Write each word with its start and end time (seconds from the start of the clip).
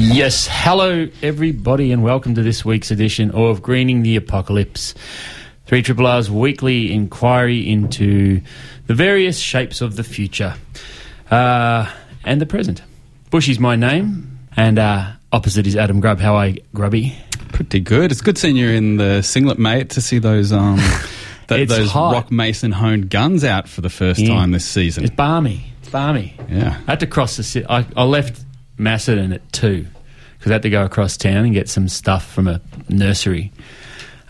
Yes, 0.00 0.46
hello 0.48 1.08
everybody, 1.24 1.90
and 1.90 2.04
welcome 2.04 2.36
to 2.36 2.42
this 2.44 2.64
week's 2.64 2.92
edition 2.92 3.32
of 3.32 3.62
Greening 3.62 4.02
the 4.04 4.14
Apocalypse. 4.14 4.94
3 5.66 5.82
Triple 5.82 6.06
R's 6.06 6.30
weekly 6.30 6.92
inquiry 6.92 7.68
into 7.68 8.40
the 8.86 8.94
various 8.94 9.40
shapes 9.40 9.80
of 9.80 9.96
the 9.96 10.04
future 10.04 10.54
uh, 11.32 11.92
and 12.24 12.40
the 12.40 12.46
present. 12.46 12.80
Bushy's 13.32 13.58
my 13.58 13.74
name, 13.74 14.38
and 14.56 14.78
uh, 14.78 15.10
opposite 15.32 15.66
is 15.66 15.74
Adam 15.74 15.98
Grubb. 15.98 16.20
How 16.20 16.36
are 16.36 16.46
you, 16.46 16.62
Grubby? 16.72 17.18
Pretty 17.52 17.80
good. 17.80 18.12
It's 18.12 18.20
good 18.20 18.38
seeing 18.38 18.56
you 18.56 18.68
in 18.68 18.98
the 18.98 19.20
singlet, 19.22 19.58
mate, 19.58 19.90
to 19.90 20.00
see 20.00 20.20
those 20.20 20.52
um, 20.52 20.78
th- 21.48 21.68
those 21.68 21.90
hot. 21.90 22.12
Rock 22.12 22.30
Mason 22.30 22.70
honed 22.70 23.10
guns 23.10 23.42
out 23.42 23.68
for 23.68 23.80
the 23.80 23.90
first 23.90 24.20
Yeah. 24.20 24.28
time 24.28 24.52
this 24.52 24.64
season. 24.64 25.02
It's 25.02 25.14
balmy. 25.14 25.72
It's 25.80 25.90
balmy. 25.90 26.36
Yeah. 26.48 26.78
I 26.86 26.92
had 26.92 27.00
to 27.00 27.08
cross 27.08 27.36
the 27.36 27.42
city. 27.42 27.66
I, 27.68 27.84
I 27.96 28.04
left 28.04 28.44
Macedon 28.78 29.32
at 29.32 29.52
two 29.52 29.86
because 30.38 30.52
I 30.52 30.54
had 30.54 30.62
to 30.62 30.70
go 30.70 30.84
across 30.84 31.16
town 31.16 31.44
and 31.44 31.52
get 31.52 31.68
some 31.68 31.88
stuff 31.88 32.30
from 32.32 32.46
a 32.48 32.60
nursery. 32.88 33.52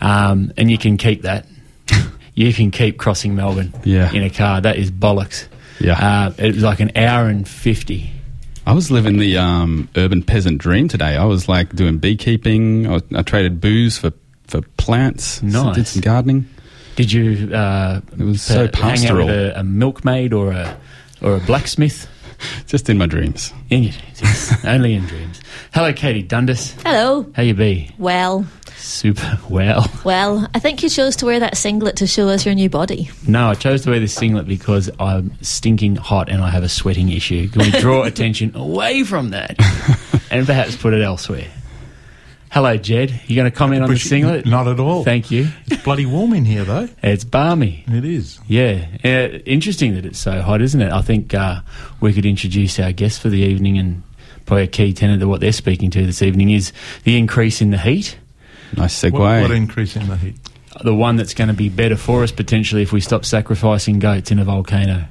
Um, 0.00 0.52
and 0.56 0.70
you 0.70 0.78
can 0.78 0.96
keep 0.96 1.22
that. 1.22 1.46
you 2.34 2.52
can 2.52 2.70
keep 2.70 2.98
crossing 2.98 3.34
Melbourne 3.34 3.72
Yeah. 3.84 4.12
in 4.12 4.22
a 4.22 4.30
car. 4.30 4.60
That 4.60 4.76
is 4.76 4.90
bollocks. 4.90 5.48
Yeah. 5.80 6.26
Uh, 6.28 6.32
it 6.38 6.54
was 6.54 6.62
like 6.64 6.80
an 6.80 6.92
hour 6.96 7.28
and 7.28 7.46
50. 7.46 8.10
I 8.66 8.72
was 8.72 8.90
living 8.90 9.18
the 9.18 9.38
um, 9.38 9.88
urban 9.96 10.22
peasant 10.22 10.58
dream 10.58 10.88
today. 10.88 11.16
I 11.16 11.24
was 11.24 11.48
like 11.48 11.74
doing 11.74 11.98
beekeeping. 11.98 12.86
I, 12.86 12.90
was, 12.94 13.02
I 13.14 13.22
traded 13.22 13.60
booze 13.60 13.96
for, 13.98 14.12
for 14.46 14.60
plants. 14.76 15.42
Nice. 15.42 15.74
Did 15.76 15.86
some 15.86 16.00
gardening. 16.02 16.48
Did 16.96 17.12
you 17.12 17.54
uh, 17.54 18.00
It 18.18 18.24
was 18.24 18.42
so 18.42 18.54
hang 18.54 18.66
out 18.66 18.72
pastoral. 18.72 19.26
with 19.26 19.34
a, 19.34 19.60
a 19.60 19.64
milkmaid 19.64 20.32
or 20.32 20.52
a, 20.52 20.76
or 21.22 21.36
a 21.36 21.40
blacksmith? 21.40 22.08
Just 22.66 22.88
in 22.88 22.98
my 22.98 23.06
dreams. 23.06 23.52
In 23.70 23.82
your 23.84 23.92
dreams, 23.92 24.20
yes. 24.22 24.64
Only 24.64 24.94
in 24.94 25.04
dreams. 25.06 25.40
Hello, 25.72 25.92
Katie 25.92 26.22
Dundas. 26.22 26.72
Hello. 26.84 27.30
How 27.34 27.42
you 27.42 27.54
be? 27.54 27.94
Well, 27.98 28.46
Super 28.76 29.38
well. 29.50 29.86
well, 30.04 30.48
I 30.54 30.58
think 30.60 30.82
you 30.82 30.88
chose 30.88 31.16
to 31.16 31.26
wear 31.26 31.40
that 31.40 31.56
singlet 31.56 31.96
to 31.96 32.06
show 32.06 32.28
us 32.28 32.46
your 32.46 32.54
new 32.54 32.70
body. 32.70 33.10
No, 33.26 33.48
I 33.50 33.54
chose 33.54 33.82
to 33.82 33.90
wear 33.90 34.00
this 34.00 34.14
singlet 34.14 34.46
because 34.46 34.88
I'm 35.00 35.32
stinking 35.42 35.96
hot 35.96 36.28
and 36.28 36.42
I 36.42 36.50
have 36.50 36.62
a 36.62 36.68
sweating 36.68 37.08
issue. 37.10 37.48
Can 37.48 37.62
we 37.62 37.70
draw 37.80 38.02
attention 38.04 38.54
away 38.54 39.02
from 39.04 39.30
that 39.30 39.56
and 40.30 40.46
perhaps 40.46 40.76
put 40.76 40.94
it 40.94 41.02
elsewhere? 41.02 41.46
Hello, 42.50 42.76
Jed. 42.76 43.20
You 43.26 43.36
going 43.36 43.50
to 43.50 43.56
comment 43.56 43.82
on 43.82 43.88
the 43.88 43.94
Bushy- 43.94 44.08
singlet? 44.08 44.46
Not 44.46 44.66
at 44.68 44.80
all. 44.80 45.04
Thank 45.04 45.30
you. 45.30 45.48
It's 45.66 45.82
bloody 45.82 46.06
warm 46.06 46.32
in 46.32 46.44
here, 46.44 46.64
though. 46.64 46.88
It's 47.02 47.24
balmy. 47.24 47.84
It 47.86 48.04
is. 48.04 48.38
Yeah. 48.48 48.86
Uh, 49.04 49.38
interesting 49.44 49.94
that 49.94 50.06
it's 50.06 50.18
so 50.18 50.40
hot, 50.40 50.62
isn't 50.62 50.80
it? 50.80 50.90
I 50.92 51.02
think 51.02 51.34
uh, 51.34 51.60
we 52.00 52.12
could 52.12 52.24
introduce 52.24 52.80
our 52.80 52.92
guest 52.92 53.20
for 53.20 53.28
the 53.28 53.40
evening 53.40 53.76
and 53.78 54.02
probably 54.46 54.64
a 54.64 54.68
key 54.68 54.94
tenet 54.94 55.22
of 55.22 55.28
what 55.28 55.40
they're 55.40 55.52
speaking 55.52 55.90
to 55.90 56.06
this 56.06 56.22
evening 56.22 56.50
is 56.50 56.72
the 57.04 57.18
increase 57.18 57.60
in 57.60 57.70
the 57.70 57.78
heat. 57.78 58.18
Nice 58.76 58.98
segue. 58.98 59.12
What, 59.12 59.42
what 59.42 59.50
increase 59.50 59.94
in 59.96 60.08
the 60.08 60.16
heat? 60.16 60.36
the 60.84 60.94
one 60.94 61.16
that's 61.16 61.34
going 61.34 61.48
to 61.48 61.54
be 61.54 61.68
better 61.68 61.96
for 61.96 62.22
us 62.22 62.30
potentially 62.30 62.82
if 62.82 62.92
we 62.92 63.00
stop 63.00 63.24
sacrificing 63.24 63.98
goats 63.98 64.30
in 64.30 64.38
a 64.38 64.44
volcano 64.44 65.04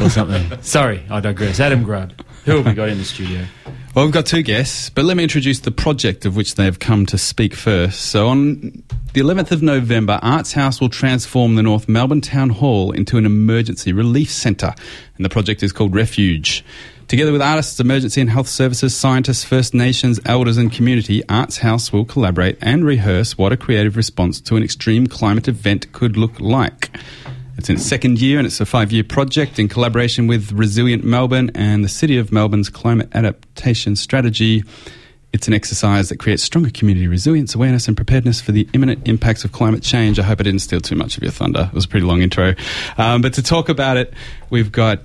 or 0.00 0.08
something. 0.08 0.56
Sorry, 0.62 1.02
I 1.10 1.20
digress. 1.20 1.58
Adam 1.58 1.82
Grubb, 1.82 2.12
who 2.44 2.56
have 2.56 2.66
we 2.66 2.72
got 2.74 2.88
in 2.88 2.98
the 2.98 3.04
studio? 3.04 3.44
Well, 3.94 4.04
we've 4.06 4.12
got 4.12 4.26
two 4.26 4.42
guests, 4.42 4.90
but 4.90 5.04
let 5.04 5.16
me 5.16 5.22
introduce 5.22 5.60
the 5.60 5.70
project 5.70 6.26
of 6.26 6.34
which 6.34 6.56
they've 6.56 6.76
come 6.76 7.06
to 7.06 7.16
speak 7.16 7.54
first. 7.54 8.06
So, 8.06 8.26
on 8.26 8.82
the 9.12 9.20
11th 9.20 9.52
of 9.52 9.62
November, 9.62 10.18
Arts 10.20 10.52
House 10.52 10.80
will 10.80 10.88
transform 10.88 11.54
the 11.54 11.62
North 11.62 11.88
Melbourne 11.88 12.20
Town 12.20 12.50
Hall 12.50 12.90
into 12.90 13.18
an 13.18 13.24
emergency 13.24 13.92
relief 13.92 14.32
centre, 14.32 14.74
and 15.14 15.24
the 15.24 15.28
project 15.28 15.62
is 15.62 15.72
called 15.72 15.94
Refuge. 15.94 16.64
Together 17.06 17.30
with 17.30 17.40
artists, 17.40 17.78
emergency 17.78 18.20
and 18.20 18.30
health 18.30 18.48
services, 18.48 18.96
scientists, 18.96 19.44
First 19.44 19.74
Nations, 19.74 20.18
elders, 20.24 20.56
and 20.56 20.72
community, 20.72 21.22
Arts 21.28 21.58
House 21.58 21.92
will 21.92 22.04
collaborate 22.04 22.58
and 22.60 22.84
rehearse 22.84 23.38
what 23.38 23.52
a 23.52 23.56
creative 23.56 23.96
response 23.96 24.40
to 24.40 24.56
an 24.56 24.64
extreme 24.64 25.06
climate 25.06 25.46
event 25.46 25.92
could 25.92 26.16
look 26.16 26.40
like. 26.40 26.90
It's 27.56 27.68
in 27.68 27.76
its 27.76 27.86
second 27.86 28.20
year 28.20 28.38
and 28.38 28.46
it's 28.46 28.60
a 28.60 28.66
five 28.66 28.92
year 28.92 29.04
project 29.04 29.58
in 29.58 29.68
collaboration 29.68 30.26
with 30.26 30.52
Resilient 30.52 31.04
Melbourne 31.04 31.50
and 31.54 31.84
the 31.84 31.88
City 31.88 32.18
of 32.18 32.32
Melbourne's 32.32 32.68
Climate 32.68 33.08
Adaptation 33.14 33.96
Strategy. 33.96 34.64
It's 35.32 35.48
an 35.48 35.54
exercise 35.54 36.08
that 36.08 36.18
creates 36.18 36.42
stronger 36.42 36.70
community 36.70 37.06
resilience, 37.06 37.54
awareness, 37.54 37.88
and 37.88 37.96
preparedness 37.96 38.40
for 38.40 38.52
the 38.52 38.68
imminent 38.72 39.06
impacts 39.08 39.44
of 39.44 39.52
climate 39.52 39.82
change. 39.82 40.18
I 40.18 40.22
hope 40.22 40.40
I 40.40 40.44
didn't 40.44 40.60
steal 40.60 40.80
too 40.80 40.96
much 40.96 41.16
of 41.16 41.22
your 41.22 41.32
thunder. 41.32 41.68
It 41.70 41.74
was 41.74 41.84
a 41.84 41.88
pretty 41.88 42.06
long 42.06 42.22
intro. 42.22 42.54
Um, 42.98 43.22
but 43.22 43.34
to 43.34 43.42
talk 43.42 43.68
about 43.68 43.96
it, 43.96 44.14
we've 44.50 44.70
got 44.70 45.00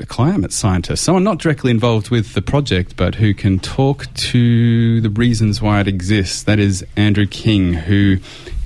a 0.00 0.06
climate 0.06 0.52
scientist, 0.52 1.04
someone 1.04 1.24
not 1.24 1.38
directly 1.38 1.70
involved 1.70 2.10
with 2.10 2.34
the 2.34 2.42
project, 2.42 2.96
but 2.96 3.14
who 3.14 3.32
can 3.32 3.58
talk 3.58 4.12
to 4.14 5.00
the 5.00 5.10
reasons 5.10 5.62
why 5.62 5.80
it 5.80 5.88
exists. 5.88 6.42
That 6.42 6.58
is 6.58 6.84
Andrew 6.96 7.26
King, 7.26 7.74
who 7.74 8.18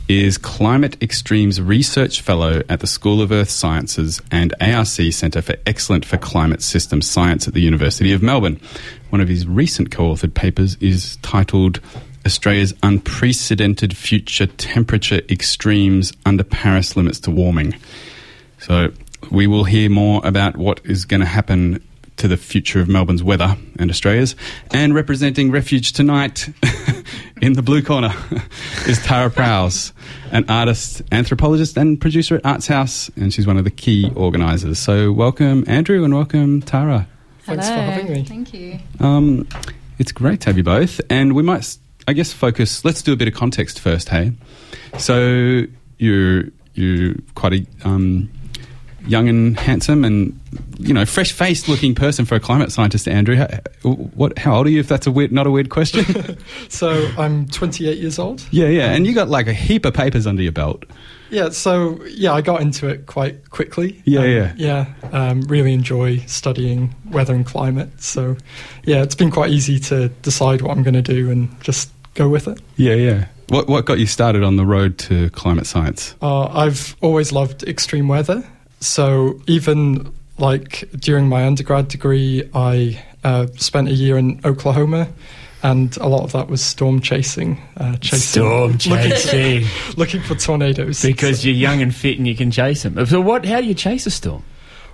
is 0.09 0.39
Climate 0.39 0.97
Extremes 1.03 1.61
Research 1.61 2.23
Fellow 2.23 2.63
at 2.71 2.81
the 2.81 2.87
School 2.87 3.21
of 3.21 3.31
Earth 3.31 3.51
Sciences 3.51 4.23
and 4.31 4.55
ARC 4.59 4.87
Centre 4.87 5.43
for 5.43 5.55
Excellent 5.67 6.07
for 6.07 6.17
Climate 6.17 6.63
System 6.63 7.03
Science 7.03 7.47
at 7.47 7.53
the 7.53 7.61
University 7.61 8.13
of 8.15 8.23
Melbourne. 8.23 8.59
One 9.11 9.21
of 9.21 9.29
his 9.29 9.47
recent 9.47 9.91
co 9.91 10.05
authored 10.15 10.33
papers 10.33 10.77
is 10.81 11.17
titled 11.17 11.81
Australia's 12.25 12.75
Unprecedented 12.83 13.97
Future 13.97 14.47
Temperature 14.47 15.21
Extremes 15.29 16.13
Under 16.25 16.45
Paris 16.45 16.97
Limits 16.97 17.21
to 17.21 17.31
Warming. 17.31 17.75
So 18.61 18.93
we 19.31 19.47
will 19.47 19.65
hear 19.65 19.91
more 19.91 20.23
about 20.25 20.57
what 20.57 20.81
is 20.85 21.05
going 21.05 21.21
to 21.21 21.27
happen 21.27 21.87
to 22.19 22.29
the 22.29 22.37
future 22.37 22.81
of 22.81 22.89
Melbourne's 22.89 23.23
weather 23.23 23.57
and 23.79 23.91
Australia's. 23.91 24.37
And 24.73 24.95
representing 24.95 25.51
Refuge 25.51 25.93
tonight 25.93 26.49
in 27.41 27.55
the 27.55 27.63
blue 27.63 27.83
corner 27.83 28.13
is 28.87 29.03
Tara 29.05 29.31
Prowse, 29.31 29.93
an 30.31 30.45
artist, 30.49 31.03
anthropologist, 31.11 31.77
and 31.77 32.01
producer 32.01 32.37
at 32.37 32.45
Arts 32.45 32.67
House, 32.67 33.11
and 33.17 33.33
she's 33.33 33.47
one 33.47 33.57
of 33.57 33.65
the 33.65 33.71
key 33.71 34.11
organisers. 34.15 34.79
So 34.79 35.13
welcome, 35.13 35.65
Andrew, 35.67 36.05
and 36.05 36.15
welcome, 36.15 36.61
Tara. 36.63 37.09
Thanks 37.43 37.69
for 37.69 37.75
having 37.75 38.13
me. 38.13 38.25
Thank 38.25 38.53
you. 38.53 38.79
Um, 39.01 39.49
it's 39.99 40.13
great 40.13 40.41
to 40.43 40.47
have 40.47 40.57
you 40.57 40.65
both, 40.65 41.01
and 41.09 41.35
we 41.35 41.43
might, 41.43 41.79
I 42.07 42.13
guess, 42.13 42.33
focus. 42.33 42.85
Let's 42.85 43.03
do 43.03 43.13
a 43.13 43.17
bit 43.17 43.29
of 43.29 43.35
context 43.35 43.81
first, 43.81 44.09
hey. 44.09 44.33
So 44.99 45.65
you're 45.99 46.45
you're 46.75 47.15
quite 47.35 47.53
a 47.55 47.67
um, 47.85 48.31
young 49.09 49.29
and 49.29 49.59
handsome, 49.59 50.05
and 50.05 50.39
you 50.79 50.95
know, 50.95 51.05
fresh 51.05 51.33
faced 51.33 51.69
looking 51.69 51.95
person 51.95 52.25
for 52.25 52.35
a 52.37 52.41
climate 52.41 52.71
scientist, 52.71 53.09
Andrew. 53.09 53.37
How, 53.37 53.47
what? 53.83 54.39
How 54.39 54.57
old 54.57 54.67
are 54.67 54.71
you? 54.71 54.81
If 54.81 54.89
that's 54.89 55.07
a 55.07 55.11
weird, 55.11 55.33
not 55.33 55.47
a 55.47 55.51
weird 55.51 55.71
question. 55.71 56.05
So 56.69 57.09
I'm 57.19 57.47
28 57.49 57.99
years 57.99 58.19
old. 58.19 58.43
yeah, 58.51 58.69
yeah, 58.69 58.93
and 58.93 59.07
you 59.07 59.15
got 59.15 59.29
like 59.29 59.47
a 59.49 59.53
heap 59.53 59.85
of 59.85 59.95
papers 59.95 60.27
under 60.27 60.43
your 60.43 60.53
belt. 60.53 60.85
Yeah, 61.31 61.51
so 61.51 62.03
yeah, 62.07 62.33
I 62.33 62.41
got 62.41 62.61
into 62.61 62.89
it 62.89 63.07
quite 63.07 63.51
quickly. 63.51 64.01
Yeah, 64.05 64.21
Um, 64.21 64.31
yeah. 64.31 64.53
Yeah, 64.57 64.87
um, 65.13 65.41
really 65.43 65.73
enjoy 65.75 66.19
studying 66.27 66.95
weather 67.11 67.35
and 67.35 67.45
climate. 67.45 67.89
So 68.03 68.37
yeah, 68.85 69.03
it's 69.03 69.15
been 69.15 69.31
quite 69.31 69.51
easy 69.51 69.79
to 69.81 70.09
decide 70.23 70.63
what 70.63 70.77
I'm 70.77 70.83
going 70.83 70.95
to 70.95 71.03
do 71.03 71.31
and 71.31 71.49
just 71.63 71.91
go 72.15 72.29
with 72.29 72.49
it. 72.49 72.61
Yeah, 72.77 72.95
yeah. 72.95 73.27
What 73.49 73.67
what 73.69 73.85
got 73.87 73.99
you 73.99 74.07
started 74.07 74.43
on 74.43 74.57
the 74.57 74.65
road 74.67 74.99
to 74.99 75.31
climate 75.31 75.67
science? 75.67 76.15
Uh, 76.23 76.47
I've 76.47 76.97
always 77.01 77.33
loved 77.33 77.63
extreme 77.65 78.07
weather. 78.09 78.43
So 78.81 79.41
even 79.47 80.13
like 80.39 80.89
during 80.99 81.29
my 81.29 81.47
undergrad 81.47 81.89
degree, 81.89 82.49
I 82.55 83.03
uh, 83.25 83.47
spent 83.57 83.89
a 83.89 83.93
year 83.93 84.17
in 84.19 84.41
Oklahoma 84.45 85.09
and 85.63 85.97
a 85.97 86.07
lot 86.07 86.23
of 86.23 86.33
that 86.33 86.49
was 86.49 86.63
storm 86.63 87.01
chasing, 87.01 87.61
uh, 87.77 87.97
chasing 87.97 88.19
Storm 88.21 88.73
looking 88.87 88.91
for- 89.11 89.17
chasing. 89.17 89.65
looking 89.97 90.23
for 90.23 90.37
tornadoes. 90.37 91.03
Because 91.03 91.45
you're 91.45 91.55
young 91.57 91.83
and 91.83 91.93
fit 91.95 92.17
and 92.19 92.27
you 92.29 92.37
can 92.37 92.51
chase 92.53 92.85
them. 92.85 93.05
So 93.07 93.21
what? 93.21 93.45
How 93.45 93.61
do 93.61 93.67
you 93.67 93.75
chase 93.75 94.07
a 94.07 94.11
storm? 94.11 94.45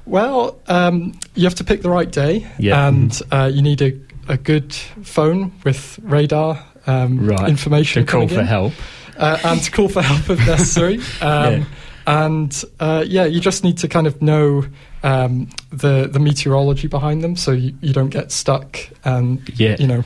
Well, 0.06 0.58
um, 0.66 1.19
you 1.34 1.44
have 1.44 1.54
to 1.56 1.64
pick 1.64 1.81
the 1.82 1.88
right 1.90 2.10
day, 2.10 2.46
Yeah. 2.58 2.88
and 2.88 3.19
uh, 3.31 3.50
you 3.52 3.62
need 3.62 3.81
a, 3.81 3.98
a 4.28 4.36
good 4.36 4.72
phone 4.75 5.52
with 5.64 5.98
radar 6.02 6.62
um, 6.86 7.26
Right. 7.26 7.48
information 7.48 8.04
To 8.04 8.10
call 8.10 8.20
coming 8.22 8.34
for 8.34 8.40
in. 8.40 8.46
help. 8.46 8.72
uh, 9.16 9.38
and 9.44 9.62
to 9.62 9.70
call 9.70 9.88
for 9.88 10.02
help 10.02 10.28
if 10.31 10.38
necessary. 10.46 10.96
Um, 11.22 11.52
Yeah. 11.60 11.64
And 12.06 12.65
uh, 12.81 13.05
yeah, 13.06 13.25
you 13.25 13.41
just 13.41 13.65
need 13.65 13.79
to 13.79 13.89
kind 13.89 14.06
of 14.06 14.21
know 14.21 14.65
um, 15.03 15.49
the 15.71 16.09
the 16.11 16.19
meteorology 16.19 16.87
behind 16.89 17.23
them, 17.23 17.37
so 17.37 17.53
you, 17.53 17.75
you 17.81 17.93
don't 17.93 18.11
get 18.11 18.31
stuck 18.33 18.79
and 19.05 19.41
Yeah. 19.59 19.77
you 19.79 19.87
know 19.87 20.05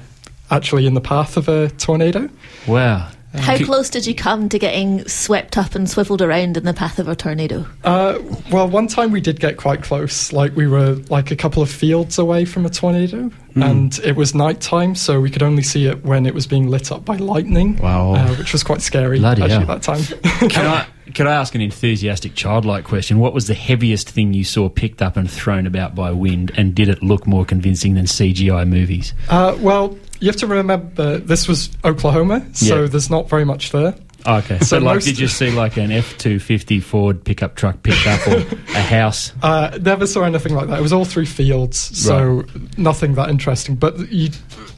actually 0.51 0.87
in 0.87 0.95
the 0.95 1.01
path 1.01 1.37
of 1.37 1.49
a 1.49 1.69
tornado. 1.71 2.29
Wow. 2.67 3.11
How 3.35 3.57
Could- 3.57 3.67
close 3.67 3.91
did 3.91 4.07
you 4.07 4.15
come 4.15 4.49
to 4.49 4.59
getting 4.59 5.07
swept 5.07 5.59
up 5.59 5.75
and 5.75 5.89
swiveled 5.89 6.23
around 6.23 6.57
in 6.57 6.65
the 6.65 6.73
path 6.73 6.99
of 6.99 7.09
a 7.09 7.15
tornado? 7.17 7.67
Uh, 7.85 8.19
well, 8.51 8.69
one 8.69 8.87
time 8.89 9.11
we 9.13 9.21
did 9.21 9.39
get 9.39 9.57
quite 9.59 9.83
close. 9.83 10.33
Like 10.33 10.57
we 10.57 10.67
were 10.67 10.95
like 11.11 11.31
a 11.31 11.37
couple 11.37 11.63
of 11.63 11.71
fields 11.71 12.19
away 12.19 12.45
from 12.47 12.65
a 12.65 12.71
tornado, 12.71 13.31
Hmm. 13.55 13.63
and 13.63 13.99
it 14.05 14.17
was 14.17 14.35
night 14.35 14.61
time, 14.61 14.95
so 14.95 15.21
we 15.21 15.31
could 15.31 15.43
only 15.43 15.63
see 15.63 15.87
it 15.87 16.05
when 16.05 16.25
it 16.27 16.35
was 16.35 16.47
being 16.47 16.69
lit 16.69 16.91
up 16.93 17.05
by 17.05 17.17
lightning. 17.17 17.77
Wow. 17.83 18.15
uh, 18.15 18.35
which 18.37 18.53
was 18.53 18.63
quite 18.63 18.81
scary 18.83 19.19
Bloody 19.19 19.43
actually 19.43 19.65
hell. 19.67 19.73
at 19.73 19.83
that 19.83 19.97
time. 19.99 20.49
Can 20.51 20.67
I 20.67 20.87
could 21.15 21.27
I 21.27 21.33
ask 21.35 21.55
an 21.55 21.63
enthusiastic 21.63 22.35
childlike 22.35 22.85
question? 22.85 23.19
What 23.19 23.33
was 23.33 23.47
the 23.47 23.55
heaviest 23.55 24.11
thing 24.11 24.35
you 24.35 24.45
saw 24.45 24.69
picked 24.69 25.01
up 25.01 25.17
and 25.17 25.29
thrown 25.31 25.67
about 25.67 25.95
by 25.95 26.11
wind, 26.13 26.53
and 26.57 26.75
did 26.75 26.89
it 26.89 27.03
look 27.03 27.27
more 27.27 27.45
convincing 27.47 27.95
than 27.95 28.05
CGI 28.05 28.69
movies? 28.69 29.15
Uh, 29.31 29.57
well, 29.61 29.97
you 30.21 30.27
have 30.29 30.37
to 30.37 30.47
remember 30.47 31.19
this 31.19 31.47
was 31.49 31.71
Oklahoma, 31.85 32.45
so 32.53 32.83
Yeah. 32.83 32.87
there's 32.89 33.11
not 33.11 33.29
very 33.29 33.45
much 33.45 33.71
there. 33.73 33.95
Okay, 34.27 34.59
So 34.59 34.65
so 34.65 34.79
like, 34.79 34.97
most- 34.97 35.05
did 35.05 35.19
you 35.21 35.29
see 35.29 35.51
like 35.53 35.77
an 35.77 35.93
F 35.93 36.19
two 36.19 36.41
fifty 36.41 36.81
Ford 36.81 37.23
pickup 37.25 37.55
truck 37.55 37.83
picked 37.85 38.05
up 38.07 38.27
or 38.27 38.45
a 38.75 38.83
house? 38.83 39.33
Uh, 39.43 39.79
never 39.81 40.07
saw 40.09 40.25
anything 40.25 40.55
like 40.55 40.67
that. 40.69 40.81
It 40.81 40.83
was 40.83 40.93
all 40.93 41.05
through 41.05 41.27
fields, 41.27 41.79
so 41.79 42.45
nothing 42.77 43.15
that 43.15 43.31
interesting. 43.31 43.77
But 43.77 44.11
you, 44.13 44.31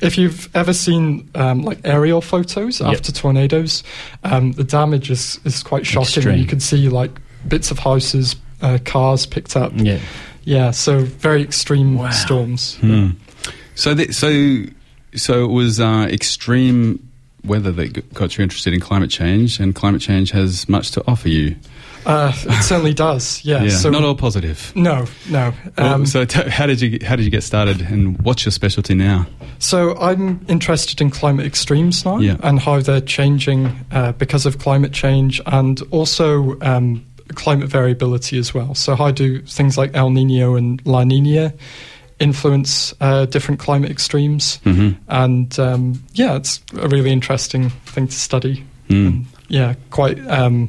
if 0.02 0.18
you've 0.18 0.54
ever 0.54 0.74
seen 0.74 1.30
um, 1.34 1.62
like 1.62 1.80
aerial 1.84 2.20
photos 2.20 2.80
Yep. 2.80 2.92
after 2.92 3.12
tornadoes, 3.12 3.82
um, 4.24 4.52
the 4.52 4.62
damage 4.64 5.10
is, 5.10 5.40
is 5.44 5.62
quite 5.62 5.86
shocking. 5.86 6.16
Extreme. 6.18 6.38
You 6.38 6.46
can 6.46 6.60
see 6.60 6.88
like 6.90 7.18
bits 7.48 7.70
of 7.70 7.78
houses, 7.78 8.36
uh, 8.60 8.78
cars 8.84 9.24
picked 9.24 9.56
up. 9.56 9.72
Yeah. 9.74 9.98
Yeah, 10.44 10.70
so 10.70 11.00
very 11.00 11.42
extreme 11.42 11.98
storms. 12.12 12.76
Hmm. 12.76 13.10
So, 13.74 13.94
th- 13.94 14.12
so, 14.14 14.28
so 15.14 15.44
it 15.44 15.48
was 15.50 15.80
uh, 15.80 16.08
extreme 16.10 17.06
weather 17.44 17.72
that 17.72 18.12
got 18.14 18.36
you 18.36 18.42
interested 18.42 18.72
in 18.74 18.80
climate 18.80 19.10
change, 19.10 19.60
and 19.60 19.74
climate 19.74 20.02
change 20.02 20.30
has 20.30 20.68
much 20.68 20.90
to 20.92 21.02
offer 21.06 21.28
you. 21.28 21.56
Uh, 22.06 22.32
it 22.34 22.62
certainly 22.62 22.94
does. 22.94 23.44
Yeah. 23.44 23.68
so 23.68 23.90
not 23.90 24.02
all 24.04 24.14
positive. 24.14 24.72
No, 24.74 25.04
no. 25.28 25.52
Well, 25.76 25.94
Um, 25.94 26.06
so, 26.06 26.24
t- 26.24 26.48
how 26.48 26.66
did 26.66 26.80
you 26.80 26.90
get- 26.90 27.02
how 27.02 27.14
did 27.16 27.24
you 27.24 27.30
get 27.30 27.42
started, 27.42 27.80
and 27.82 28.18
what's 28.22 28.44
your 28.44 28.52
specialty 28.52 28.94
now? 28.94 29.26
So 29.58 29.96
I'm 29.98 30.40
interested 30.48 31.00
in 31.02 31.10
climate 31.10 31.44
extremes 31.44 32.04
now 32.06 32.18
Yeah. 32.18 32.36
and 32.42 32.58
how 32.58 32.80
they're 32.80 33.02
changing 33.02 33.70
uh, 33.92 34.12
because 34.12 34.46
of 34.46 34.58
climate 34.58 34.92
change 34.92 35.42
and 35.46 35.82
also 35.90 36.58
um, 36.62 37.04
climate 37.34 37.68
variability 37.68 38.38
as 38.38 38.54
well. 38.54 38.74
So 38.74 38.96
how 38.96 39.10
do 39.10 39.40
things 39.42 39.76
like 39.76 39.90
El 39.94 40.08
Nino 40.10 40.56
and 40.56 40.80
La 40.86 41.04
Nina 41.04 41.52
influence 42.20 42.94
uh, 43.00 43.26
different 43.26 43.58
climate 43.60 43.90
extremes? 43.90 44.60
Mhm. 44.64 44.96
And 45.08 45.58
um, 45.58 46.02
yeah, 46.14 46.36
it's 46.36 46.60
a 46.78 46.86
really 46.88 47.10
interesting 47.10 47.70
thing 47.86 48.06
to 48.08 48.14
study. 48.14 48.64
Mm. 48.88 49.06
And, 49.06 49.26
yeah, 49.48 49.74
quite 49.90 50.18
um, 50.28 50.68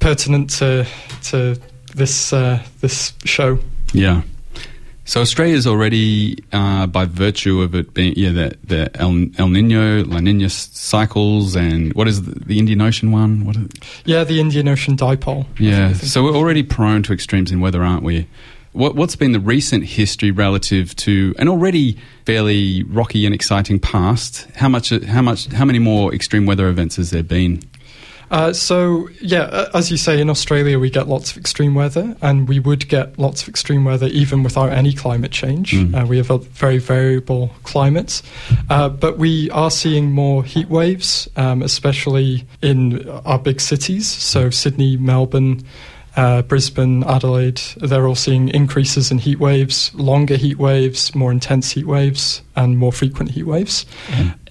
pertinent 0.00 0.50
to 0.58 0.86
to 1.30 1.56
this 1.94 2.32
uh, 2.32 2.62
this 2.80 3.12
show. 3.24 3.58
Yeah. 3.92 4.22
So 5.06 5.20
Australia's 5.20 5.66
already, 5.66 6.38
uh, 6.50 6.86
by 6.86 7.04
virtue 7.04 7.60
of 7.60 7.74
it 7.74 7.92
being, 7.92 8.14
yeah, 8.16 8.30
the, 8.32 8.56
the 8.64 8.90
El, 8.98 9.26
El 9.36 9.48
Nino, 9.50 10.02
La 10.04 10.18
Nina 10.18 10.48
cycles, 10.48 11.54
and 11.56 11.92
what 11.92 12.08
is 12.08 12.22
the, 12.22 12.30
the 12.46 12.58
Indian 12.58 12.80
Ocean 12.80 13.12
one? 13.12 13.44
What? 13.44 13.54
Is, 13.56 13.68
Yeah, 14.06 14.24
the 14.24 14.40
Indian 14.40 14.66
Ocean 14.66 14.96
dipole. 14.96 15.44
yeah. 15.58 15.92
So 15.92 16.24
we're 16.24 16.34
already 16.34 16.62
prone 16.62 17.02
to 17.02 17.12
extremes 17.12 17.52
in 17.52 17.60
weather, 17.60 17.82
aren't 17.84 18.02
we? 18.02 18.26
What, 18.74 18.96
what's 18.96 19.14
been 19.14 19.30
the 19.30 19.38
recent 19.38 19.84
history 19.84 20.32
relative 20.32 20.96
to 20.96 21.32
an 21.38 21.46
already 21.46 21.96
fairly 22.26 22.82
rocky 22.82 23.24
and 23.24 23.32
exciting 23.32 23.78
past? 23.78 24.48
How 24.56 24.68
much? 24.68 24.90
How 24.90 25.22
much? 25.22 25.46
How 25.52 25.64
many 25.64 25.78
more 25.78 26.12
extreme 26.12 26.44
weather 26.44 26.68
events 26.68 26.96
has 26.96 27.10
there 27.10 27.22
been? 27.22 27.62
Uh, 28.32 28.52
so 28.52 29.08
yeah, 29.20 29.68
as 29.74 29.92
you 29.92 29.96
say, 29.96 30.20
in 30.20 30.28
Australia 30.28 30.80
we 30.80 30.90
get 30.90 31.06
lots 31.06 31.30
of 31.30 31.36
extreme 31.36 31.76
weather, 31.76 32.16
and 32.20 32.48
we 32.48 32.58
would 32.58 32.88
get 32.88 33.16
lots 33.16 33.42
of 33.42 33.48
extreme 33.48 33.84
weather 33.84 34.08
even 34.08 34.42
without 34.42 34.72
any 34.72 34.92
climate 34.92 35.30
change. 35.30 35.70
Mm. 35.70 36.02
Uh, 36.02 36.04
we 36.04 36.16
have 36.16 36.30
a 36.32 36.38
very 36.38 36.78
variable 36.78 37.54
climate, 37.62 38.22
uh, 38.70 38.88
but 38.88 39.18
we 39.18 39.48
are 39.50 39.70
seeing 39.70 40.10
more 40.10 40.42
heat 40.42 40.68
waves, 40.68 41.28
um, 41.36 41.62
especially 41.62 42.44
in 42.60 43.08
our 43.24 43.38
big 43.38 43.60
cities. 43.60 44.08
So 44.08 44.50
Sydney, 44.50 44.96
Melbourne. 44.96 45.62
Uh, 46.16 46.42
Brisbane, 46.42 47.02
Adelaide, 47.04 47.60
they're 47.78 48.06
all 48.06 48.14
seeing 48.14 48.48
increases 48.50 49.10
in 49.10 49.18
heat 49.18 49.40
waves, 49.40 49.92
longer 49.94 50.36
heat 50.36 50.58
waves, 50.58 51.12
more 51.12 51.32
intense 51.32 51.72
heat 51.72 51.86
waves, 51.86 52.40
and 52.54 52.78
more 52.78 52.92
frequent 52.92 53.32
heat 53.32 53.42
waves. 53.42 53.84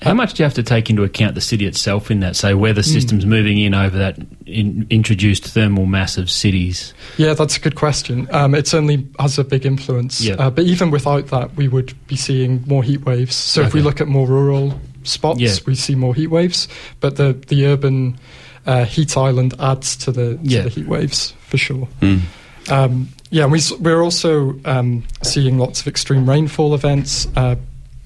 How 0.01 0.13
much 0.13 0.33
do 0.33 0.43
you 0.43 0.45
have 0.45 0.53
to 0.55 0.63
take 0.63 0.89
into 0.89 1.03
account 1.03 1.35
the 1.35 1.41
city 1.41 1.65
itself 1.65 2.11
in 2.11 2.19
that? 2.19 2.35
Say, 2.35 2.53
weather 2.53 2.83
systems 2.83 3.25
moving 3.25 3.57
in 3.57 3.73
over 3.73 3.97
that 3.97 4.17
in, 4.45 4.85
introduced 4.89 5.45
thermal 5.45 5.85
mass 5.85 6.17
of 6.17 6.29
cities. 6.29 6.93
Yeah, 7.17 7.33
that's 7.33 7.55
a 7.55 7.61
good 7.61 7.75
question. 7.75 8.27
Um, 8.31 8.55
it 8.55 8.67
certainly 8.67 9.07
has 9.19 9.39
a 9.39 9.45
big 9.45 9.65
influence. 9.65 10.19
Yeah. 10.19 10.35
Uh, 10.35 10.49
but 10.49 10.65
even 10.65 10.91
without 10.91 11.27
that, 11.27 11.55
we 11.55 11.69
would 11.69 11.93
be 12.07 12.17
seeing 12.17 12.61
more 12.67 12.83
heat 12.83 13.05
waves. 13.05 13.35
So 13.35 13.61
if 13.61 13.73
we 13.73 13.81
look 13.81 14.01
at 14.01 14.07
more 14.09 14.27
rural 14.27 14.77
spots, 15.03 15.39
Yeah. 15.39 15.53
we 15.65 15.75
see 15.75 15.95
more 15.95 16.13
heat 16.13 16.27
waves. 16.27 16.67
But 16.99 17.15
the, 17.15 17.31
the 17.47 17.65
urban 17.67 18.17
uh, 18.65 18.85
heat 18.85 19.17
island 19.17 19.53
adds 19.59 19.95
to 19.97 20.11
the, 20.11 20.35
to 20.35 20.39
Yeah. 20.43 20.61
the 20.63 20.69
heat 20.69 20.87
waves 20.87 21.33
for 21.47 21.57
sure. 21.57 21.87
Mm. 22.01 22.21
Um, 22.69 23.09
yeah, 23.29 23.43
and 23.43 23.51
we, 23.51 23.59
we're 23.79 24.01
also 24.01 24.55
um, 24.65 25.03
seeing 25.21 25.57
lots 25.57 25.81
of 25.81 25.87
extreme 25.87 26.29
rainfall 26.29 26.73
events. 26.73 27.27
Uh, 27.35 27.55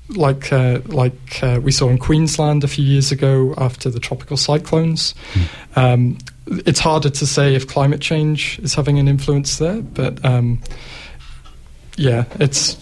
like 0.09 0.53
uh, 0.53 0.79
like 0.85 1.43
uh, 1.43 1.59
we 1.61 1.69
saw 1.71 1.89
in 1.89 1.97
Queensland 1.97 2.63
a 2.63 2.67
few 2.69 2.85
years 2.85 3.11
ago 3.11 3.53
after 3.57 3.89
the 3.89 3.99
tropical 3.99 4.37
cyclones. 4.37 5.13
Um, 5.75 6.17
it's 6.47 6.79
harder 6.79 7.09
to 7.09 7.27
say 7.27 7.55
if 7.55 7.67
climate 7.67 7.99
change 7.99 8.57
is 8.59 8.73
having 8.73 8.99
an 8.99 9.09
influence 9.09 9.57
there, 9.57 9.81
but 9.81 10.23
um, 10.23 10.61
yeah, 11.97 12.23
it's 12.39 12.77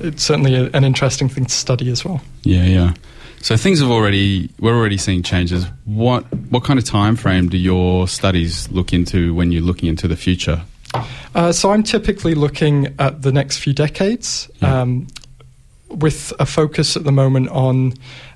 it's 0.00 0.24
certainly 0.24 0.56
a, 0.56 0.64
an 0.74 0.82
interesting 0.84 1.28
thing 1.28 1.44
to 1.44 1.54
study 1.54 1.90
as 1.90 2.04
well. 2.04 2.20
Yeah, 2.42 2.64
yeah. 2.64 2.94
So 3.44 3.58
things 3.58 3.80
have 3.80 3.90
already 3.90 4.48
we're 4.58 4.74
already 4.74 4.96
seeing 4.96 5.22
changes. 5.22 5.66
What 5.84 6.22
what 6.50 6.64
kind 6.64 6.78
of 6.78 6.86
time 6.86 7.14
frame 7.14 7.50
do 7.50 7.58
your 7.58 8.08
studies 8.08 8.70
look 8.70 8.94
into 8.94 9.34
when 9.34 9.52
you're 9.52 9.60
looking 9.60 9.90
into 9.90 10.08
the 10.08 10.16
future? 10.16 10.62
Uh, 11.34 11.52
so 11.52 11.70
I'm 11.70 11.82
typically 11.82 12.34
looking 12.34 12.94
at 12.98 13.20
the 13.20 13.32
next 13.32 13.58
few 13.58 13.74
decades, 13.74 14.48
um, 14.62 15.08
with 15.90 16.32
a 16.38 16.46
focus 16.46 16.96
at 16.96 17.04
the 17.04 17.12
moment 17.12 17.50
on 17.50 17.92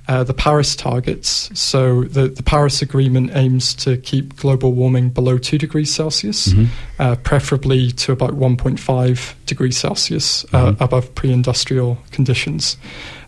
uh, 0.09 0.25
the 0.25 0.35
Paris 0.35 0.77
targets. 0.77 1.49
So 1.59 2.05
the, 2.05 2.29
the 2.29 2.43
Paris 2.43 2.83
Agreement 2.83 3.31
aims 3.35 3.73
to 3.77 3.97
keep 3.97 4.37
global 4.37 4.73
warming 4.73 5.09
below 5.09 5.39
two 5.39 5.57
degrees 5.57 5.91
Celsius, 5.95 6.49
Mhm. 6.49 6.67
uh, 6.99 7.17
preferably 7.17 7.93
to 7.93 8.13
about 8.13 8.35
1.5 8.35 9.35
degrees 9.47 9.79
Celsius 9.79 10.45
uh, 10.53 10.73
Mhm. 10.73 10.81
above 10.81 11.15
pre-industrial 11.15 11.97
conditions. 12.11 12.77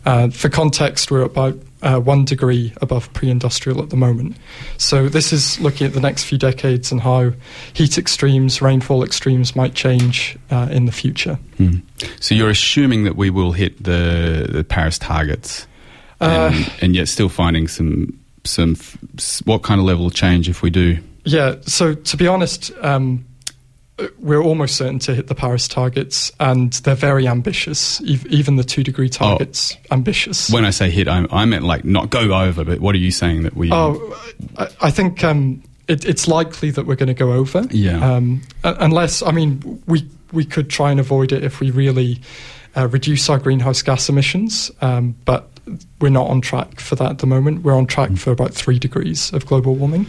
Uh, 0.05 0.29
for 0.29 0.51
context, 0.51 1.11
we're 1.11 1.23
about 1.23 1.57
uh, 1.83 1.99
one 2.01 2.25
degree 2.25 2.73
above 2.81 3.13
pre-industrial 3.13 3.83
at 3.83 3.91
the 3.91 3.97
moment. 3.97 4.37
So 4.77 5.09
this 5.09 5.33
is 5.33 5.59
looking 5.61 5.87
at 5.87 5.93
the 5.93 6.01
next 6.01 6.25
few 6.25 6.39
decades 6.39 6.93
and 6.93 7.01
how 7.01 7.33
heat 7.73 7.99
extremes, 7.99 8.61
rainfall 8.61 9.05
extremes 9.05 9.55
might 9.57 9.75
change 9.75 10.37
uh, 10.51 10.69
in 10.71 10.87
the 10.87 10.93
future. 10.93 11.39
Hmm. 11.57 11.79
So 12.21 12.35
you're 12.35 12.51
assuming 12.51 13.05
that 13.05 13.17
we 13.17 13.31
will 13.31 13.53
hit 13.53 13.83
the, 13.83 14.47
the 14.51 14.65
Paris 14.65 14.99
targets, 14.99 15.67
Uh, 16.23 16.51
and, 16.53 16.73
and 16.83 16.95
yet 16.95 17.09
still 17.09 17.31
finding 17.31 17.69
some 17.69 18.13
some 18.45 18.77
what 19.47 19.63
kind 19.63 19.81
of 19.81 19.87
level 19.87 20.05
of 20.05 20.13
change 20.13 20.51
if 20.51 20.63
we 20.63 20.69
do? 20.69 20.99
Yeah, 21.25 21.57
so 21.63 21.95
to 21.95 22.17
be 22.19 22.27
honest, 22.27 22.73
um, 22.83 23.25
uh, 23.25 23.30
we're 24.19 24.43
almost 24.43 24.77
certain 24.77 24.99
to 25.01 25.15
hit 25.15 25.27
the 25.27 25.35
Paris 25.35 25.69
targets, 25.69 26.33
and 26.41 26.73
they're 26.73 26.95
very 26.95 27.27
ambitious. 27.27 28.01
Ev- 28.03 28.27
even 28.27 28.57
the 28.57 28.65
two 28.65 28.83
degree 28.83 29.09
targets, 29.09 29.77
ambitious. 29.91 30.51
When 30.51 30.65
I 30.65 30.71
say 30.71 30.91
hit, 30.91 31.09
I, 31.09 31.27
I 31.31 31.45
meant 31.45 31.65
like 31.65 31.85
not 31.85 32.11
go 32.11 32.33
over. 32.35 32.65
But 32.65 32.81
what 32.81 32.95
are 32.95 32.99
you 32.99 33.11
saying 33.11 33.43
that 33.45 33.57
we? 33.57 33.73
Oh, 33.73 34.19
I, 34.57 34.69
I 34.81 34.91
think 34.91 35.25
um, 35.25 35.63
it, 35.89 36.05
it's 36.05 36.29
likely 36.29 36.71
that 36.71 36.87
we're 36.87 36.97
going 36.97 37.09
to 37.09 37.15
go 37.15 37.33
over. 37.33 37.67
Yeah. 37.71 38.15
Um, 38.15 38.43
unless, 38.65 39.23
I 39.23 39.33
mean, 39.33 39.83
we 39.87 40.09
we 40.33 40.45
could 40.45 40.71
try 40.71 40.91
and 40.91 41.01
avoid 41.01 41.33
it 41.33 41.45
if 41.45 41.61
we 41.61 41.71
really 41.71 42.21
uh, 42.77 42.89
reduce 42.89 43.29
our 43.29 43.39
greenhouse 43.39 43.83
gas 43.83 44.09
emissions. 44.09 44.71
Um, 44.81 45.17
but 45.25 45.49
we're 46.01 46.09
not 46.09 46.29
on 46.29 46.41
track 46.41 46.81
for 46.81 46.97
that 46.97 47.11
at 47.11 47.19
the 47.19 47.27
moment. 47.27 47.63
We're 47.63 47.77
on 47.77 47.87
track 47.87 48.17
for 48.17 48.33
about 48.33 48.55
three 48.55 48.79
degrees 48.79 49.33
of 49.33 49.47
global 49.47 49.75
warming. 49.75 50.07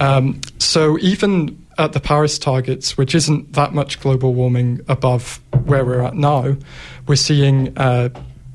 Um, 0.00 0.40
so 0.58 0.98
even 0.98 1.62
at 1.78 1.92
the 1.92 2.00
Paris 2.00 2.38
targets, 2.38 2.98
which 2.98 3.14
isn't 3.14 3.52
that 3.52 3.72
much 3.72 4.00
global 4.00 4.34
warming 4.34 4.80
above 4.88 5.40
where 5.64 5.84
we're 5.84 6.02
at 6.02 6.14
now, 6.14 6.56
we're 7.06 7.16
seeing 7.16 7.76
uh, 7.78 8.08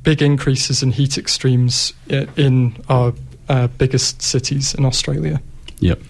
big 0.03 0.21
increases 0.21 0.83
in 0.83 0.91
heat 0.91 1.17
extremes 1.17 1.93
in 2.09 2.75
our 2.89 3.13
uh, 3.49 3.67
biggest 3.67 4.21
cities 4.21 4.75
in 4.75 4.85
Australia. 4.85 5.41
Yep. 5.79 6.01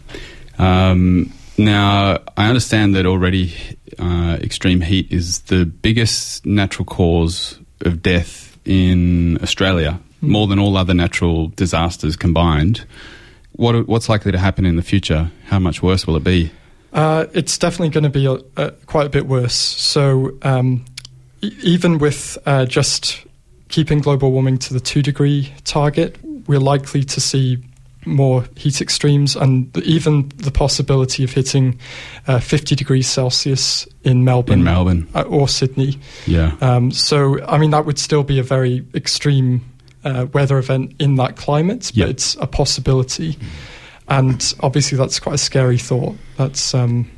Um, 0.58 1.32
now, 1.58 2.20
I 2.36 2.48
understand 2.48 2.96
that 2.96 3.06
already 3.06 3.54
uh, 4.00 4.38
extreme 4.42 4.82
heat 4.82 5.12
is 5.12 5.42
the 5.42 5.66
biggest 5.66 6.46
natural 6.46 6.86
cause 6.86 7.60
of 7.82 8.02
death 8.02 8.58
in 8.66 9.38
Australia, 9.44 10.00
more 10.22 10.48
than 10.48 10.58
all 10.58 10.78
other 10.78 10.94
natural 10.94 11.50
disasters 11.50 12.16
combined. 12.16 12.86
What, 13.52 13.88
what's 13.88 14.10
likely 14.10 14.32
to 14.32 14.40
happen 14.40 14.66
in 14.66 14.78
the 14.78 14.82
future? 14.82 15.32
How 15.46 15.60
much 15.60 15.84
worse 15.84 16.08
will 16.08 16.16
it 16.16 16.24
be? 16.24 16.52
Uh, 16.94 17.26
it's 17.34 17.58
definitely 17.58 17.90
going 17.90 18.04
to 18.04 18.10
be 18.10 18.26
a, 18.26 18.38
a, 18.62 18.72
quite 18.86 19.08
a 19.08 19.10
bit 19.10 19.26
worse. 19.28 19.56
So 19.56 20.38
um, 20.44 20.86
e- 21.42 21.52
even 21.64 21.98
with 21.98 22.38
uh, 22.46 22.66
just 22.66 23.26
keeping 23.70 24.00
global 24.00 24.32
warming 24.32 24.60
to 24.60 24.74
the 24.74 24.80
two 24.80 25.02
degree 25.02 25.52
target, 25.64 26.18
we're 26.48 26.60
likely 26.60 27.04
to 27.04 27.20
see 27.20 27.58
more 28.06 28.44
heat 28.56 28.82
extremes 28.82 29.36
and 29.36 29.76
even 29.78 30.30
the 30.36 30.52
possibility 30.52 31.24
of 31.24 31.32
hitting 31.32 31.80
uh, 32.28 32.40
50 32.40 32.76
degrees 32.76 33.08
Celsius 33.08 33.88
in 34.04 34.24
Melbourne, 34.26 34.60
In 34.60 34.64
Melbourne. 34.66 35.08
uh, 35.16 35.22
or 35.22 35.48
Sydney. 35.48 35.98
Yeah. 36.28 36.56
Um, 36.62 36.92
so, 36.92 37.42
I 37.46 37.58
mean, 37.58 37.72
that 37.72 37.86
would 37.86 37.98
still 37.98 38.24
be 38.24 38.40
a 38.40 38.44
very 38.44 38.86
extreme 38.94 39.62
uh, 40.04 40.28
weather 40.34 40.58
event 40.58 40.94
in 41.00 41.16
that 41.16 41.38
climate, 41.38 41.92
but 41.98 42.10
it's 42.10 42.36
a 42.36 42.46
possibility. 42.46 43.38
And 44.10 44.54
obviously, 44.60 44.98
that's 44.98 45.20
quite 45.20 45.36
a 45.36 45.38
scary 45.40 45.78
thought. 45.78 46.16
That's 46.38 46.74
um, 46.74 47.10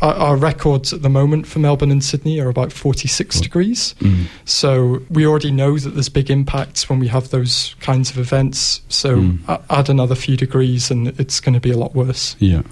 our, 0.00 0.14
our 0.14 0.36
records 0.36 0.92
at 0.92 1.02
the 1.02 1.08
moment 1.08 1.46
for 1.46 1.58
Melbourne 1.58 1.90
and 1.90 2.02
Sydney 2.02 2.40
are 2.40 2.48
about 2.48 2.72
46 2.72 3.40
degrees. 3.40 3.94
Mm. 4.00 4.26
So 4.44 5.02
we 5.10 5.26
already 5.26 5.50
know 5.50 5.76
that 5.78 5.90
there's 5.90 6.08
big 6.08 6.30
impacts 6.30 6.88
when 6.88 6.98
we 6.98 7.08
have 7.08 7.30
those 7.30 7.74
kinds 7.80 8.10
of 8.10 8.18
events. 8.18 8.80
So 8.88 9.16
Mm. 9.18 9.62
add 9.70 9.88
another 9.90 10.14
few 10.14 10.36
degrees, 10.36 10.90
and 10.90 11.08
it's 11.20 11.40
going 11.40 11.54
to 11.54 11.60
be 11.60 11.70
a 11.70 11.76
lot 11.76 11.94
worse. 11.94 12.36
Yeah. 12.38 12.62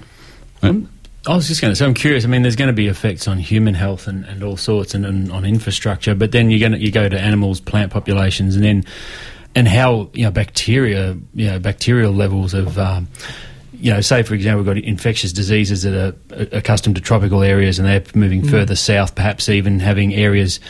Um, 0.62 0.88
I 1.26 1.34
was 1.34 1.48
just 1.48 1.60
going 1.60 1.72
to 1.72 1.76
say, 1.76 1.84
I'm 1.84 1.92
curious. 1.94 2.24
I 2.24 2.28
mean, 2.28 2.42
there's 2.42 2.54
going 2.56 2.68
to 2.68 2.72
be 2.72 2.86
effects 2.86 3.26
on 3.26 3.38
human 3.38 3.74
health 3.74 4.06
and, 4.06 4.24
and 4.26 4.44
all 4.44 4.56
sorts, 4.56 4.94
and, 4.94 5.04
and 5.04 5.30
on 5.32 5.44
infrastructure. 5.44 6.14
But 6.14 6.30
then 6.30 6.50
you're 6.50 6.60
going 6.60 6.72
to 6.72 6.78
you 6.78 6.92
go 6.92 7.08
to 7.08 7.18
animals, 7.20 7.60
plant 7.60 7.92
populations, 7.92 8.54
and 8.54 8.64
then 8.64 8.84
and 9.56 9.66
how 9.66 10.10
you 10.12 10.22
know 10.24 10.30
bacteria, 10.30 11.16
you 11.34 11.46
know, 11.50 11.58
bacterial 11.58 12.12
levels 12.12 12.54
of. 12.54 12.78
Um, 12.78 13.08
you 13.78 13.92
know, 13.92 14.00
say 14.00 14.22
for 14.22 14.32
example, 14.34 14.64
we've 14.64 14.74
got 14.74 14.82
infectious 14.82 15.34
diseases 15.34 15.82
that 15.82 15.92
are 15.94 16.14
accustomed 16.50 16.96
to 16.96 17.02
tropical 17.02 17.42
areas, 17.42 17.78
and 17.78 17.86
they're 17.86 18.02
moving 18.14 18.40
Mm. 18.40 18.50
further 18.50 18.74
south, 18.74 19.14
perhaps 19.14 19.50
even 19.50 19.80
having 19.80 20.14
areas 20.14 20.60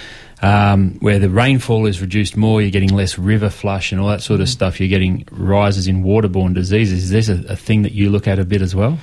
um, 0.43 0.97
where 0.99 1.21
the 1.21 1.31
rainfall 1.31 1.87
is 1.87 2.00
reduced 2.00 2.37
more. 2.37 2.61
You're 2.61 2.73
getting 2.73 2.93
less 2.93 3.16
river 3.16 3.49
flush 3.49 3.93
and 3.93 4.00
all 4.00 4.09
that 4.09 4.23
sort 4.23 4.40
of 4.40 4.49
stuff. 4.49 4.81
You're 4.81 4.88
getting 4.88 5.25
rises 5.31 5.87
in 5.87 6.02
waterborne 6.02 6.52
diseases. 6.52 7.05
Is 7.05 7.11
this 7.11 7.28
a, 7.28 7.52
a 7.52 7.57
thing 7.57 7.83
that 7.83 7.93
you 7.93 8.11
look 8.11 8.26
at 8.26 8.40
a 8.40 8.45
bit 8.45 8.61
as 8.61 8.75
well? 8.75 8.99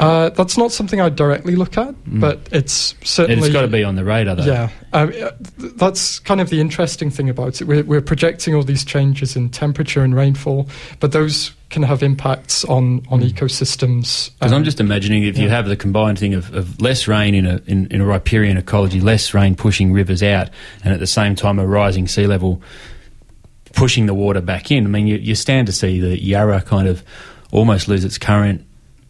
Uh, 0.00 0.30
that's 0.30 0.56
not 0.56 0.72
something 0.72 0.98
I 0.98 1.10
directly 1.10 1.56
look 1.56 1.76
at, 1.76 1.94
but 2.06 2.48
it's 2.50 2.94
certainly. 3.04 3.48
It's 3.48 3.52
got 3.52 3.62
to 3.62 3.68
be 3.68 3.84
on 3.84 3.96
the 3.96 4.04
radar, 4.04 4.34
though. 4.34 4.44
Yeah, 4.44 4.70
um, 4.94 5.12
that's 5.76 6.18
kind 6.20 6.40
of 6.40 6.48
the 6.48 6.58
interesting 6.58 7.10
thing 7.10 7.28
about 7.28 7.60
it. 7.60 7.66
We're, 7.66 7.84
we're 7.84 8.00
projecting 8.00 8.54
all 8.54 8.62
these 8.62 8.82
changes 8.82 9.36
in 9.36 9.50
temperature 9.50 10.02
and 10.02 10.14
rainfall, 10.14 10.70
but 11.00 11.12
those 11.12 11.52
can 11.68 11.82
have 11.82 12.02
impacts 12.02 12.64
on 12.64 13.06
on 13.10 13.20
ecosystems. 13.20 14.30
Because 14.38 14.52
um, 14.52 14.58
I'm 14.58 14.64
just 14.64 14.80
imagining 14.80 15.24
if 15.24 15.36
you 15.36 15.50
have 15.50 15.68
the 15.68 15.76
combined 15.76 16.18
thing 16.18 16.32
of, 16.32 16.54
of 16.54 16.80
less 16.80 17.06
rain 17.06 17.34
in 17.34 17.44
a 17.44 17.60
in, 17.66 17.86
in 17.88 18.00
a 18.00 18.06
riparian 18.06 18.56
ecology, 18.56 19.02
less 19.02 19.34
rain 19.34 19.54
pushing 19.54 19.92
rivers 19.92 20.22
out, 20.22 20.48
and 20.82 20.94
at 20.94 21.00
the 21.00 21.06
same 21.06 21.34
time 21.34 21.58
a 21.58 21.66
rising 21.66 22.08
sea 22.08 22.26
level 22.26 22.62
pushing 23.74 24.06
the 24.06 24.14
water 24.14 24.40
back 24.40 24.70
in. 24.70 24.86
I 24.86 24.88
mean, 24.88 25.06
you, 25.06 25.16
you 25.16 25.34
stand 25.34 25.66
to 25.66 25.74
see 25.74 26.00
the 26.00 26.18
Yarra 26.18 26.62
kind 26.62 26.88
of 26.88 27.04
almost 27.52 27.86
lose 27.86 28.02
its 28.02 28.16
current 28.16 28.66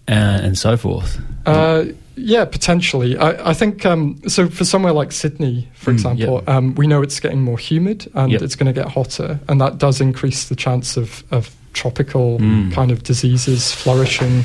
uh, 0.09 0.13
and 0.43 0.57
so 0.59 0.77
forth. 0.77 1.19
Uh, 1.47 1.85
yeah, 2.17 2.45
potentially. 2.45 3.17
I, 3.17 3.51
I 3.51 3.55
think 3.55 3.87
um, 3.87 4.21
so. 4.29 4.49
For 4.49 4.65
somewhere 4.65 4.93
like 4.93 5.11
Sydney, 5.13 5.69
for 5.75 5.91
Mm, 5.91 5.95
example, 5.95 6.35
yep. 6.35 6.49
um, 6.49 6.75
we 6.75 6.87
know 6.87 7.03
it's 7.03 7.19
getting 7.21 7.41
more 7.43 7.59
humid 7.59 8.11
and 8.15 8.33
Yep. 8.33 8.43
it's 8.43 8.57
going 8.57 8.67
to 8.67 8.79
get 8.79 8.89
hotter, 8.93 9.41
and 9.49 9.61
that 9.61 9.79
does 9.79 10.01
increase 10.01 10.49
the 10.49 10.57
chance 10.57 10.97
of, 10.99 11.25
of 11.31 11.55
tropical 11.73 12.39
Mm. 12.39 12.73
kind 12.73 12.91
of 12.91 13.03
diseases 13.05 13.73
flourishing, 13.73 14.45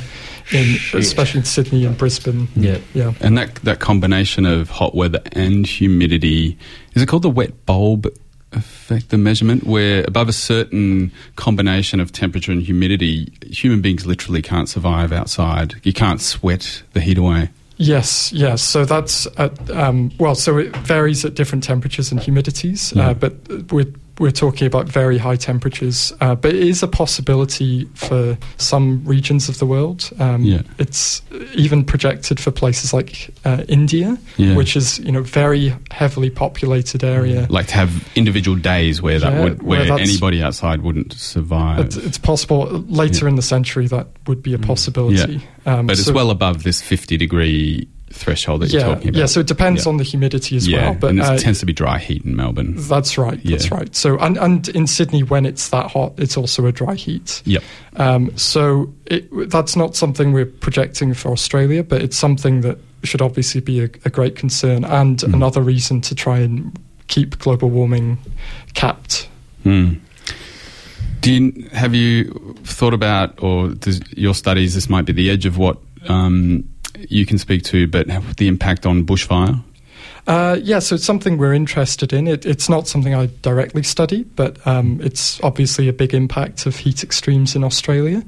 in 0.52 0.76
especially 0.94 1.40
in 1.40 1.44
Sydney 1.44 1.84
and 1.84 1.98
Brisbane. 1.98 2.48
Yeah. 2.56 2.78
Yeah. 2.94 3.12
And 3.20 3.36
that 3.36 3.56
that 3.56 3.80
combination 3.80 4.46
of 4.46 4.70
hot 4.70 4.94
weather 4.94 5.20
and 5.32 5.66
humidity 5.66 6.56
is 6.94 7.02
it 7.02 7.06
called 7.08 7.22
the 7.24 7.30
wet 7.30 7.66
bulb 7.66 8.06
effect, 8.56 9.10
the 9.10 9.18
measurement 9.18 9.64
where 9.64 10.04
above 10.06 10.28
a 10.28 10.32
certain 10.32 11.12
combination 11.36 12.00
of 12.00 12.10
temperature 12.12 12.50
and 12.52 12.62
humidity, 12.62 13.32
human 13.46 13.80
beings 13.82 14.06
literally 14.06 14.42
can't 14.42 14.68
survive 14.68 15.12
outside. 15.12 15.74
You 15.82 15.92
can't 15.92 16.20
sweat 16.20 16.82
the 16.92 17.00
heat 17.00 17.18
away. 17.18 17.50
Yes, 17.78 18.32
yes. 18.32 18.62
So 18.62 18.84
that's 18.86 19.26
at, 19.36 19.70
um, 19.70 20.10
well. 20.18 20.34
So 20.34 20.56
it 20.56 20.74
varies 20.78 21.24
at 21.26 21.34
different 21.34 21.62
temperatures 21.62 22.10
and 22.10 22.18
humidities, 22.18 22.94
Yeah. 22.96 23.10
uh, 23.10 23.14
but 23.14 23.34
we're 23.70 23.92
we're 24.18 24.30
talking 24.30 24.66
about 24.66 24.88
very 24.88 25.18
high 25.18 25.36
temperatures. 25.36 26.12
Uh, 26.20 26.34
but 26.34 26.54
it 26.54 26.62
is 26.62 26.82
a 26.82 26.88
possibility 26.88 27.84
for 27.94 28.36
some 28.56 29.02
regions 29.04 29.48
of 29.48 29.58
the 29.58 29.66
world. 29.66 30.10
Um, 30.18 30.42
Yeah. 30.44 30.62
It's 30.78 31.22
even 31.54 31.84
projected 31.84 32.40
for 32.40 32.50
places 32.50 32.92
like 32.94 33.30
uh, 33.44 33.64
India, 33.68 34.16
Yeah. 34.36 34.54
which 34.56 34.76
is 34.76 34.98
you 35.00 35.12
know 35.12 35.22
very 35.22 35.74
heavily 35.90 36.30
populated 36.30 37.04
area. 37.04 37.46
Like 37.50 37.66
to 37.68 37.74
have 37.74 37.90
individual 38.14 38.56
days 38.56 39.02
where 39.02 39.18
that 39.18 39.32
Yeah, 39.32 39.42
would 39.44 39.62
where 39.62 39.80
where 39.88 39.98
anybody 40.00 40.42
outside 40.42 40.82
wouldn't 40.82 41.12
survive. 41.12 41.80
It's, 41.86 41.96
it's 41.96 42.18
possible 42.18 42.66
later 42.88 43.28
in 43.28 43.34
the 43.36 43.42
century 43.42 43.86
that 43.88 44.06
would 44.26 44.42
be 44.42 44.54
a 44.54 44.58
possibility. 44.58 45.40
Um, 45.66 45.86
but 45.86 45.98
it's 45.98 46.06
so- 46.06 46.12
well 46.12 46.30
above 46.30 46.62
this 46.62 46.80
50 46.80 47.16
degree 47.16 47.88
threshold 48.10 48.62
that 48.62 48.72
you're 48.72 48.80
talking 48.82 49.08
about. 49.08 49.18
yeah. 49.18 49.26
So 49.26 49.40
it 49.40 49.46
depends 49.46 49.84
Yeah. 49.84 49.90
on 49.90 49.96
the 49.98 50.04
humidity 50.04 50.56
as 50.56 50.66
yeah, 50.66 50.90
well. 50.90 50.94
But 51.00 51.10
and 51.10 51.18
it 51.18 51.24
uh, 51.24 51.38
tends 51.38 51.60
to 51.60 51.66
be 51.66 51.72
dry 51.72 51.98
heat 51.98 52.24
in 52.24 52.34
Melbourne. 52.36 52.74
That's 52.76 53.18
right. 53.18 53.38
That's 53.44 53.70
right. 53.70 53.94
So, 53.94 54.16
and, 54.18 54.36
and 54.38 54.68
in 54.70 54.86
Sydney, 54.86 55.22
when 55.22 55.44
it's 55.44 55.68
that 55.70 55.90
hot, 55.90 56.14
it's 56.16 56.36
also 56.36 56.66
a 56.66 56.72
dry 56.72 56.94
heat. 56.94 57.42
Yep. 57.44 57.62
Um, 57.96 58.36
so 58.36 58.92
it, 59.06 59.28
that's 59.50 59.76
not 59.76 59.96
something 59.96 60.32
we're 60.32 60.46
projecting 60.46 61.14
for 61.14 61.30
Australia, 61.32 61.82
but 61.82 62.00
it's 62.02 62.16
something 62.16 62.60
that 62.62 62.78
should 63.04 63.20
obviously 63.22 63.60
be 63.60 63.80
a, 63.80 63.88
a 64.04 64.10
great 64.10 64.36
concern 64.36 64.84
and 64.84 65.18
Mm. 65.18 65.34
another 65.34 65.60
reason 65.62 66.00
to 66.02 66.14
try 66.14 66.38
and 66.38 66.78
keep 67.08 67.38
global 67.38 67.70
warming 67.70 68.18
capped. 68.74 69.28
Hmm. 69.62 69.94
Do 71.20 71.32
you 71.32 71.68
have 71.72 71.94
you 71.94 72.54
thought 72.64 72.94
about, 72.94 73.42
or 73.42 73.68
does 73.70 74.00
your 74.12 74.34
studies? 74.34 74.74
This 74.74 74.88
might 74.88 75.04
be 75.06 75.12
the 75.12 75.30
edge 75.30 75.44
of 75.46 75.58
what 75.58 75.78
um, 76.08 76.68
you 77.08 77.26
can 77.26 77.38
speak 77.38 77.62
to, 77.64 77.86
but 77.86 78.06
the 78.36 78.48
impact 78.48 78.86
on 78.86 79.04
bushfire. 79.04 79.62
Uh, 80.26 80.58
yeah, 80.60 80.80
so 80.80 80.96
it's 80.96 81.04
something 81.04 81.38
we're 81.38 81.54
interested 81.54 82.12
in. 82.12 82.26
It, 82.26 82.44
it's 82.44 82.68
not 82.68 82.88
something 82.88 83.14
I 83.14 83.28
directly 83.42 83.84
study, 83.84 84.24
but 84.24 84.64
um, 84.66 85.00
it's 85.00 85.40
obviously 85.42 85.88
a 85.88 85.92
big 85.92 86.14
impact 86.14 86.66
of 86.66 86.76
heat 86.76 87.04
extremes 87.04 87.54
in 87.54 87.62
Australia. 87.62 88.24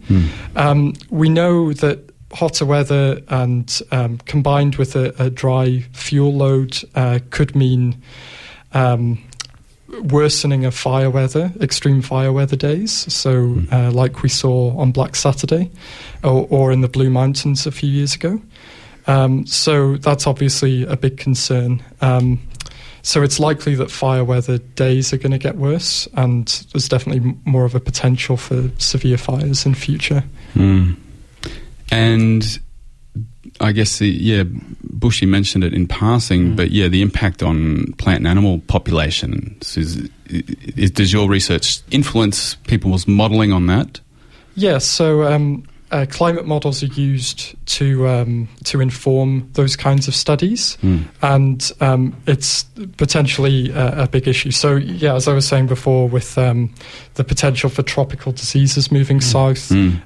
Um, 0.55 0.95
we 1.11 1.29
know 1.29 1.73
that 1.73 2.11
hotter 2.33 2.65
weather 2.65 3.21
and 3.29 3.81
um, 3.91 4.19
combined 4.27 4.77
with 4.77 4.95
a, 4.95 5.15
a 5.19 5.31
dry 5.31 5.85
fuel 5.93 6.35
load 6.35 6.79
uh, 6.95 7.19
could 7.31 7.57
mean 7.57 8.01
um, 8.75 9.19
worsening 10.03 10.65
of 10.65 10.75
fire 10.75 11.11
weather, 11.11 11.53
extreme 11.61 12.03
fire 12.03 12.33
weather 12.33 12.57
days. 12.57 12.93
So, 13.13 13.63
uh, 13.73 13.91
like 13.91 14.23
we 14.23 14.29
saw 14.29 14.77
on 14.79 14.93
Black 14.93 15.17
Saturday 15.17 15.71
or, 16.23 16.47
or 16.51 16.71
in 16.71 16.83
the 16.83 16.89
Blue 16.89 17.11
Mountains 17.11 17.67
a 17.67 17.73
few 17.73 17.91
years 17.91 18.15
ago. 18.15 18.41
Um, 19.09 19.47
so 19.47 19.97
that's 19.97 20.27
obviously 20.27 20.85
a 20.85 20.97
big 20.97 21.17
concern. 21.17 21.83
Um, 22.00 22.41
so 23.03 23.23
it's 23.23 23.41
likely 23.41 23.75
that 23.77 23.91
fire 23.91 24.23
weather 24.23 24.59
days 24.59 25.12
are 25.12 25.17
going 25.17 25.33
to 25.33 25.38
get 25.38 25.57
worse, 25.57 26.07
and 26.15 26.47
there's 26.73 26.88
definitely 26.88 27.35
more 27.45 27.65
of 27.65 27.75
a 27.75 27.81
potential 27.81 28.37
for 28.37 28.71
severe 28.79 29.17
fires 29.17 29.65
in 29.65 29.75
future. 29.75 30.25
Hmm. 30.53 30.93
And 31.91 32.59
I 33.61 33.73
guess 33.73 33.99
the, 33.99 34.09
yeah, 34.09 34.43
Bushy 34.83 35.27
mentioned 35.27 35.65
it 35.65 35.73
in 35.73 35.87
passing, 35.87 36.55
but 36.55 36.71
yeah, 36.71 36.88
the 36.88 37.00
impact 37.00 37.43
on 37.43 37.93
plant 37.95 38.19
and 38.19 38.29
animal 38.29 38.61
populations 38.67 39.77
is, 39.77 40.09
is 40.29 40.91
does 40.91 41.12
your 41.12 41.29
research 41.29 41.81
influence 41.91 42.57
people's 42.67 43.09
modelling 43.09 43.53
on 43.53 43.67
that? 43.69 44.00
Yes, 44.55 44.85
so 44.85 45.23
um, 45.23 45.65
uh, 45.90 46.07
climate 46.11 46.47
models 46.47 46.83
are 46.83 46.87
used 46.87 47.54
to 47.76 48.07
um, 48.09 48.49
to 48.64 48.80
inform 48.80 49.49
those 49.54 49.76
kinds 49.76 50.09
of 50.09 50.14
studies, 50.14 50.76
Mm. 50.83 51.04
and 51.23 51.73
um, 51.80 52.14
it's 52.26 52.64
potentially 52.97 53.71
a, 53.71 54.02
a 54.04 54.09
big 54.09 54.28
issue. 54.28 54.50
So, 54.50 54.76
yeah, 54.76 55.14
as 55.14 55.26
I 55.28 55.33
was 55.33 55.47
saying 55.47 55.66
before, 55.68 56.09
with 56.09 56.37
um, 56.38 56.75
the 57.14 57.25
potential 57.25 57.71
for 57.71 57.83
tropical 57.83 58.33
diseases 58.33 58.90
moving 58.92 59.21
south, 59.21 59.68
Mm. 59.71 60.00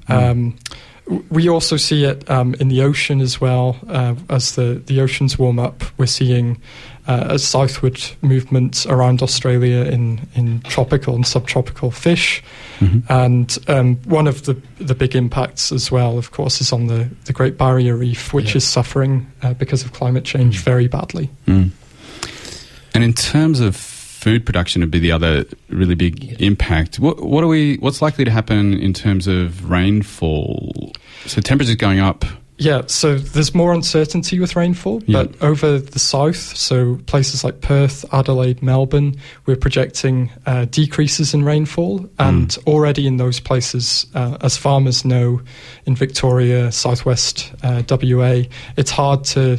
We 1.31 1.49
also 1.49 1.77
see 1.77 2.05
it 2.05 2.29
um, 2.31 2.55
in 2.61 2.69
the 2.69 2.83
ocean 2.83 3.21
as 3.21 3.41
well. 3.41 3.77
Uh, 3.89 4.15
as 4.29 4.55
the, 4.55 4.83
the 4.87 5.01
oceans 5.01 5.39
warm 5.39 5.59
up, 5.59 5.83
we're 5.99 6.07
seeing 6.07 6.61
uh, 7.07 7.27
a 7.31 7.39
southward 7.39 8.01
movement 8.21 8.87
around 8.87 9.23
Australia 9.23 9.85
in, 9.85 10.21
in 10.35 10.61
tropical 10.63 11.15
and 11.15 11.27
subtropical 11.27 11.91
fish. 11.91 12.43
And 13.09 13.57
um, 13.69 13.97
one 14.07 14.27
of 14.27 14.43
the, 14.43 14.55
the 14.79 14.95
big 14.95 15.15
impacts 15.15 15.71
as 15.71 15.93
well, 15.93 16.19
of 16.19 16.33
course, 16.33 16.61
is 16.61 16.73
on 16.73 16.89
the, 16.89 17.09
the 17.27 17.33
Great 17.33 17.57
Barrier 17.57 17.95
Reef, 17.97 18.33
which 18.35 18.51
Yeah. 18.51 18.57
is 18.57 18.65
suffering 18.67 19.31
uh, 19.43 19.55
because 19.55 19.85
of 19.85 19.93
climate 19.93 20.25
change 20.25 20.59
very 20.65 20.89
badly. 20.89 21.31
Mm. 21.47 21.71
And 22.95 23.05
in 23.05 23.13
terms 23.13 23.61
of 23.61 23.77
food 24.23 24.47
production, 24.47 24.81
would 24.83 24.91
be 24.91 25.01
the 25.01 25.13
other 25.13 25.45
really 25.69 25.97
big 25.97 26.41
impact. 26.41 27.01
What, 27.01 27.23
what 27.23 27.43
are 27.43 27.49
we? 27.49 27.77
What's 27.77 28.01
likely 28.01 28.25
to 28.25 28.31
happen 28.31 28.75
in 28.75 28.93
terms 28.93 29.27
of 29.27 29.69
rainfall? 29.69 30.93
So 31.27 31.41
temperatures 31.41 31.77
going 31.77 31.99
up. 31.99 32.25
Yeah, 32.59 32.83
so 32.87 33.17
there's 33.17 33.55
more 33.57 33.73
uncertainty 33.73 34.39
with 34.39 34.55
rainfall, 34.55 35.03
Yeah. 35.07 35.25
but 35.25 35.43
over 35.43 35.79
the 35.81 35.99
south, 35.99 36.37
so 36.37 36.97
places 37.07 37.43
like 37.43 37.61
Perth, 37.61 38.05
Adelaide, 38.13 38.63
Melbourne, 38.63 39.17
we're 39.47 39.57
projecting 39.57 40.31
uh, 40.47 40.67
decreases 40.67 41.35
in 41.35 41.45
rainfall. 41.45 42.09
And 42.21 42.57
already 42.69 43.09
in 43.09 43.17
those 43.17 43.41
places, 43.41 44.07
uh, 44.15 44.37
as 44.43 44.57
farmers 44.57 45.05
know, 45.05 45.41
in 45.87 45.97
Victoria, 45.97 46.71
southwest 46.71 47.53
uh, 47.65 47.83
WA, 47.91 48.43
it's 48.77 48.93
hard 48.93 49.25
to 49.25 49.59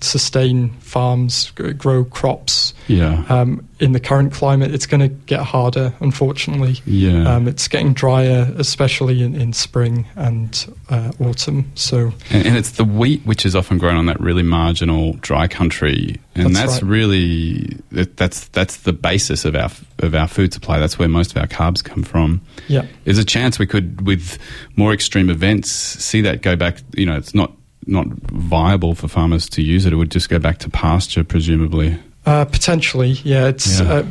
sustain 0.00 0.70
farms, 0.80 1.50
grow 1.52 2.04
crops. 2.04 2.74
Yeah. 2.88 3.24
Um, 3.28 3.66
in 3.80 3.92
the 3.92 4.00
current 4.00 4.32
climate, 4.32 4.72
it's 4.72 4.86
going 4.86 5.00
to 5.00 5.08
get 5.08 5.40
harder, 5.40 5.92
unfortunately. 6.00 6.80
Yeah. 6.86 7.34
Um, 7.34 7.48
it's 7.48 7.66
getting 7.68 7.92
drier, 7.92 8.52
especially 8.56 9.22
in, 9.22 9.34
in 9.34 9.52
spring 9.52 10.06
and 10.14 10.74
uh, 10.90 11.12
autumn. 11.20 11.70
So, 11.74 12.12
And, 12.30 12.46
and 12.46 12.56
it's 12.56 12.72
the 12.72 12.84
wheat 12.84 13.22
which 13.24 13.44
is 13.44 13.56
often 13.56 13.78
grown 13.78 13.96
on 13.96 14.06
that 14.06 14.20
really 14.20 14.42
marginal 14.42 15.14
dry 15.14 15.48
country, 15.48 16.20
and 16.34 16.54
That's 16.54 16.72
that's, 16.72 16.82
right. 16.82 16.90
really 16.90 17.78
that, 17.92 18.16
that's 18.16 18.48
that's 18.48 18.78
the 18.78 18.92
basis 18.92 19.44
of 19.44 19.54
our 19.56 19.70
of 19.98 20.14
our 20.14 20.28
food 20.28 20.52
supply. 20.52 20.78
That's 20.78 20.98
where 20.98 21.08
most 21.08 21.32
of 21.32 21.36
our 21.38 21.46
carbs 21.48 21.82
come 21.82 22.02
from. 22.02 22.40
Yeah. 22.68 22.86
there's 23.04 23.18
a 23.18 23.24
chance 23.24 23.58
we 23.58 23.66
could, 23.66 24.06
with 24.06 24.38
more 24.76 24.92
extreme 24.92 25.30
events, 25.30 25.70
see 25.70 26.20
that 26.22 26.42
go 26.42 26.56
back. 26.56 26.78
You 26.94 27.06
know, 27.06 27.16
it's 27.16 27.34
not 27.34 27.52
not 27.86 28.06
viable 28.32 28.94
for 28.94 29.08
farmers 29.08 29.48
to 29.50 29.62
use 29.62 29.86
it. 29.86 29.92
It 29.92 29.96
would 29.96 30.10
just 30.10 30.28
go 30.28 30.38
back 30.38 30.58
to 30.58 30.70
pasture, 30.70 31.24
presumably. 31.24 31.98
Uh, 32.26 32.44
potentially, 32.44 33.10
yeah. 33.24 33.48
It's. 33.48 33.80
Yeah. 33.80 33.92
Uh, 33.92 34.06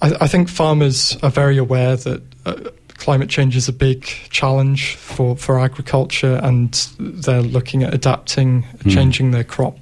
I, 0.00 0.12
I 0.22 0.26
think 0.26 0.48
farmers 0.48 1.16
are 1.22 1.30
very 1.30 1.58
aware 1.58 1.96
that 1.96 2.22
uh, 2.46 2.54
climate 2.96 3.28
change 3.28 3.56
is 3.56 3.68
a 3.68 3.72
big 3.72 4.04
challenge 4.30 4.96
for, 4.96 5.36
for 5.36 5.58
agriculture, 5.60 6.40
and 6.42 6.72
they're 6.98 7.42
looking 7.42 7.82
at 7.82 7.92
adapting, 7.94 8.62
Hmm. 8.82 8.88
changing 8.90 9.30
their 9.32 9.44
crop 9.44 9.76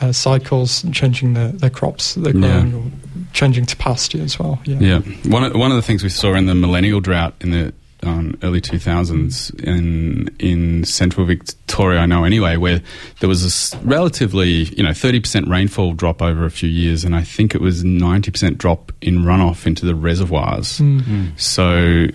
uh, 0.00 0.10
cycles, 0.12 0.82
and 0.82 0.92
changing 0.92 1.34
their, 1.34 1.48
their 1.52 1.70
crops 1.70 2.14
that 2.14 2.20
they're 2.22 2.34
Yeah. 2.34 2.60
growing, 2.60 2.74
or 2.74 2.84
changing 3.32 3.66
to 3.66 3.76
pasture 3.76 4.20
as 4.20 4.38
well. 4.38 4.60
Yeah. 4.64 4.78
Yeah, 4.80 4.98
one 5.30 5.44
of, 5.44 5.54
one 5.54 5.70
of 5.70 5.76
the 5.76 5.82
things 5.82 6.02
we 6.02 6.08
saw 6.10 6.34
in 6.34 6.46
the 6.46 6.54
millennial 6.56 7.00
drought 7.00 7.34
in 7.40 7.50
the 7.52 7.72
um, 8.02 8.36
early 8.42 8.60
2000s 8.60 9.54
in 9.62 10.28
in 10.38 10.84
central 10.84 11.26
Victoria, 11.26 12.00
I 12.00 12.06
know 12.06 12.24
anyway, 12.24 12.56
where 12.56 12.82
there 13.20 13.28
was 13.28 13.72
a 13.72 13.78
relatively 13.78 14.64
you 14.64 14.82
know 14.82 14.90
30% 14.90 15.48
rainfall 15.48 15.94
drop 15.94 16.20
over 16.20 16.44
a 16.44 16.50
few 16.50 16.68
years, 16.68 17.04
and 17.04 17.14
I 17.14 17.22
think 17.22 17.54
it 17.54 17.60
was 17.60 17.84
90% 17.84 18.58
drop 18.58 18.92
in 19.00 19.20
runoff 19.20 19.66
into 19.66 19.86
the 19.86 19.94
reservoirs. 19.94 20.78
Mm. 20.78 21.38
So 21.38 22.06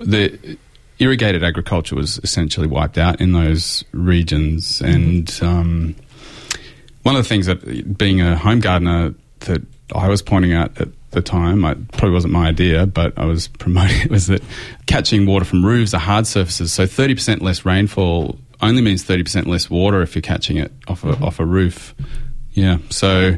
the 0.00 0.58
irrigated 0.98 1.44
agriculture 1.44 1.94
was 1.94 2.18
essentially 2.22 2.66
wiped 2.66 2.98
out 2.98 3.20
in 3.20 3.32
those 3.32 3.84
regions, 3.92 4.80
and 4.80 5.38
um, 5.42 5.94
one 7.02 7.16
of 7.16 7.22
the 7.22 7.28
things 7.28 7.46
that 7.46 7.96
being 7.96 8.20
a 8.20 8.36
home 8.36 8.60
gardener 8.60 9.14
that 9.40 9.62
I 9.94 10.08
was 10.08 10.22
pointing 10.22 10.52
out 10.52 10.78
at 10.80 10.88
the 11.10 11.22
time, 11.22 11.64
It 11.64 11.92
probably 11.92 12.10
wasn't 12.10 12.34
my 12.34 12.48
idea, 12.48 12.86
but 12.86 13.16
I 13.16 13.24
was 13.24 13.48
promoting 13.48 14.00
it, 14.02 14.10
was 14.10 14.26
that 14.26 14.42
catching 14.86 15.26
water 15.26 15.44
from 15.44 15.64
roofs 15.64 15.94
are 15.94 16.00
hard 16.00 16.26
surfaces. 16.26 16.72
So 16.72 16.84
30% 16.84 17.40
less 17.40 17.64
rainfall 17.64 18.38
only 18.60 18.82
means 18.82 19.04
30% 19.04 19.46
less 19.46 19.70
water 19.70 20.02
if 20.02 20.14
you're 20.14 20.22
catching 20.22 20.56
it 20.56 20.72
off 20.88 21.04
a, 21.04 21.12
off 21.24 21.40
a 21.40 21.46
roof. 21.46 21.94
Yeah. 22.52 22.78
So 22.90 23.36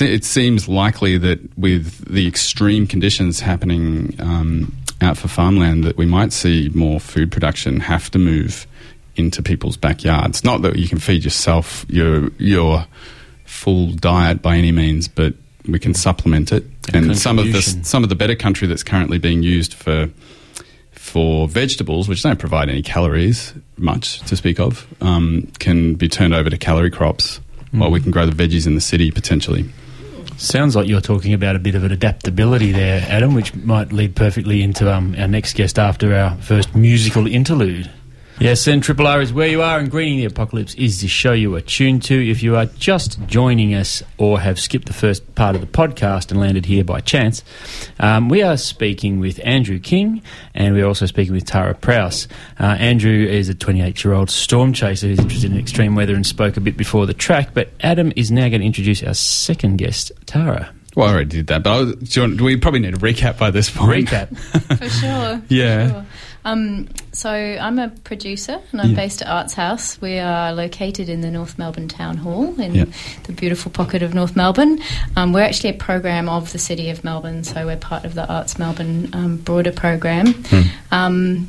it 0.00 0.24
seems 0.24 0.68
likely 0.68 1.18
that 1.18 1.58
with 1.58 2.12
the 2.12 2.26
extreme 2.26 2.86
conditions 2.86 3.40
happening 3.40 4.16
um, 4.18 4.74
out 5.00 5.16
for 5.16 5.28
farmland, 5.28 5.84
that 5.84 5.96
we 5.96 6.06
might 6.06 6.32
see 6.32 6.70
more 6.74 6.98
food 6.98 7.30
production 7.30 7.80
have 7.80 8.10
to 8.12 8.18
move 8.18 8.66
into 9.16 9.42
people's 9.42 9.76
backyards. 9.76 10.42
Not 10.42 10.62
that 10.62 10.76
you 10.76 10.88
can 10.88 10.98
feed 10.98 11.24
yourself 11.24 11.84
your 11.88 12.30
your 12.38 12.86
full 13.44 13.92
diet 13.92 14.42
by 14.42 14.56
any 14.56 14.72
means, 14.72 15.06
but 15.06 15.34
we 15.68 15.78
can 15.78 15.94
supplement 15.94 16.52
it. 16.52 16.64
A 16.92 16.96
And 16.96 17.18
some 17.18 17.38
of 17.38 17.46
the 17.46 17.62
some 17.62 18.02
of 18.02 18.08
the 18.08 18.14
better 18.14 18.34
country 18.34 18.68
that's 18.68 18.82
currently 18.82 19.18
being 19.18 19.42
used 19.42 19.74
for 19.74 20.08
for 20.92 21.46
vegetables, 21.48 22.08
which 22.08 22.22
don't 22.22 22.38
provide 22.38 22.68
any 22.68 22.82
calories 22.82 23.52
much 23.76 24.20
to 24.20 24.36
speak 24.36 24.58
of, 24.58 24.86
um, 25.00 25.50
can 25.58 25.94
be 25.94 26.08
turned 26.08 26.34
over 26.34 26.48
to 26.48 26.56
calorie 26.56 26.90
crops, 26.90 27.40
while 27.72 27.90
we 27.90 28.00
can 28.00 28.10
grow 28.10 28.26
the 28.26 28.32
veggies 28.32 28.66
in 28.66 28.74
the 28.74 28.80
city 28.80 29.10
potentially. 29.10 29.66
Sounds 30.36 30.74
like 30.74 30.88
you're 30.88 31.00
talking 31.00 31.32
about 31.32 31.54
a 31.54 31.58
bit 31.58 31.74
of 31.74 31.84
an 31.84 31.92
adaptability 31.92 32.72
there, 32.72 33.06
Adam, 33.08 33.34
which 33.34 33.54
might 33.54 33.92
lead 33.92 34.16
perfectly 34.16 34.62
into 34.62 34.92
um, 34.92 35.14
our 35.16 35.28
next 35.28 35.54
guest 35.54 35.78
after 35.78 36.14
our 36.14 36.36
first 36.38 36.74
musical 36.74 37.26
interlude. 37.26 37.88
Yes, 38.40 38.66
and 38.66 38.82
Triple 38.82 39.06
R 39.06 39.22
is 39.22 39.32
where 39.32 39.46
you 39.46 39.62
are, 39.62 39.78
and 39.78 39.88
Greening 39.88 40.18
the 40.18 40.24
Apocalypse 40.24 40.74
is 40.74 41.00
the 41.00 41.06
show 41.06 41.32
you 41.32 41.54
are 41.54 41.60
tuned 41.60 42.02
to. 42.04 42.30
If 42.30 42.42
you 42.42 42.56
are 42.56 42.66
just 42.66 43.24
joining 43.26 43.74
us 43.74 44.02
or 44.18 44.40
have 44.40 44.58
skipped 44.58 44.86
the 44.86 44.92
first 44.92 45.36
part 45.36 45.54
of 45.54 45.60
the 45.60 45.68
podcast 45.68 46.32
and 46.32 46.40
landed 46.40 46.66
here 46.66 46.82
by 46.82 47.00
chance, 47.00 47.44
um, 48.00 48.28
we 48.28 48.42
are 48.42 48.56
speaking 48.56 49.20
with 49.20 49.40
Andrew 49.44 49.78
King, 49.78 50.20
and 50.52 50.74
we're 50.74 50.86
also 50.86 51.06
speaking 51.06 51.32
with 51.32 51.44
Tara 51.46 51.74
Prowse. 51.74 52.26
Uh, 52.58 52.64
Andrew 52.64 53.24
is 53.24 53.48
a 53.48 53.54
28 53.54 54.02
year 54.02 54.14
old 54.14 54.30
storm 54.30 54.72
chaser 54.72 55.06
who's 55.06 55.20
interested 55.20 55.52
in 55.52 55.58
extreme 55.58 55.94
weather 55.94 56.14
and 56.14 56.26
spoke 56.26 56.56
a 56.56 56.60
bit 56.60 56.76
before 56.76 57.06
the 57.06 57.14
track, 57.14 57.50
but 57.54 57.70
Adam 57.80 58.12
is 58.16 58.32
now 58.32 58.48
going 58.48 58.60
to 58.60 58.66
introduce 58.66 59.02
our 59.04 59.14
second 59.14 59.76
guest, 59.76 60.10
Tara. 60.26 60.74
Well, 60.96 61.08
I 61.08 61.12
already 61.12 61.30
did 61.30 61.46
that, 61.48 61.62
but 61.62 61.72
I 61.72 61.78
was, 61.80 61.94
do, 61.96 62.20
you 62.20 62.26
want, 62.26 62.38
do 62.38 62.44
we 62.44 62.56
probably 62.56 62.80
need 62.80 62.94
a 62.94 62.98
recap 62.98 63.38
by 63.38 63.50
this 63.50 63.70
point? 63.70 64.08
Recap. 64.08 64.36
For 64.78 64.88
sure. 64.88 65.42
Yeah. 65.48 65.90
Sure. 65.90 66.06
Um, 66.44 66.88
so 67.12 67.30
I'm 67.30 67.78
a 67.78 67.88
producer 67.88 68.60
and 68.72 68.80
I'm 68.80 68.90
Yeah. 68.90 68.96
based 68.96 69.22
at 69.22 69.28
Arts 69.28 69.54
House. 69.54 69.98
We 70.00 70.18
are 70.18 70.52
located 70.52 71.08
in 71.08 71.20
the 71.22 71.30
North 71.30 71.58
Melbourne 71.58 71.88
Town 71.88 72.18
Hall 72.18 72.58
in 72.60 72.74
Yeah. 72.74 72.84
the 73.24 73.32
beautiful 73.32 73.70
pocket 73.70 74.02
of 74.02 74.14
North 74.14 74.36
Melbourne. 74.36 74.78
Um, 75.16 75.32
we're 75.32 75.42
actually 75.44 75.70
a 75.70 75.74
program 75.74 76.28
of 76.28 76.52
the 76.52 76.58
City 76.58 76.90
of 76.90 77.02
Melbourne, 77.02 77.44
so 77.44 77.64
we're 77.66 77.76
part 77.76 78.04
of 78.04 78.14
the 78.14 78.26
Arts 78.28 78.58
Melbourne 78.58 79.08
um, 79.14 79.36
broader 79.38 79.72
program. 79.72 80.34
Um, 80.92 81.48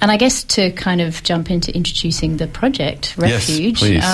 and 0.00 0.10
I 0.12 0.16
guess 0.16 0.44
to 0.44 0.70
kind 0.72 1.00
of 1.00 1.22
jump 1.22 1.50
into 1.50 1.74
introducing 1.74 2.36
the 2.36 2.46
project, 2.46 3.14
Yes, 3.18 3.48
Refuge. 3.48 3.78
please. 3.78 4.04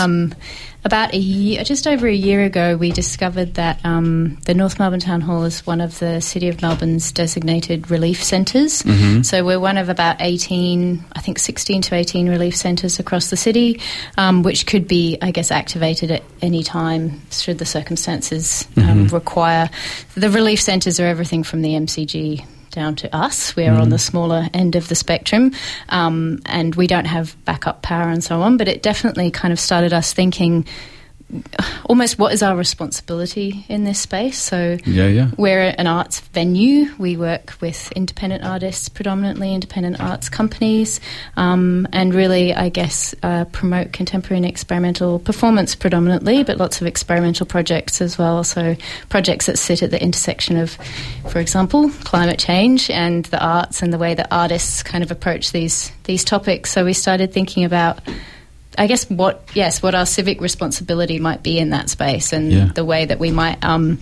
About 0.85 1.15
a 1.15 1.19
year, 1.19 1.63
just 1.65 1.87
over 1.87 2.07
a 2.09 2.13
year 2.15 2.43
ago, 2.45 2.77
we 2.77 2.91
discovered 2.91 3.55
that 3.55 3.79
um, 3.85 4.37
the 4.47 4.55
North 4.55 4.79
Melbourne 4.81 4.99
Town 5.01 5.21
Hall 5.21 5.45
is 5.45 5.65
one 5.67 5.81
of 5.81 5.99
the 6.01 6.21
City 6.21 6.49
of 6.49 6.61
Melbourne's 6.61 7.13
designated 7.13 7.91
relief 7.91 8.23
centres. 8.23 8.83
Mhm. 8.83 9.25
So 9.25 9.45
we're 9.45 9.61
one 9.61 9.79
of 9.79 9.89
about 9.89 10.17
18, 10.21 11.05
I 11.15 11.21
think 11.21 11.39
16 11.39 11.83
to 11.83 11.95
18 11.95 12.29
relief 12.29 12.57
centres 12.57 12.99
across 12.99 13.31
the 13.31 13.37
city, 13.37 13.81
um, 14.19 14.43
which 14.43 14.67
could 14.67 14.89
be, 14.89 15.19
I 15.23 15.31
guess, 15.31 15.51
activated 15.53 16.11
at 16.11 16.23
any 16.41 16.63
time 16.65 17.23
should 17.31 17.59
the 17.59 17.67
circumstances 17.67 18.67
um, 18.77 19.07
Mhm. 19.07 19.13
require. 19.13 19.71
The 20.17 20.31
relief 20.31 20.61
centres 20.61 20.99
are 20.99 21.07
everything 21.07 21.45
from 21.45 21.63
the 21.63 21.75
MCG 21.77 22.45
down 22.73 22.97
to 22.97 23.15
us. 23.15 23.55
We 23.55 23.67
are 23.67 23.81
on 23.81 23.91
the 23.91 23.99
smaller 23.99 24.49
end 24.53 24.75
of 24.75 24.89
the 24.89 24.95
spectrum, 24.95 25.53
um, 25.91 26.41
and 26.47 26.75
we 26.75 26.87
don't 26.87 27.05
have 27.05 27.37
backup 27.45 27.83
power 27.83 28.09
and 28.09 28.25
so 28.25 28.43
on. 28.43 28.57
But 28.57 28.69
it 28.69 28.83
definitely 28.83 29.31
kind 29.31 29.53
of 29.53 29.61
started 29.61 29.93
us 29.93 30.13
thinking 30.13 30.67
almost 31.85 32.19
what 32.19 32.33
is 32.33 32.43
our 32.43 32.57
responsibility 32.57 33.65
in 33.69 33.85
this 33.85 33.99
space. 33.99 34.39
So 34.39 34.79
Yeah, 34.85 35.07
yeah. 35.07 35.31
we're 35.37 35.75
an 35.79 35.87
arts 35.87 36.21
venue. 36.21 36.91
We 36.99 37.17
work 37.17 37.55
with 37.61 37.91
independent 37.93 38.45
artists, 38.45 38.89
predominantly 38.89 39.55
independent 39.55 40.01
arts 40.01 40.29
companies, 40.29 41.01
um, 41.37 41.89
and 41.93 42.15
really, 42.15 42.55
I 42.55 42.69
guess, 42.69 43.15
uh, 43.23 43.45
promote 43.47 43.93
contemporary 43.93 44.39
and 44.39 44.47
experimental 44.47 45.19
performance 45.19 45.75
predominantly, 45.75 46.45
but 46.45 46.59
lots 46.59 46.81
of 46.81 46.87
experimental 46.87 47.47
projects 47.47 48.01
as 48.01 48.19
well. 48.19 48.45
So 48.45 48.77
projects 49.09 49.47
that 49.47 49.59
sit 49.59 49.83
at 49.83 49.91
the 49.91 50.03
intersection 50.03 50.57
of, 50.57 50.77
for 51.29 51.39
example, 51.39 51.91
climate 52.05 52.39
change 52.39 52.91
and 52.91 53.25
the 53.27 53.43
arts 53.45 53.83
and 53.83 53.93
the 53.93 53.99
way 53.99 54.15
that 54.15 54.29
artists 54.31 54.83
kind 54.83 55.03
of 55.03 55.11
approach 55.11 55.53
these 55.53 55.93
these 56.05 56.25
topics. 56.25 56.71
So 56.71 56.85
we 56.85 56.93
started 56.93 57.33
thinking 57.33 57.65
about. 57.65 58.01
I 58.79 58.87
guess 58.87 59.09
what 59.11 59.43
yes, 59.55 59.83
what 59.83 59.95
our 59.95 60.07
civic 60.07 60.41
responsibility 60.41 61.19
might 61.19 61.43
be 61.43 61.59
in 61.59 61.71
that 61.71 61.91
space, 61.91 62.33
and 62.33 62.53
Yeah. 62.53 62.71
the 62.75 62.85
way 62.85 63.05
that 63.05 63.19
we 63.19 63.31
might, 63.31 63.63
um, 63.65 63.99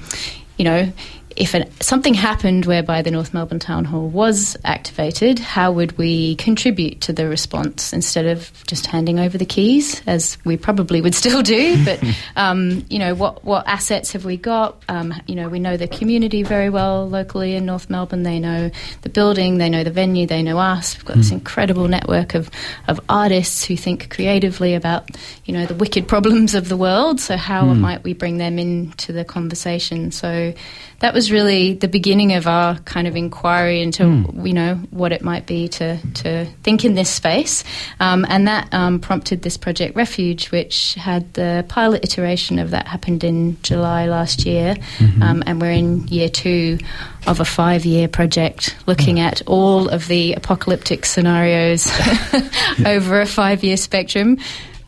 you 0.57 0.65
know, 0.65 0.93
if 1.37 1.55
an, 1.55 1.71
something 1.81 2.15
happened 2.15 2.67
whereby 2.67 3.03
the 3.03 3.11
North 3.11 3.33
Melbourne 3.33 3.59
Town 3.61 3.85
Hall 3.85 4.09
was 4.09 4.57
activated, 4.65 5.39
how 5.39 5.71
would 5.73 5.97
we 5.97 6.35
contribute 6.37 7.01
to 7.03 7.13
the 7.13 7.29
response 7.29 7.93
instead 7.93 8.27
of 8.27 8.51
just 8.67 8.87
handing 8.87 9.19
over 9.21 9.39
the 9.39 9.45
keys, 9.47 10.03
as 10.07 10.37
we 10.45 10.57
probably 10.57 11.01
would 11.01 11.15
still 11.15 11.43
do? 11.43 11.77
But 11.85 12.03
um, 12.37 12.85
you 12.91 12.99
know, 12.99 13.15
what 13.15 13.45
what 13.45 13.67
assets 13.67 14.13
have 14.13 14.25
we 14.25 14.37
got? 14.37 14.83
Um, 14.89 15.15
you 15.27 15.35
know, 15.35 15.49
we 15.49 15.59
know 15.61 15.77
the 15.77 15.89
community 15.89 16.43
very 16.43 16.69
well 16.69 17.09
locally 17.09 17.55
in 17.55 17.65
North 17.65 17.89
Melbourne. 17.89 18.23
They 18.23 18.39
know 18.39 18.71
the 19.03 19.09
building, 19.09 19.59
they 19.59 19.69
know 19.71 19.85
the 19.85 19.91
venue, 19.91 20.27
they 20.27 20.43
know 20.43 20.59
us. 20.59 20.97
We've 20.97 21.05
got 21.05 21.17
this 21.17 21.31
incredible 21.31 21.89
network 21.89 22.35
of 22.35 22.51
of 22.89 23.01
artists 23.09 23.65
who 23.65 23.77
think 23.77 24.11
creatively 24.11 24.75
about 24.75 25.09
you 25.45 25.55
know 25.55 25.65
the 25.67 25.75
wicked 25.75 26.09
problems 26.09 26.55
of 26.55 26.69
the 26.69 26.77
world. 26.77 27.21
So 27.21 27.37
how 27.37 27.61
Mm. 27.71 27.79
might 27.79 28.03
we 28.05 28.15
bring 28.15 28.39
them 28.39 28.59
into 28.59 29.13
the 29.13 29.25
conversation? 29.25 30.11
So 30.11 30.53
that 31.01 31.13
was 31.15 31.33
really 31.33 31.75
the 31.75 31.89
beginning 31.89 32.35
of 32.35 32.47
our 32.47 32.77
kind 32.85 33.07
of 33.07 33.17
inquiry 33.17 33.83
into 33.83 34.03
Mm. 34.05 34.47
you 34.47 34.53
know 34.55 34.75
what 34.91 35.13
it 35.13 35.23
might 35.23 35.47
be 35.47 35.69
to 35.69 35.99
to 36.23 36.45
think 36.63 36.85
in 36.85 36.95
this 36.95 37.11
space, 37.11 37.65
um, 38.01 38.25
and 38.29 38.47
that 38.49 38.73
um, 38.73 38.99
prompted 39.01 39.43
this 39.43 39.57
project 39.57 39.97
Refuge, 39.97 40.51
which 40.51 40.95
had 40.95 41.33
the 41.35 41.65
pilot 41.69 42.05
iteration 42.05 42.59
of 42.59 42.71
that 42.71 42.87
happened 42.87 43.25
in 43.25 43.57
July 43.63 44.07
last 44.07 44.47
year, 44.47 44.77
Mhm. 44.99 45.23
um, 45.23 45.43
and 45.47 45.61
we're 45.61 45.71
in 45.73 46.07
year 46.09 46.29
two 46.29 46.79
of 47.27 47.41
a 47.41 47.45
five 47.45 47.85
year 47.85 48.09
project 48.09 48.77
looking 48.87 49.21
at 49.21 49.43
all 49.47 49.89
of 49.89 50.07
the 50.09 50.35
apocalyptic 50.35 51.05
scenarios 51.07 51.91
over 52.87 53.21
a 53.21 53.27
five 53.27 53.63
year 53.65 53.77
spectrum. 53.77 54.39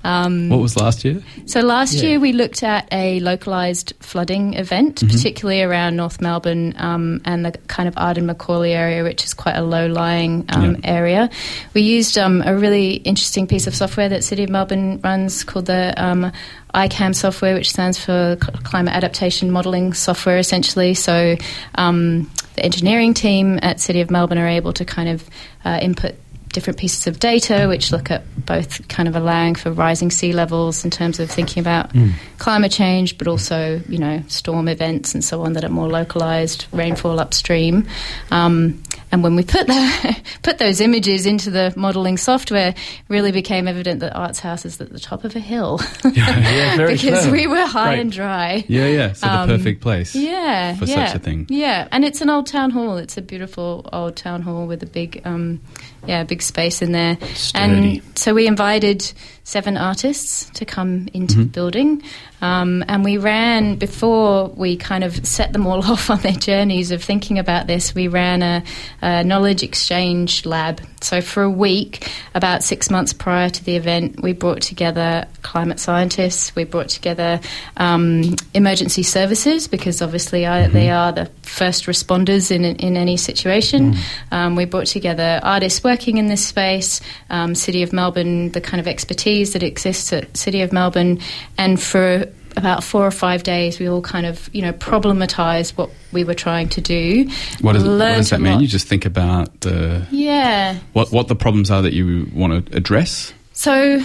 Um, 0.05 0.49
What 0.49 0.61
was 0.61 0.77
last 0.77 1.05
year? 1.05 1.23
so 1.47 1.61
last 1.61 1.95
Yeah. 1.95 2.03
year 2.11 2.21
we 2.21 2.33
looked 2.33 2.63
at 2.63 2.89
a 2.93 3.21
localised 3.21 3.93
flooding 4.01 4.55
event, 4.55 4.97
Mhm. 5.01 5.11
particularly 5.11 5.63
around 5.63 5.97
North 5.97 6.21
Melbourne 6.21 6.75
um, 6.79 7.21
and 7.25 7.45
the 7.45 7.53
kind 7.69 7.89
of 7.89 7.95
Arden 7.97 8.27
Macaulay 8.27 8.73
area, 8.73 9.05
which 9.05 9.25
is 9.25 9.33
quite 9.35 9.57
a 9.57 9.63
low-lying 9.63 10.45
um, 10.49 10.77
area. 10.85 11.31
We 11.75 11.83
used 11.83 12.19
um, 12.19 12.43
a 12.45 12.55
really 12.57 12.95
interesting 12.95 13.47
piece 13.47 13.67
of 13.67 13.75
software 13.75 14.09
that 14.09 14.25
City 14.25 14.43
of 14.45 14.51
Melbourne 14.51 15.01
runs 15.03 15.45
called 15.45 15.67
the 15.67 15.95
um, 15.97 16.33
ICAM 16.75 17.15
software, 17.15 17.55
which 17.55 17.71
stands 17.71 17.99
for 17.99 18.37
Climate 18.65 18.95
Adaptation 18.95 19.51
Modelling 19.51 19.93
Software, 19.93 20.39
essentially. 20.39 20.95
So 20.95 21.37
um, 21.75 22.31
the 22.57 22.65
engineering 22.65 23.15
team 23.15 23.59
at 23.63 23.81
City 23.81 24.01
of 24.01 24.11
Melbourne 24.11 24.39
are 24.39 24.49
able 24.49 24.73
to 24.73 24.85
kind 24.85 25.09
of 25.09 25.23
uh, 25.65 25.79
input 25.83 26.15
different 26.53 26.79
pieces 26.79 27.07
of 27.07 27.19
data 27.19 27.67
which 27.69 27.91
look 27.93 28.11
at 28.11 28.23
both 28.47 28.87
kind 28.89 29.09
of 29.09 29.17
allowing 29.17 29.55
for 29.55 29.71
rising 29.73 30.11
sea 30.11 30.33
levels 30.33 30.85
in 30.85 30.91
terms 30.91 31.19
of 31.21 31.31
thinking 31.31 31.61
about 31.61 31.93
Mm. 31.93 32.13
climate 32.39 32.73
change 32.73 33.19
but 33.19 33.27
also 33.29 33.81
you 33.89 33.99
know 33.99 34.23
storm 34.29 34.69
events 34.69 35.15
and 35.15 35.25
so 35.25 35.43
on 35.43 35.53
that 35.55 35.65
are 35.65 35.69
more 35.69 35.89
localized 35.89 36.67
rainfall 36.73 37.19
upstream 37.21 37.87
um, 38.31 38.83
and 39.11 39.23
when 39.23 39.37
we 39.37 39.43
put 39.43 39.67
the, 39.67 40.17
put 40.43 40.59
those 40.59 40.81
images 40.81 41.27
into 41.27 41.51
the 41.51 41.73
modeling 41.77 42.17
software 42.17 42.69
it 42.71 42.77
really 43.09 43.33
became 43.33 43.67
evident 43.69 44.01
that 44.01 44.15
arts 44.17 44.41
house 44.41 44.65
is 44.65 44.81
at 44.81 44.91
the 44.93 44.99
top 45.01 45.25
of 45.25 45.35
a 45.37 45.41
hill 45.41 45.81
yeah, 46.13 46.77
very 46.77 46.93
because 46.97 47.21
clever. 47.23 47.33
we 47.33 47.47
were 47.47 47.67
high 47.67 47.83
Right. 47.93 47.99
and 48.01 48.13
dry 48.13 48.65
Yeah, 48.69 48.87
yeah. 48.87 49.13
So 49.13 49.29
Um, 49.29 49.49
the 49.49 49.57
perfect 49.59 49.81
place. 49.83 50.15
yeah, 50.15 50.75
for 50.77 50.85
yeah, 50.87 51.07
such 51.07 51.17
a 51.17 51.19
thing. 51.19 51.47
Yeah, 51.49 51.89
and 51.93 52.05
it's 52.05 52.21
an 52.21 52.31
old 52.31 52.47
town 52.47 52.71
hall. 52.71 52.97
It's 52.97 53.17
a 53.19 53.23
beautiful 53.23 53.89
old 53.93 54.17
town 54.17 54.43
hall 54.43 54.67
with 54.67 54.83
a 54.83 54.87
big, 54.87 55.21
um, 55.25 55.61
yeah, 56.07 56.25
big 56.25 56.43
space 56.43 56.83
in 56.83 56.93
there. 56.93 57.17
Sturdy. 57.35 58.01
And 58.01 58.03
so 58.19 58.35
we 58.35 58.47
invited 58.47 59.13
seven 59.45 59.77
artists 59.77 60.49
to 60.55 60.65
come 60.65 61.09
into 61.13 61.39
the 61.39 61.45
Mhm. 61.45 61.53
building, 61.53 62.03
um, 62.43 62.85
and 62.87 63.03
we 63.05 63.17
ran 63.17 63.75
before 63.75 64.49
we 64.55 64.77
kind 64.77 65.03
of 65.03 65.27
set 65.27 65.53
them 65.53 65.67
all 65.67 65.85
off 65.91 66.11
on 66.11 66.19
their 66.21 66.33
journeys 66.33 66.93
of 66.93 67.03
thinking 67.03 67.39
about 67.41 67.67
this. 67.67 67.93
We 67.95 68.07
ran 68.09 68.43
a, 68.43 68.63
a 69.03 69.25
knowledge 69.25 69.63
exchange 69.65 70.47
lab. 70.47 70.81
So 71.01 71.21
for 71.21 71.43
a 71.43 71.51
week, 71.51 72.09
about 72.37 72.63
six 72.63 72.89
months 72.89 73.13
prior 73.13 73.51
to 73.51 73.65
the 73.65 73.75
event, 73.75 74.23
we 74.23 74.33
brought 74.33 74.61
together 74.63 75.27
climate 75.43 75.81
scientists. 75.81 76.55
We 76.55 76.63
brought 76.63 76.89
together 76.89 77.41
um, 77.77 78.37
emergency 78.55 79.03
services 79.03 79.67
because 79.67 80.01
obviously 80.01 80.47
I, 80.47 80.69
they 80.69 80.91
are 80.91 81.11
the 81.11 81.29
first 81.43 81.87
responders 81.87 82.53
in 82.53 82.65
in 82.65 82.97
any 82.97 83.17
situation. 83.17 83.97
Um, 84.31 84.55
we 84.55 84.67
brought 84.67 84.87
together 84.87 85.41
artists 85.43 85.83
working 85.93 86.17
in 86.17 86.27
this 86.29 86.45
space, 86.47 87.03
um, 87.29 87.55
City 87.55 87.83
of 87.83 87.93
Melbourne, 87.93 88.51
the 88.53 88.63
kind 88.63 88.81
of 88.81 88.89
expertise 88.89 89.53
that 89.53 89.63
exists 89.63 90.11
at 90.11 90.35
City 90.35 90.63
of 90.63 90.73
Melbourne, 90.73 91.21
and 91.59 91.79
for 91.81 92.25
about 92.57 92.83
four 92.83 93.07
or 93.07 93.11
five 93.11 93.43
days, 93.43 93.79
we 93.79 93.89
all 93.89 94.01
kind 94.01 94.25
of, 94.25 94.49
you 94.55 94.63
know, 94.63 94.73
problematized 94.73 95.77
what 95.77 95.91
we 96.11 96.25
were 96.25 96.35
trying 96.35 96.71
to 96.71 96.81
do. 96.81 97.29
What 97.61 97.75
does, 97.75 97.85
what 97.85 97.99
does 97.99 98.31
that 98.31 98.41
mean? 98.41 98.61
You 98.61 98.67
just 98.67 98.89
think 98.89 99.05
about 99.05 99.61
the 99.61 100.07
Yeah. 100.11 100.79
what 100.95 101.13
what 101.13 101.29
the 101.29 101.35
problems 101.35 101.71
are 101.71 101.83
that 101.83 101.93
you 101.93 102.31
want 102.35 102.67
to 102.67 102.77
address. 102.77 103.35
So, 103.53 104.03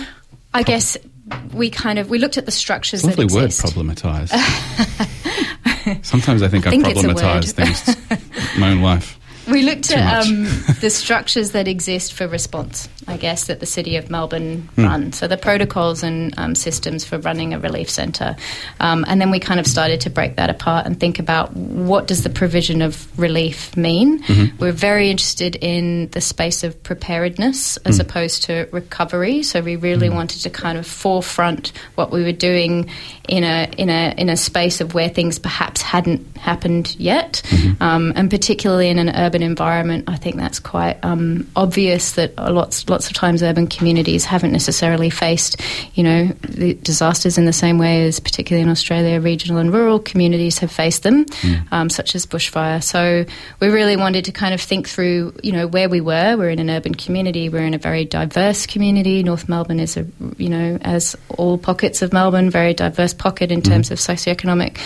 I 0.54 0.64
guess 0.64 0.98
we 1.54 1.70
kind 1.70 2.00
of 2.00 2.10
we 2.10 2.20
looked 2.20 2.38
at 2.38 2.46
the 2.46 2.52
structures 2.52 3.06
lovely 3.06 3.28
that 3.28 3.34
word, 3.34 3.50
problematize. 3.52 4.30
Sometimes 6.06 6.42
I 6.44 6.50
think 6.50 6.68
I, 6.68 6.72
think 6.72 6.86
problematize 6.86 7.52
things 7.54 7.96
in 8.56 8.60
my 8.60 8.72
own 8.72 8.82
life. 8.82 9.17
We 9.50 9.62
looked 9.64 9.92
at 9.92 10.26
um, 10.26 10.44
the 10.82 10.90
structures 10.90 11.52
that 11.52 11.68
exist 11.68 12.14
for 12.14 12.28
response, 12.28 12.90
I 13.08 13.18
guess, 13.18 13.46
that 13.46 13.60
the 13.60 13.66
City 13.66 13.96
of 13.96 14.10
Melbourne 14.10 14.68
Hmm. 14.76 14.84
run. 14.84 15.14
So 15.14 15.28
the 15.28 15.38
protocols 15.38 16.04
and 16.04 16.34
um, 16.38 16.54
systems 16.56 17.06
for 17.06 17.18
running 17.20 17.54
a 17.54 17.60
relief 17.60 17.90
centre. 17.90 18.36
Um, 18.80 19.06
and 19.08 19.20
then 19.22 19.32
we 19.32 19.40
kind 19.40 19.60
of 19.60 19.68
started 19.68 20.02
to 20.02 20.10
break 20.10 20.36
that 20.36 20.50
apart 20.50 20.86
and 20.86 21.00
think 21.00 21.20
about 21.20 21.56
what 21.56 22.08
does 22.08 22.24
the 22.24 22.30
provision 22.30 22.82
of 22.82 23.08
relief 23.18 23.76
mean. 23.78 24.22
Mhm. 24.24 24.60
We're 24.60 24.72
very 24.72 25.10
interested 25.10 25.56
in 25.56 26.10
the 26.12 26.22
space 26.22 26.64
of 26.64 26.82
preparedness 26.84 27.78
as 27.86 27.98
Mm. 27.98 28.02
opposed 28.02 28.44
to 28.44 28.68
recovery. 28.72 29.44
So 29.44 29.62
we 29.62 29.76
really 29.76 30.10
wanted 30.10 30.42
to 30.44 30.50
kind 30.50 30.78
of 30.78 30.86
forefront 30.86 31.72
what 31.96 32.12
we 32.12 32.24
were 32.24 32.32
doing 32.32 32.90
in 33.28 33.44
a 33.44 33.70
in 33.78 33.90
a 33.90 34.14
in 34.18 34.30
a 34.30 34.38
space 34.38 34.82
of 34.82 34.94
where 34.94 35.10
things 35.10 35.40
perhaps 35.40 35.82
hadn't 35.82 36.26
happened 36.38 36.96
yet, 37.00 37.42
um, 37.82 38.14
and 38.16 38.30
particularly 38.30 38.90
in 38.90 39.00
an 39.00 39.10
urban 39.10 39.37
environment. 39.42 40.06
I 40.08 40.18
think 40.18 40.36
that's 40.36 40.60
quite 40.60 40.98
um, 41.04 41.48
obvious 41.56 42.14
that 42.14 42.36
lots 42.38 42.90
lots 42.90 43.08
of 43.08 43.14
times 43.14 43.44
urban 43.44 43.68
communities 43.68 44.26
haven't 44.26 44.52
necessarily 44.52 45.10
faced, 45.10 45.62
you 45.96 46.04
know, 46.04 46.28
the 46.42 46.74
disasters 46.76 47.38
in 47.38 47.46
the 47.46 47.54
same 47.54 47.78
way 47.78 48.06
as 48.08 48.20
particularly 48.20 48.64
in 48.64 48.70
Australia, 48.70 49.20
regional 49.20 49.58
and 49.58 49.74
rural 49.74 50.00
communities 50.00 50.60
have 50.60 50.72
faced 50.72 51.04
them, 51.04 51.26
um, 51.72 51.90
such 51.90 52.16
as 52.16 52.26
bushfire. 52.26 52.84
So 52.84 53.26
we 53.60 53.68
really 53.70 53.98
wanted 53.98 54.26
to 54.26 54.32
kind 54.32 54.54
of 54.54 54.62
think 54.62 54.88
through, 54.88 55.34
you 55.44 55.52
know, 55.52 55.68
where 55.68 55.90
we 55.90 56.02
were. 56.02 56.38
We're 56.38 56.50
in 56.50 56.60
an 56.60 56.70
urban 56.70 56.96
community. 56.96 57.50
We're 57.50 57.66
in 57.66 57.74
a 57.74 57.78
very 57.80 58.06
diverse 58.06 58.66
community. 58.66 59.24
North 59.24 59.50
Melbourne 59.50 59.80
is 59.80 59.98
a, 59.98 60.06
you 60.38 60.50
know, 60.50 60.78
as 60.82 61.16
all 61.30 61.58
pockets 61.58 62.02
of 62.02 62.14
Melbourne, 62.14 62.50
very 62.50 62.74
diverse 62.74 63.14
pocket 63.14 63.52
in 63.52 63.62
terms 63.62 63.92
of 63.92 64.00
socioeconomic. 64.00 64.78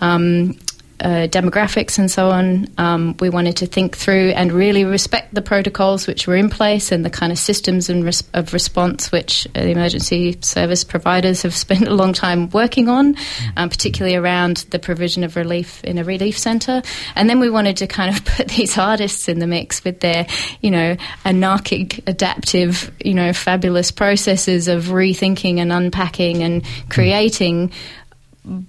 Um, 0.00 0.58
uh, 1.00 1.26
demographics 1.28 1.98
and 1.98 2.10
so 2.10 2.30
on. 2.30 2.66
Um, 2.78 3.16
we 3.20 3.30
wanted 3.30 3.56
to 3.58 3.66
think 3.66 3.96
through 3.96 4.30
and 4.30 4.52
really 4.52 4.84
respect 4.84 5.34
the 5.34 5.42
protocols 5.42 6.06
which 6.06 6.26
were 6.26 6.36
in 6.36 6.50
place 6.50 6.92
and 6.92 7.04
the 7.04 7.10
kind 7.10 7.32
of 7.32 7.38
systems 7.38 7.88
and 7.88 8.04
res- 8.04 8.22
of 8.34 8.52
response 8.52 9.10
which 9.10 9.46
uh, 9.54 9.60
the 9.60 9.70
emergency 9.70 10.36
service 10.42 10.84
providers 10.84 11.42
have 11.42 11.54
spent 11.66 11.88
a 11.88 11.94
long 11.94 12.12
time 12.12 12.50
working 12.50 12.88
on, 12.88 13.16
um, 13.56 13.68
particularly 13.68 14.16
around 14.16 14.58
the 14.70 14.78
provision 14.78 15.24
of 15.24 15.36
relief 15.36 15.82
in 15.84 15.98
a 15.98 16.04
relief 16.04 16.38
centre. 16.38 16.82
And 17.14 17.28
then 17.28 17.40
we 17.40 17.50
wanted 17.50 17.78
to 17.78 17.86
kind 17.86 18.14
of 18.14 18.24
put 18.36 18.48
these 18.48 18.76
artists 18.76 19.28
in 19.28 19.38
the 19.38 19.46
mix 19.46 19.82
with 19.84 20.00
their, 20.00 20.26
you 20.60 20.70
know, 20.70 20.96
anarchic, 21.24 22.06
adaptive, 22.08 22.92
you 23.02 23.14
know, 23.14 23.32
fabulous 23.32 23.90
processes 23.90 24.68
of 24.68 24.84
rethinking 24.84 25.58
and 25.58 25.72
unpacking 25.72 26.42
and 26.42 26.64
creating 26.88 27.72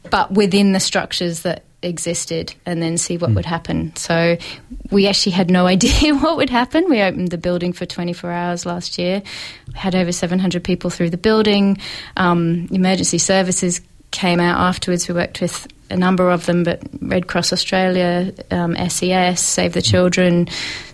but 0.10 0.32
within 0.32 0.74
the 0.74 0.80
structures 0.80 1.42
that 1.44 1.64
existed 1.84 2.54
and 2.66 2.82
then 2.82 2.98
see 2.98 3.18
what 3.18 3.32
would 3.32 3.46
happen. 3.46 3.96
So 3.96 4.38
we 4.92 5.08
actually 5.08 5.34
had 5.34 5.50
no 5.50 5.68
idea 5.76 6.16
what 6.16 6.38
would 6.38 6.50
happen. 6.50 6.90
We 6.90 7.02
opened 7.02 7.30
the 7.30 7.38
building 7.38 7.74
for 7.74 7.86
24 7.86 8.32
hours 8.32 8.66
last 8.66 8.98
year. 8.98 9.22
We 9.68 9.74
had 9.74 9.96
over 9.96 10.12
700 10.12 10.64
people 10.64 10.90
through 10.90 11.10
the 11.10 11.18
building. 11.18 11.78
Um, 12.18 12.68
emergency 12.72 13.18
services 13.18 13.82
came 14.12 14.40
out 14.40 14.60
afterwards. 14.60 15.08
We 15.08 15.14
worked 15.14 15.42
with 15.42 15.68
a 15.90 15.96
number 15.96 16.30
of 16.30 16.46
them, 16.46 16.64
but 16.64 16.82
Red 17.02 17.28
Cross 17.28 17.54
Australia, 17.54 18.34
um, 18.50 18.76
SES, 18.90 19.42
Save 19.42 19.74
the 19.74 19.82
Children, 19.82 20.48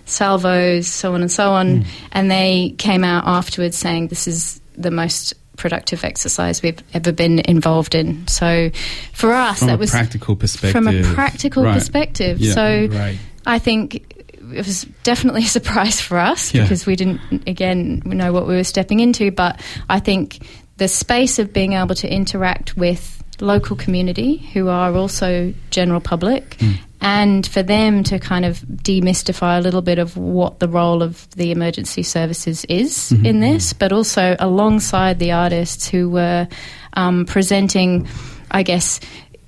Salvos, 0.06 0.86
so 0.88 1.14
on 1.14 1.20
and 1.20 1.30
so 1.30 1.50
on. 1.50 1.84
And 2.12 2.30
they 2.30 2.74
came 2.78 3.04
out 3.04 3.24
afterwards 3.26 3.76
saying 3.76 4.08
this 4.08 4.26
is 4.26 4.60
the 4.76 4.90
most 4.90 5.34
productive 5.58 6.04
exercise 6.04 6.62
we've 6.62 6.82
ever 6.94 7.12
been 7.12 7.40
involved 7.40 7.94
in. 7.94 8.26
So 8.28 8.70
for 9.12 9.32
us, 9.32 9.58
From 9.58 9.68
that 9.68 9.78
was 9.78 9.90
practical 9.90 10.36
perspective. 10.36 10.72
from 10.72 10.88
a 10.88 11.02
practical 11.14 11.64
Right. 11.64 11.74
perspective. 11.74 12.38
Yeah. 12.40 12.54
So 12.54 12.88
Right. 12.90 13.18
I 13.44 13.58
think 13.58 14.14
it 14.54 14.66
was 14.66 14.86
definitely 15.02 15.42
a 15.42 15.48
surprise 15.48 16.00
for 16.00 16.18
us 16.18 16.54
Yeah. 16.54 16.62
because 16.62 16.86
we 16.86 16.96
didn't, 16.96 17.20
again, 17.46 18.02
know 18.06 18.32
what 18.32 18.46
we 18.48 18.54
were 18.54 18.64
stepping 18.64 19.00
into. 19.00 19.30
But 19.30 19.60
I 19.90 20.00
think 20.00 20.38
the 20.78 20.88
space 20.88 21.38
of 21.38 21.52
being 21.52 21.74
able 21.74 21.94
to 21.96 22.10
interact 22.10 22.76
with 22.76 23.22
local 23.40 23.76
community 23.76 24.48
who 24.52 24.68
are 24.68 24.92
also 24.94 25.52
general 25.70 26.00
public 26.00 26.56
hmm. 26.58 26.72
And 27.00 27.46
for 27.46 27.62
them 27.62 28.02
to 28.04 28.18
kind 28.18 28.44
of 28.44 28.58
demystify 28.82 29.58
a 29.58 29.60
little 29.60 29.82
bit 29.82 29.98
of 29.98 30.16
what 30.16 30.58
the 30.58 30.68
role 30.68 31.02
of 31.02 31.28
the 31.36 31.50
emergency 31.52 32.02
services 32.02 32.64
is 32.68 33.12
Mhm. 33.12 33.24
in 33.26 33.40
this, 33.40 33.72
but 33.72 33.92
also 33.92 34.34
alongside 34.40 35.18
the 35.18 35.32
artists 35.32 35.88
who 35.88 36.08
were 36.10 36.48
um, 36.94 37.26
presenting, 37.26 38.08
I 38.50 38.62
guess, 38.64 38.98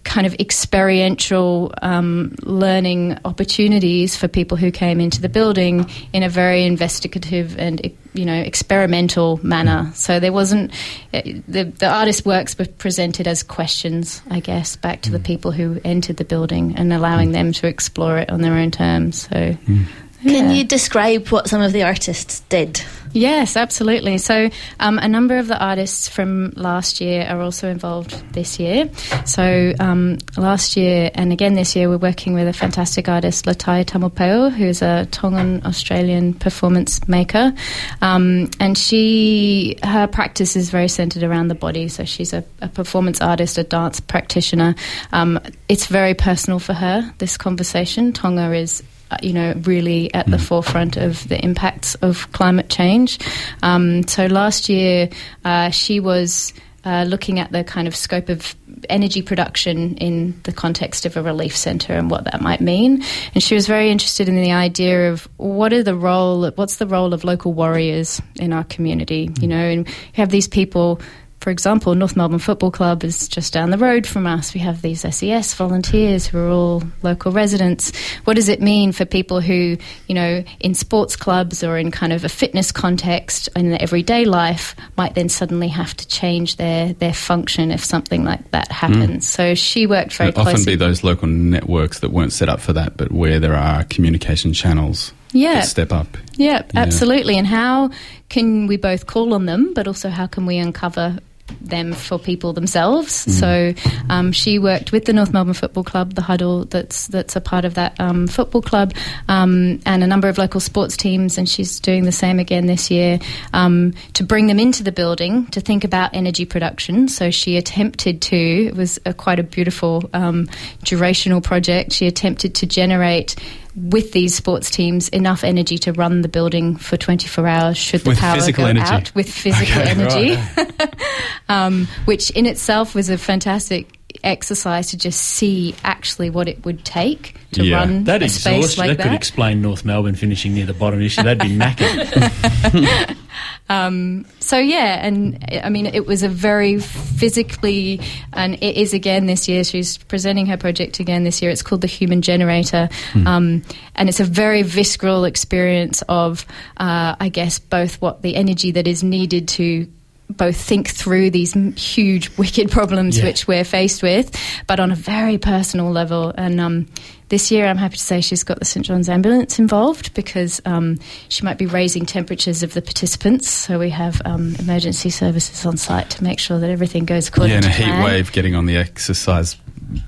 kind 0.05 0.27
of 0.27 0.35
experiential 0.35 1.73
um, 1.83 2.35
learning 2.43 3.19
opportunities 3.25 4.17
for 4.17 4.29
people 4.29 4.57
who 4.57 4.71
came 4.71 5.01
into 5.01 5.21
the 5.21 5.29
building 5.29 5.89
in 6.13 6.23
a 6.23 6.29
very 6.29 6.65
investigative 6.65 7.59
and 7.59 7.81
you 8.13 8.25
know 8.25 8.35
experimental 8.35 9.39
manner. 9.43 9.91
So 9.95 10.19
there 10.19 10.33
wasn't 10.33 10.73
the 11.13 11.73
the 11.77 11.89
artist 11.89 12.25
works 12.25 12.59
were 12.59 12.67
presented 12.67 13.29
as 13.29 13.43
questions, 13.43 14.23
I 14.31 14.41
guess, 14.41 14.77
back 14.77 15.03
to 15.03 15.11
the 15.11 15.19
mm. 15.19 15.25
people 15.25 15.53
who 15.53 15.81
entered 15.85 16.17
the 16.17 16.25
building 16.25 16.77
and 16.77 16.93
allowing 16.93 17.31
mm. 17.31 17.35
them 17.35 17.53
to 17.53 17.67
explore 17.67 18.19
it 18.19 18.31
on 18.31 18.41
their 18.41 18.55
own 18.55 18.71
terms. 18.71 19.29
So. 19.29 19.37
Mm. 19.37 19.87
Can 20.23 20.51
you 20.51 20.65
describe 20.65 21.29
what 21.29 21.49
some 21.49 21.63
of 21.63 21.73
the 21.73 21.83
artists 21.83 22.41
did? 22.49 22.83
Yes, 23.13 23.57
absolutely. 23.57 24.19
So, 24.19 24.51
um, 24.79 24.99
a 24.99 25.09
number 25.09 25.39
of 25.39 25.49
the 25.49 25.59
artists 25.59 26.09
from 26.09 26.53
last 26.55 27.01
year 27.01 27.27
are 27.27 27.41
also 27.41 27.69
involved 27.69 28.13
this 28.33 28.61
year. 28.61 28.89
So, 29.25 29.73
um, 29.81 30.19
last 30.37 30.77
year 30.77 31.11
and 31.15 31.33
again 31.33 31.55
this 31.55 31.75
year, 31.75 31.89
we're 31.89 31.99
working 31.99 32.35
with 32.35 32.47
a 32.47 32.53
fantastic 32.53 33.09
artist, 33.09 33.47
Latai 33.47 33.85
Taumoepeau, 33.85 34.53
who's 34.53 34.81
a 34.81 35.07
Tongan 35.11 35.67
Australian 35.67 36.35
performance 36.35 37.07
maker. 37.09 37.53
Um, 38.01 38.49
and 38.61 38.79
she, 38.79 39.77
her 39.83 40.07
practice 40.07 40.55
is 40.55 40.71
very 40.71 40.89
centered 40.89 41.25
around 41.25 41.49
the 41.49 41.57
body. 41.57 41.89
So, 41.89 42.05
she's 42.05 42.33
a, 42.33 42.45
a 42.61 42.69
performance 42.69 43.21
artist, 43.21 43.59
a 43.59 43.65
dance 43.65 43.99
practitioner. 43.99 44.77
Um, 45.13 45.41
it's 45.69 45.87
very 45.87 46.15
personal 46.15 46.61
for 46.61 46.75
her, 46.75 47.13
this 47.19 47.37
conversation. 47.37 48.13
Tonga 48.13 48.53
is 48.53 48.85
you 49.23 49.33
know, 49.33 49.55
really 49.63 50.13
at 50.15 50.27
the 50.27 50.39
forefront 50.39 50.97
of 50.97 51.27
the 51.29 51.43
impacts 51.43 51.95
of 51.97 52.31
climate 52.33 52.69
change. 52.69 53.19
Um, 53.63 54.07
so 54.07 54.27
last 54.27 54.69
year, 54.69 55.09
uh, 55.45 55.71
she 55.71 56.01
was. 56.01 56.53
Uh, 56.83 57.05
looking 57.05 57.39
at 57.39 57.53
the 57.53 57.63
kind 57.63 57.87
of 57.87 57.95
scope 57.95 58.31
of 58.31 58.57
energy 58.89 59.21
production 59.21 59.99
in 59.99 60.41
the 60.45 60.53
context 60.53 61.05
of 61.05 61.15
a 61.15 61.23
relief 61.23 61.55
centre 61.55 61.93
and 61.93 62.11
what 62.11 62.25
that 62.25 62.41
might 62.41 62.63
mean, 62.63 63.03
and 63.35 63.43
she 63.43 63.55
was 63.55 63.67
very 63.67 63.91
interested 63.91 64.31
in 64.31 64.37
the 64.37 64.53
idea 64.53 65.13
of 65.13 65.29
what 65.37 65.75
are 65.75 65.83
the 65.83 65.95
role, 65.95 66.51
what's 66.53 66.77
the 66.77 66.87
role 66.87 67.13
of 67.13 67.23
local 67.23 67.53
warriors 67.53 68.23
in 68.37 68.55
our 68.55 68.65
community, 68.65 69.29
you 69.43 69.47
know, 69.47 69.59
and 69.59 69.87
you 69.87 69.95
have 70.15 70.31
these 70.31 70.49
people 70.49 71.03
for 71.41 71.49
example, 71.49 71.95
North 71.95 72.17
Melbourne 72.17 72.39
Football 72.39 72.71
Club 72.71 73.03
is 73.03 73.27
just 73.27 73.55
down 73.55 73.71
the 73.71 73.79
road 73.79 74.07
from 74.07 74.27
us. 74.27 74.53
We 74.53 74.61
have 74.61 74.83
these 74.83 75.01
SES 75.01 75.55
volunteers 75.55 76.27
who 76.27 76.39
are 76.39 76.51
all 76.51 76.83
local 77.03 77.33
residents. 77.33 77.93
What 78.25 78.37
does 78.37 78.51
it 78.51 78.61
mean 78.61 78.93
for 78.93 79.07
people 79.07 79.41
who, 79.41 79.79
you 80.07 80.15
know, 80.15 80.45
in 80.61 80.75
sports 80.75 81.17
clubs 81.17 81.65
or 81.65 81.79
in 81.79 81.91
kind 81.91 82.13
of 82.13 82.25
a 82.25 82.29
fitness 82.29 82.71
context 82.71 83.49
in 83.57 83.71
their 83.71 83.81
everyday 83.81 84.27
life 84.27 84.77
might 84.99 85.15
then 85.15 85.31
suddenly 85.31 85.69
have 85.69 85.95
to 85.97 86.07
change 86.07 86.57
their, 86.57 86.93
their 86.93 87.15
function 87.15 87.71
if 87.71 87.83
something 87.83 88.23
like 88.23 88.51
that 88.51 88.69
mm. 88.69 88.73
happens? 88.73 89.27
So 89.27 89.55
she 89.55 89.87
worked 89.87 90.13
very 90.13 90.29
It'll 90.29 90.47
often 90.47 90.65
be 90.67 90.77
those 90.77 91.03
local 91.03 91.27
networks 91.27 92.01
that 92.01 92.11
weren't 92.11 92.35
set 92.35 92.51
up 92.51 92.61
for 92.61 92.75
that, 92.75 92.99
but 92.99 93.13
where 93.13 93.41
there 93.41 93.57
are 93.57 93.85
communication 93.85 94.53
channels 94.53 95.15
Yeah. 95.33 95.63
step 95.63 95.91
up. 95.91 96.19
Yeah, 96.37 96.65
Yeah. 96.75 96.81
absolutely. 96.81 97.39
And 97.39 97.47
how 97.47 97.91
can 98.29 98.67
we 98.67 98.77
both 98.77 99.07
call 99.07 99.33
on 99.33 99.47
them, 99.47 99.73
but 99.75 99.89
also 99.89 100.11
how 100.11 100.27
can 100.27 100.45
we 100.45 100.59
uncover 100.59 101.19
them 101.61 101.93
for 101.93 102.19
people 102.19 102.53
themselves? 102.53 103.27
Mm. 103.27 103.31
So 103.33 103.91
um, 104.09 104.33
she 104.33 104.59
worked 104.59 104.93
with 104.93 105.05
the 105.05 105.13
North 105.13 105.33
Melbourne 105.33 105.55
Football 105.55 105.85
Club, 105.85 106.15
the 106.15 106.23
huddle 106.23 106.65
that's 106.65 107.07
that's 107.09 107.37
a 107.37 107.41
part 107.41 107.65
of 107.65 107.75
that 107.75 107.99
um, 108.01 108.27
football 108.27 108.63
club, 108.63 108.95
um, 109.29 109.81
and 109.87 110.03
a 110.03 110.07
number 110.07 110.29
of 110.29 110.39
local 110.39 110.61
sports 110.61 110.97
teams, 110.97 111.39
and 111.39 111.49
she's 111.49 111.81
doing 111.81 112.05
the 112.05 112.13
same 112.13 112.39
again 112.39 112.67
this 112.67 112.91
year 112.91 113.19
um, 113.53 113.95
to 114.15 114.25
bring 114.25 114.47
them 114.47 114.59
into 114.59 114.83
the 114.83 114.93
building 114.93 115.47
to 115.47 115.61
think 115.61 115.85
about 115.85 116.15
energy 116.15 116.45
production. 116.45 117.09
So 117.09 117.31
she 117.31 117.57
attempted 117.57 118.23
to. 118.23 118.37
It 118.37 118.77
was 118.77 118.99
a, 119.07 119.15
quite 119.15 119.39
a 119.39 119.43
beautiful 119.43 120.09
um, 120.13 120.47
durational 120.85 121.43
project. 121.43 121.93
She 121.93 122.07
attempted 122.07 122.55
to 122.57 122.67
generate 122.67 123.37
with 123.83 124.13
these 124.13 124.35
sports 124.35 124.71
teams 124.71 125.09
enough 125.11 125.45
energy 125.45 125.79
to 125.79 125.93
run 125.93 126.23
the 126.23 126.29
building 126.29 126.77
for 126.77 126.97
24 126.97 127.47
hours 127.47 127.77
should 127.79 128.01
the 128.03 128.11
With 128.11 128.19
power 128.19 128.53
go 128.53 128.65
energy. 128.67 128.87
out 128.91 129.15
with 129.15 129.31
physical 129.33 129.81
Okay, 129.81 129.91
energy 129.91 130.35
right. 130.57 130.95
um, 131.49 131.87
which 132.05 132.31
in 132.31 132.47
itself 132.47 132.95
was 132.95 133.09
a 133.11 133.17
fantastic 133.19 134.00
exercise 134.23 134.91
to 134.91 134.99
just 134.99 135.21
see 135.21 135.75
actually 135.85 136.31
what 136.31 136.49
it 136.49 136.65
would 136.65 136.85
take 136.85 137.37
to 137.53 137.71
run 137.73 138.05
that 138.05 138.23
a 138.23 138.27
exhaustion. 138.27 138.63
space 138.63 138.79
like 138.79 138.89
that, 138.89 138.99
that. 138.99 139.03
could 139.05 139.15
explain 139.15 139.63
North 139.63 139.85
Melbourne 139.85 140.15
finishing 140.15 140.55
near 140.55 140.67
the 140.67 140.75
bottom 140.75 141.01
issue. 141.01 141.23
That'd 141.23 141.41
be 141.41 141.57
knackered. 141.57 143.17
Um, 143.71 144.27
so 144.41 144.59
yeah, 144.59 145.07
and 145.07 145.45
I 145.63 145.69
mean, 145.69 145.87
it 145.87 146.05
was 146.05 146.25
a 146.25 146.29
very 146.29 146.81
physically, 146.81 148.01
and 148.33 148.55
it 148.55 148.77
is 148.77 148.93
again 148.93 149.27
this 149.27 149.49
year. 149.49 149.63
She's 149.63 149.97
presenting 149.97 150.47
her 150.47 150.57
project 150.57 150.99
again 150.99 151.23
this 151.23 151.41
year. 151.41 151.53
It's 151.53 151.63
called 151.63 151.81
the 151.81 151.87
Human 151.87 152.21
Generator, 152.21 152.89
um, 153.27 153.63
and 153.95 154.09
it's 154.09 154.19
a 154.19 154.25
very 154.25 154.63
visceral 154.63 155.25
experience 155.25 156.03
of, 156.09 156.45
uh, 156.79 157.15
I 157.21 157.29
guess, 157.29 157.61
both 157.61 158.03
what 158.03 158.23
the 158.23 158.35
energy 158.35 158.73
that 158.73 158.89
is 158.89 159.05
needed 159.05 159.47
to 159.51 159.87
both 160.37 160.57
think 160.57 160.89
through 160.89 161.31
these 161.31 161.53
huge 161.77 162.31
wicked 162.39 162.71
problems 162.71 163.19
Yeah. 163.19 163.25
which 163.25 163.47
we're 163.49 163.65
faced 163.65 164.03
with, 164.03 164.35
but 164.67 164.81
on 164.81 164.91
a 164.91 164.95
very 164.97 165.39
personal 165.39 165.91
level. 165.91 166.33
And 166.37 166.61
um, 166.61 166.87
this 167.29 167.51
year, 167.51 167.67
I'm 167.67 167.77
happy 167.77 167.97
to 167.97 168.03
say 168.03 168.21
she's 168.21 168.43
got 168.45 168.59
the 168.59 168.65
St 168.65 168.85
John's 168.85 169.09
ambulance 169.09 169.59
involved 169.59 170.15
because 170.15 170.61
um, 170.65 170.99
she 171.29 171.45
might 171.45 171.59
be 171.59 171.67
raising 171.67 172.07
temperatures 172.07 172.63
of 172.63 172.75
the 172.75 172.83
participants. 172.83 173.49
So 173.49 173.79
we 173.79 173.91
have 173.91 174.21
um, 174.25 174.55
emergency 174.57 175.11
services 175.11 175.65
on 175.67 175.77
site 175.77 176.11
to 176.11 176.25
make 176.25 176.39
sure 176.39 176.59
that 176.59 176.71
everything 176.71 177.05
goes 177.05 177.29
according 177.29 177.51
yeah, 177.51 177.57
and 177.57 177.65
to 177.67 177.71
a 177.71 177.75
heat 177.75 177.85
plan. 177.85 178.05
wave 178.05 178.33
getting 178.33 178.55
on 178.55 178.67
the 178.67 178.77
exercise 178.77 179.57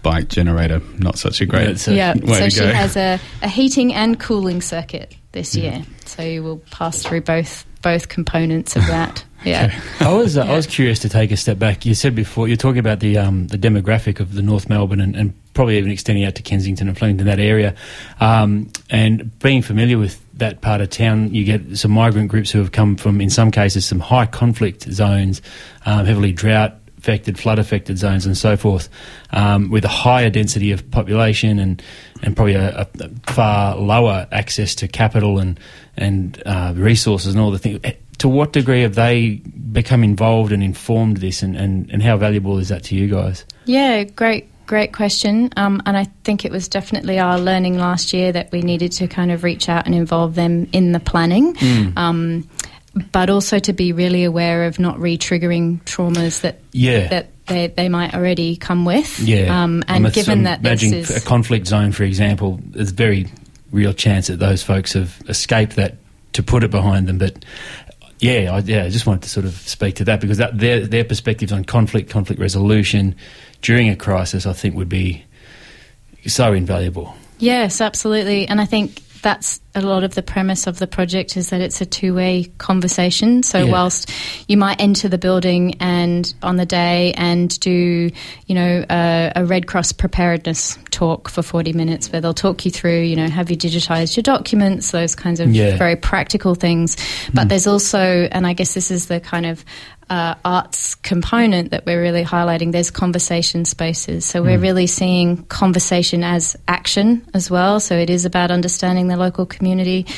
bike 0.02 0.28
generator, 0.28 0.80
not 0.98 1.18
such 1.18 1.40
a 1.40 1.46
great 1.46 1.84
yeah, 1.88 2.14
way 2.14 2.34
so 2.34 2.44
to 2.44 2.50
she 2.50 2.60
go. 2.60 2.72
has 2.72 2.96
a, 2.96 3.18
a 3.42 3.48
heating 3.48 3.92
and 3.94 4.18
cooling 4.20 4.60
circuit 4.60 5.14
this 5.32 5.56
year. 5.56 5.82
So 6.04 6.22
you 6.22 6.42
will 6.42 6.58
pass 6.70 7.02
through 7.02 7.22
both 7.22 7.64
both 7.82 8.08
components 8.08 8.76
of 8.76 8.86
that. 8.86 9.24
Yeah. 9.44 9.76
I 9.98 10.12
was 10.12 10.38
uh, 10.38 10.42
I 10.42 10.54
was 10.54 10.68
curious 10.68 11.00
to 11.00 11.08
take 11.08 11.32
a 11.32 11.36
step 11.36 11.58
back. 11.58 11.84
You 11.84 11.96
said 11.96 12.14
before 12.14 12.46
you're 12.46 12.56
talking 12.56 12.78
about 12.78 13.00
the 13.00 13.18
um, 13.18 13.48
the 13.48 13.58
demographic 13.58 14.20
of 14.20 14.34
the 14.34 14.40
North 14.40 14.68
Melbourne 14.68 15.00
and, 15.00 15.16
and 15.16 15.34
probably 15.52 15.78
even 15.78 15.90
extending 15.90 16.24
out 16.24 16.36
to 16.36 16.42
Kensington 16.42 16.86
and 16.86 16.96
Flemington 16.96 17.26
that 17.26 17.40
area, 17.40 17.74
um, 18.20 18.70
and 18.88 19.36
being 19.40 19.60
familiar 19.60 19.98
with 19.98 20.24
that 20.34 20.60
part 20.60 20.80
of 20.80 20.90
town, 20.90 21.34
you 21.34 21.44
get 21.44 21.76
some 21.76 21.90
migrant 21.90 22.30
groups 22.30 22.52
who 22.52 22.60
have 22.60 22.70
come 22.70 22.96
from, 22.96 23.20
in 23.20 23.30
some 23.30 23.50
cases, 23.50 23.84
some 23.84 23.98
high 23.98 24.26
conflict 24.26 24.84
zones, 24.84 25.42
um, 25.86 26.06
heavily 26.06 26.30
drought 26.30 26.76
affected, 27.02 27.36
flood 27.36 27.58
affected 27.58 27.98
zones, 27.98 28.24
and 28.26 28.36
so 28.36 28.56
forth, 28.56 28.88
um, 29.30 29.70
with 29.70 29.84
a 29.84 29.88
higher 29.88 30.30
density 30.30 30.70
of 30.70 30.88
population 30.92 31.58
and 31.58 31.82
and 32.22 32.36
probably 32.36 32.54
a, 32.54 32.86
a 32.94 33.08
far 33.32 33.76
lower 33.76 34.28
access 34.30 34.76
to 34.76 34.86
capital 34.86 35.40
and 35.40 35.58
and 35.96 36.40
uh, 36.46 36.72
resources 36.76 37.34
and 37.34 37.42
all 37.42 37.50
the 37.50 37.58
things. 37.58 37.80
To 38.18 38.28
what 38.28 38.52
degree 38.52 38.82
have 38.82 38.94
they 38.94 39.42
become 39.72 40.04
involved 40.04 40.52
and 40.52 40.62
informed 40.62 41.16
this, 41.16 41.42
and, 41.42 41.56
and, 41.56 41.90
and 41.90 42.02
how 42.02 42.16
valuable 42.16 42.58
is 42.58 42.68
that 42.68 42.84
to 42.84 42.94
you 42.94 43.08
guys? 43.08 43.44
Yeah, 43.64 44.04
great, 44.04 44.46
great 44.66 44.92
question. 44.92 45.50
Um, 45.56 45.82
and 45.86 45.96
I 45.96 46.04
think 46.22 46.44
it 46.44 46.52
was 46.52 46.68
definitely 46.68 47.18
our 47.18 47.40
learning 47.40 47.78
last 47.78 48.12
year 48.12 48.30
that 48.30 48.52
we 48.52 48.62
needed 48.62 48.92
to 48.92 49.08
kind 49.08 49.32
of 49.32 49.42
reach 49.42 49.68
out 49.68 49.86
and 49.86 49.94
involve 49.94 50.36
them 50.36 50.68
in 50.72 50.92
the 50.92 51.00
planning. 51.00 51.54
Mm. 51.54 51.98
Um, 51.98 52.48
but 53.10 53.30
also 53.30 53.58
to 53.58 53.72
be 53.72 53.92
really 53.92 54.24
aware 54.24 54.64
of 54.64 54.78
not 54.78 54.98
re-triggering 55.00 55.82
traumas 55.84 56.42
that 56.42 56.60
Yeah. 56.72 57.08
that 57.08 57.28
they, 57.46 57.66
they 57.68 57.88
might 57.88 58.14
already 58.14 58.56
come 58.56 58.84
with. 58.84 59.18
Yeah, 59.20 59.62
Um, 59.62 59.82
I'm 59.88 60.04
and 60.04 60.06
a- 60.06 60.10
given 60.10 60.38
I'm 60.38 60.44
that 60.44 60.62
this 60.62 60.82
is 60.82 61.10
a 61.10 61.20
conflict 61.20 61.66
zone, 61.66 61.92
for 61.92 62.04
example, 62.04 62.60
there's 62.64 62.90
very 62.90 63.26
real 63.72 63.92
chance 63.92 64.26
that 64.26 64.38
those 64.38 64.62
folks 64.62 64.92
have 64.92 65.20
escaped 65.28 65.76
that 65.76 65.96
to 66.34 66.42
put 66.42 66.62
it 66.62 66.70
behind 66.70 67.08
them. 67.08 67.18
But 67.18 67.44
yeah, 68.20 68.52
I, 68.54 68.58
yeah, 68.58 68.84
I 68.84 68.90
just 68.90 69.06
wanted 69.06 69.22
to 69.22 69.28
sort 69.30 69.46
of 69.46 69.54
speak 69.56 69.96
to 69.96 70.04
that 70.04 70.20
because 70.20 70.38
that, 70.38 70.58
their 70.58 70.86
their 70.86 71.04
perspectives 71.04 71.50
on 71.52 71.64
conflict, 71.64 72.10
conflict 72.10 72.40
resolution 72.40 73.14
during 73.62 73.88
a 73.88 73.96
crisis, 73.96 74.44
I 74.46 74.52
think, 74.52 74.74
would 74.76 74.88
be 74.90 75.24
so 76.26 76.52
invaluable. 76.52 77.14
Yes, 77.38 77.80
absolutely. 77.80 78.46
And 78.46 78.60
I 78.60 78.66
think 78.66 79.00
that's 79.22 79.60
a 79.74 79.80
lot 79.80 80.04
of 80.04 80.14
the 80.14 80.22
premise 80.22 80.66
of 80.66 80.78
the 80.78 80.86
project 80.86 81.36
is 81.36 81.48
that 81.50 81.60
it's 81.62 81.80
a 81.80 81.86
two 81.86 82.14
way 82.14 82.44
conversation. 82.58 83.42
So, 83.42 83.58
Yeah. 83.64 83.72
whilst 83.72 84.10
you 84.46 84.56
might 84.58 84.80
enter 84.80 85.08
the 85.08 85.16
building 85.18 85.76
and 85.80 86.32
on 86.42 86.56
the 86.56 86.66
day 86.66 87.12
and 87.16 87.58
do, 87.60 88.10
you 88.46 88.54
know, 88.54 88.84
a, 88.90 89.32
a 89.36 89.44
Red 89.46 89.66
Cross 89.66 89.92
preparedness 89.92 90.78
talk 90.90 91.30
for 91.30 91.42
40 91.42 91.72
minutes 91.72 92.12
where 92.12 92.20
they'll 92.20 92.34
talk 92.34 92.64
you 92.66 92.70
through, 92.70 93.00
you 93.00 93.16
know, 93.16 93.28
have 93.28 93.50
you 93.50 93.56
digitized 93.56 94.14
your 94.16 94.22
documents, 94.22 94.90
those 94.90 95.14
kinds 95.14 95.40
of 95.40 95.50
Yeah. 95.54 95.76
very 95.78 95.96
practical 95.96 96.54
things. 96.54 96.96
But 97.32 97.48
there's 97.48 97.66
also, 97.66 98.28
and 98.30 98.46
I 98.46 98.52
guess 98.52 98.74
this 98.74 98.90
is 98.90 99.06
the 99.06 99.20
kind 99.20 99.46
of 99.46 99.64
uh, 100.10 100.34
arts 100.44 100.94
component 100.96 101.70
that 101.70 101.86
we're 101.86 102.02
really 102.02 102.22
highlighting. 102.24 102.70
There's 102.72 102.90
conversation 102.90 103.64
spaces. 103.64 104.26
So 104.26 104.42
we're 104.42 104.58
Mm. 104.58 104.62
really 104.62 104.86
seeing 104.86 105.36
conversation 105.44 106.22
as 106.22 106.54
action 106.68 107.22
as 107.32 107.50
well. 107.50 107.80
So 107.80 107.94
it 107.94 108.10
is 108.10 108.26
about 108.26 108.50
understanding 108.50 109.06
the 109.08 109.16
local 109.16 109.46
community. 109.46 109.61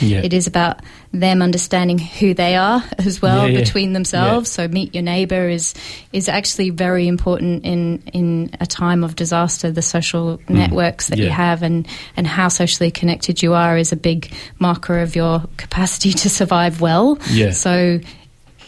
Yeah. 0.01 0.23
It 0.23 0.33
is 0.33 0.47
about 0.47 0.81
them 1.13 1.43
understanding 1.43 1.99
who 1.99 2.35
they 2.35 2.57
are 2.57 2.83
as 2.99 3.23
well 3.23 3.49
yeah. 3.49 3.61
between 3.61 3.93
themselves. 3.93 4.51
So 4.51 4.67
meet 4.69 4.95
your 4.95 5.03
neighbour 5.03 5.49
is 5.49 5.75
is 6.13 6.29
actually 6.29 6.71
very 6.71 7.07
important 7.07 7.65
in 7.65 8.03
in 8.13 8.51
a 8.61 8.67
time 8.67 9.05
of 9.05 9.15
disaster. 9.15 9.71
The 9.71 9.83
social 9.83 10.39
Mm. 10.39 10.51
networks 10.51 11.09
that 11.09 11.19
you 11.19 11.31
have 11.31 11.63
and 11.63 11.87
and 12.17 12.27
how 12.27 12.49
socially 12.49 12.91
connected 12.91 13.43
you 13.43 13.55
are 13.55 13.77
is 13.79 13.93
a 13.93 13.97
big 13.97 14.33
marker 14.59 15.01
of 15.01 15.15
your 15.15 15.43
capacity 15.57 16.13
to 16.13 16.29
survive 16.31 16.81
well. 16.81 17.19
Yeah. 17.31 17.51
So 17.53 18.01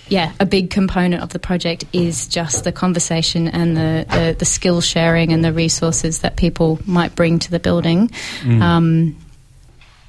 yeah, 0.08 0.32
a 0.38 0.46
big 0.46 0.70
component 0.70 1.22
of 1.22 1.30
the 1.30 1.38
project 1.38 1.84
is 1.92 2.28
just 2.28 2.62
the 2.62 2.70
conversation 2.72 3.48
and 3.48 3.76
the, 3.76 4.06
the, 4.08 4.36
the 4.38 4.44
skill 4.44 4.80
sharing 4.80 5.32
and 5.32 5.44
the 5.44 5.52
resources 5.52 6.20
that 6.20 6.36
people 6.36 6.78
might 6.86 7.16
bring 7.16 7.40
to 7.40 7.50
the 7.50 7.58
building. 7.58 8.10
Mm. 8.42 8.62
Um, 8.62 9.16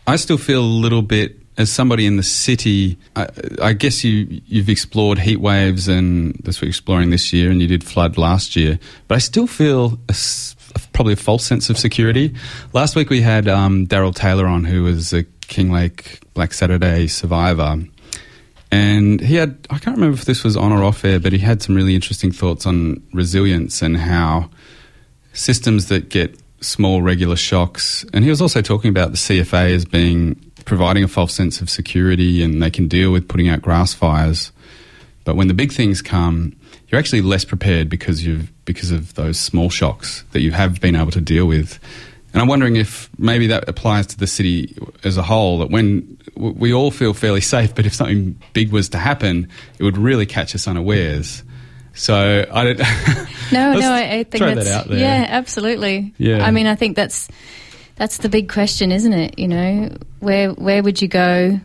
I 0.08 0.16
still 0.16 0.38
feel 0.38 0.62
a 0.62 0.64
little 0.64 1.02
bit 1.02 1.38
as 1.58 1.72
somebody 1.72 2.06
in 2.06 2.16
the 2.16 2.24
city. 2.24 2.98
I, 3.16 3.28
I 3.62 3.74
guess 3.74 4.04
you 4.04 4.42
you've 4.48 4.70
explored 4.70 5.20
heat 5.20 5.42
waves, 5.42 5.88
and 5.88 6.34
that's 6.44 6.58
what 6.58 6.64
you're 6.64 6.70
exploring 6.70 7.10
this 7.10 7.34
year, 7.34 7.52
and 7.52 7.62
you 7.62 7.68
did 7.68 7.84
flood 7.84 8.18
last 8.18 8.56
year. 8.56 8.80
But 9.08 9.16
I 9.16 9.20
still 9.20 9.48
feel 9.48 10.00
a 10.08 10.16
probably 10.94 11.14
a 11.14 11.18
false 11.18 11.46
sense 11.46 11.70
of 11.70 11.78
security. 11.78 12.34
Last 12.74 12.96
week 12.96 13.10
we 13.10 13.22
had 13.22 13.48
um, 13.48 13.86
Daryl 13.86 14.16
Taylor 14.16 14.48
on, 14.48 14.64
who 14.64 14.84
was 14.84 15.14
a 15.14 15.24
Kinglake 15.48 16.20
Black 16.34 16.54
Saturday 16.54 17.08
survivor. 17.08 17.78
And 18.70 19.22
he 19.22 19.36
had, 19.36 19.66
I 19.70 19.78
can't 19.80 19.96
remember 19.96 20.18
if 20.18 20.26
this 20.26 20.44
was 20.44 20.58
on 20.58 20.74
or 20.74 20.84
off 20.84 21.06
air, 21.06 21.20
but 21.20 21.32
he 21.32 21.40
had 21.40 21.62
some 21.62 21.74
really 21.74 21.96
interesting 21.96 22.32
thoughts 22.32 22.66
on 22.66 23.02
resilience 23.14 23.82
and 23.82 23.96
how 23.96 24.50
systems 25.32 25.88
that 25.88 26.10
get 26.10 26.38
small 26.62 27.02
regular 27.02 27.36
shocks. 27.36 28.06
And 28.14 28.24
he 28.24 28.30
was 28.30 28.42
also 28.42 28.62
talking 28.62 28.90
about 28.90 29.12
the 29.12 29.18
CFA 29.18 29.74
as 29.74 29.86
being 29.86 30.36
providing 30.66 31.04
a 31.04 31.08
false 31.08 31.34
sense 31.34 31.62
of 31.62 31.70
security 31.70 32.44
and 32.44 32.62
they 32.62 32.70
can 32.70 32.88
deal 32.88 33.12
with 33.12 33.28
putting 33.28 33.48
out 33.48 33.62
grass 33.62 33.94
fires. 33.94 34.52
But 35.24 35.36
when 35.36 35.48
the 35.48 35.54
big 35.54 35.72
things 35.72 36.02
come, 36.02 36.56
you're 36.88 37.00
actually 37.00 37.22
less 37.22 37.46
prepared 37.46 37.90
because 37.90 38.26
you've 38.26 38.52
because 38.66 38.92
of 38.92 39.14
those 39.16 39.40
small 39.40 39.70
shocks 39.70 40.24
that 40.32 40.42
you 40.42 40.52
have 40.52 40.80
been 40.82 40.96
able 40.96 41.12
to 41.12 41.22
deal 41.22 41.46
with. 41.46 41.80
And 42.34 42.42
I'm 42.42 42.48
wondering 42.48 42.76
if 42.76 43.10
maybe 43.18 43.48
that 43.48 43.68
applies 43.68 44.08
to 44.08 44.18
the 44.18 44.28
city 44.28 44.78
as 45.04 45.18
a 45.18 45.24
whole. 45.24 45.60
That 45.60 45.70
when 45.70 46.18
we 46.36 46.74
all 46.74 46.92
feel 46.92 47.14
fairly 47.14 47.42
safe, 47.56 47.74
but 47.74 47.86
if 47.86 47.94
something 47.94 48.40
big 48.54 48.72
was 48.72 48.90
to 48.90 48.98
happen, 48.98 49.50
it 49.80 49.84
would 49.84 49.98
really 49.98 50.26
catch 50.26 50.54
us 50.54 50.68
unawares. 50.68 51.44
So 51.98 52.46
I 52.52 52.64
don't. 52.64 52.80
no, 53.52 53.74
no, 53.74 53.92
I, 53.92 54.20
I 54.20 54.24
think 54.24 54.44
that 54.44 54.56
that's 54.56 54.70
out 54.70 54.90
yeah, 54.92 55.26
absolutely. 55.30 56.14
Yeah. 56.18 56.46
I 56.46 56.52
mean, 56.52 56.68
I 56.68 56.76
think 56.76 56.96
that's 56.96 57.28
that's 57.96 58.20
the 58.20 58.30
big 58.30 58.50
question, 58.50 58.92
isn't 58.92 59.14
it? 59.14 59.40
You 59.40 59.48
know, 59.48 59.98
where 60.20 60.52
where 60.52 60.84
would 60.84 61.02
you 61.02 61.08
go? 61.08 61.60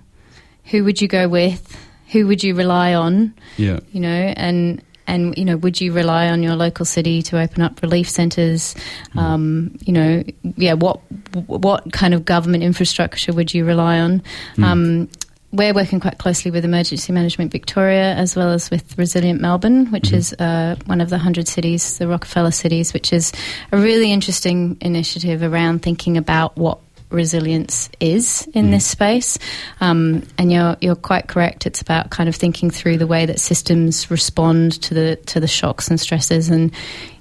Who 0.67 0.85
would 0.85 1.01
you 1.01 1.09
go 1.09 1.29
with? 1.29 1.77
Who 2.09 2.27
would 2.27 2.43
you 2.43 2.55
rely 2.55 2.95
on? 2.95 3.35
Yeah. 3.57 3.81
you 3.93 4.01
know, 4.01 4.09
and 4.09 4.83
and 5.07 5.37
you 5.37 5.45
know, 5.45 5.57
would 5.59 5.81
you 5.81 5.93
rely 5.93 6.29
on 6.29 6.43
your 6.43 6.57
local 6.57 6.85
city 6.85 7.23
to 7.23 7.39
open 7.39 7.63
up 7.63 7.83
relief 7.83 8.09
centres? 8.09 8.75
Um, 9.15 9.77
you 9.85 9.93
know, 9.93 10.25
yeah, 10.57 10.73
what 10.75 11.01
what 11.47 11.93
kind 11.93 12.15
of 12.15 12.25
government 12.25 12.63
infrastructure 12.63 13.33
would 13.33 13.53
you 13.53 13.65
rely 13.65 14.01
on? 14.01 14.23
Mm. 14.57 14.65
Um, 14.65 15.09
we're 15.53 15.75
working 15.75 16.01
quite 16.01 16.19
closely 16.19 16.51
with 16.51 16.65
Emergency 16.65 17.13
Management 17.13 17.53
Victoria 17.53 18.15
as 18.15 18.35
well 18.35 18.51
as 18.51 18.71
with 18.71 18.97
Resilient 18.97 19.41
Melbourne, 19.41 19.91
which 19.93 20.13
is 20.13 20.33
uh, 20.35 20.77
one 20.87 21.01
of 21.01 21.11
the 21.11 21.17
100 21.17 21.47
cities, 21.47 21.99
the 21.99 22.09
Rockefeller 22.09 22.51
cities, 22.51 22.95
which 22.95 23.13
is 23.13 23.33
a 23.71 23.77
really 23.77 24.11
interesting 24.13 24.79
initiative 24.81 25.43
around 25.43 25.83
thinking 25.83 26.17
about 26.17 26.57
what 26.57 26.79
resilience 27.11 27.91
is 28.01 28.49
in 28.55 28.71
this 28.71 28.87
space. 28.87 29.39
Um, 29.83 30.23
and 30.39 30.51
you're 30.51 30.79
you're 30.81 30.97
quite 30.97 31.29
correct. 31.29 31.67
It's 31.67 31.83
about 31.83 32.09
kind 32.09 32.29
of 32.29 32.35
thinking 32.35 32.71
through 32.71 32.97
the 32.97 33.07
way 33.07 33.27
that 33.27 33.39
systems 33.39 34.11
respond 34.11 34.81
to 34.83 34.95
the 34.95 35.17
to 35.27 35.39
the 35.39 35.47
shocks 35.47 35.89
and 35.89 36.01
stresses. 36.01 36.49
And 36.49 36.73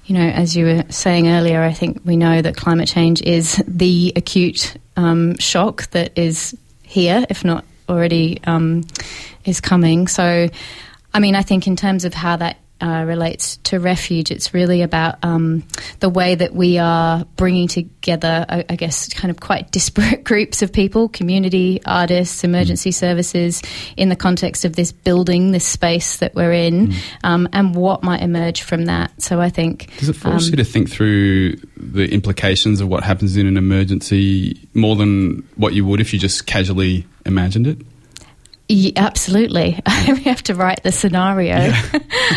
you 0.06 0.14
know, 0.14 0.26
as 0.26 0.56
you 0.56 0.64
were 0.64 0.84
saying 0.88 1.28
earlier, 1.28 1.62
I 1.62 1.72
think 1.74 2.00
we 2.06 2.16
know 2.16 2.40
that 2.40 2.56
climate 2.56 2.88
change 2.88 3.20
is 3.20 3.62
the 3.68 4.14
acute 4.16 4.76
um, 4.96 5.36
shock 5.36 5.90
that 5.90 6.18
is 6.18 6.56
here, 6.82 7.26
if 7.28 7.44
not 7.44 7.64
already 7.88 8.40
um, 8.44 8.84
is 9.44 9.60
coming. 9.60 10.08
So, 10.08 10.48
I 11.14 11.20
mean, 11.20 11.34
I 11.34 11.42
think 11.42 11.66
in 11.66 11.76
terms 11.76 12.04
of 12.04 12.14
how 12.14 12.36
that 12.36 12.56
uh, 12.82 13.04
relates 13.04 13.58
to 13.58 13.78
refuge, 13.78 14.30
it's 14.32 14.52
really 14.52 14.82
about 14.82 15.22
um, 15.22 15.62
the 16.00 16.08
way 16.08 16.34
that 16.34 16.52
we 16.52 16.78
are 16.78 17.24
bringing 17.36 17.68
together, 17.68 18.44
I, 18.48 18.64
I 18.68 18.76
guess, 18.76 19.08
kind 19.08 19.30
of 19.30 19.38
quite 19.38 19.70
disparate 19.70 20.24
groups 20.32 20.62
of 20.62 20.72
people 20.72 21.08
community, 21.08 21.80
artists, 21.86 22.42
emergency 22.42 22.90
services 22.90 23.62
in 23.96 24.08
the 24.08 24.16
context 24.16 24.64
of 24.64 24.74
this 24.74 24.90
building, 24.90 25.52
this 25.52 25.64
space 25.64 26.16
that 26.16 26.34
we're 26.34 26.52
in, 26.52 26.94
um, 27.22 27.48
and 27.52 27.74
what 27.76 28.02
might 28.02 28.20
emerge 28.20 28.62
from 28.62 28.86
that. 28.86 29.22
So 29.22 29.40
I 29.40 29.48
think. 29.48 29.96
Does 29.98 30.08
it 30.08 30.14
force 30.14 30.46
um, 30.46 30.50
you 30.50 30.56
to 30.56 30.64
think 30.64 30.90
through 30.90 31.56
the 31.76 32.12
implications 32.12 32.80
of 32.80 32.88
what 32.88 33.04
happens 33.04 33.36
in 33.36 33.46
an 33.46 33.56
emergency 33.56 34.68
more 34.74 34.96
than 34.96 35.48
what 35.54 35.72
you 35.74 35.84
would 35.86 36.00
if 36.00 36.12
you 36.12 36.18
just 36.18 36.46
casually 36.46 37.06
imagined 37.24 37.68
it? 37.68 37.78
Yeah, 38.74 38.92
absolutely. 38.96 39.78
we 40.08 40.22
have 40.22 40.42
to 40.44 40.54
write 40.54 40.82
the 40.82 40.92
scenario. 40.92 41.56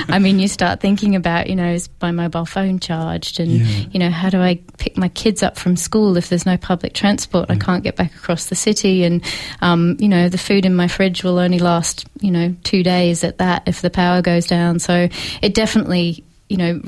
I 0.09 0.19
mean, 0.19 0.37
you 0.37 0.49
start 0.49 0.81
thinking 0.81 1.15
about, 1.15 1.47
you 1.49 1.55
know, 1.55 1.71
is 1.71 1.87
my 2.01 2.11
mobile 2.11 2.45
phone 2.45 2.79
charged? 2.79 3.39
And, 3.39 3.51
Yeah. 3.51 3.85
you 3.91 3.99
know, 3.99 4.09
how 4.09 4.29
do 4.29 4.41
I 4.41 4.59
pick 4.77 4.97
my 4.97 5.07
kids 5.07 5.41
up 5.43 5.57
from 5.57 5.77
school 5.77 6.17
if 6.17 6.27
there's 6.27 6.45
no 6.45 6.57
public 6.57 6.93
transport? 6.93 7.49
I 7.49 7.55
can't 7.55 7.85
get 7.85 7.95
back 7.95 8.13
across 8.15 8.47
the 8.47 8.55
city. 8.55 9.05
And, 9.05 9.23
um, 9.61 9.95
you 9.97 10.09
know, 10.09 10.27
the 10.27 10.37
food 10.37 10.65
in 10.65 10.75
my 10.75 10.89
fridge 10.89 11.23
will 11.23 11.39
only 11.39 11.59
last, 11.59 12.05
you 12.19 12.31
know, 12.31 12.53
two 12.65 12.83
days 12.83 13.23
at 13.23 13.37
that 13.37 13.63
if 13.65 13.81
the 13.81 13.89
power 13.89 14.21
goes 14.21 14.45
down. 14.45 14.79
So 14.79 15.07
it 15.41 15.53
definitely 15.53 16.25
you 16.47 16.57
know, 16.57 16.79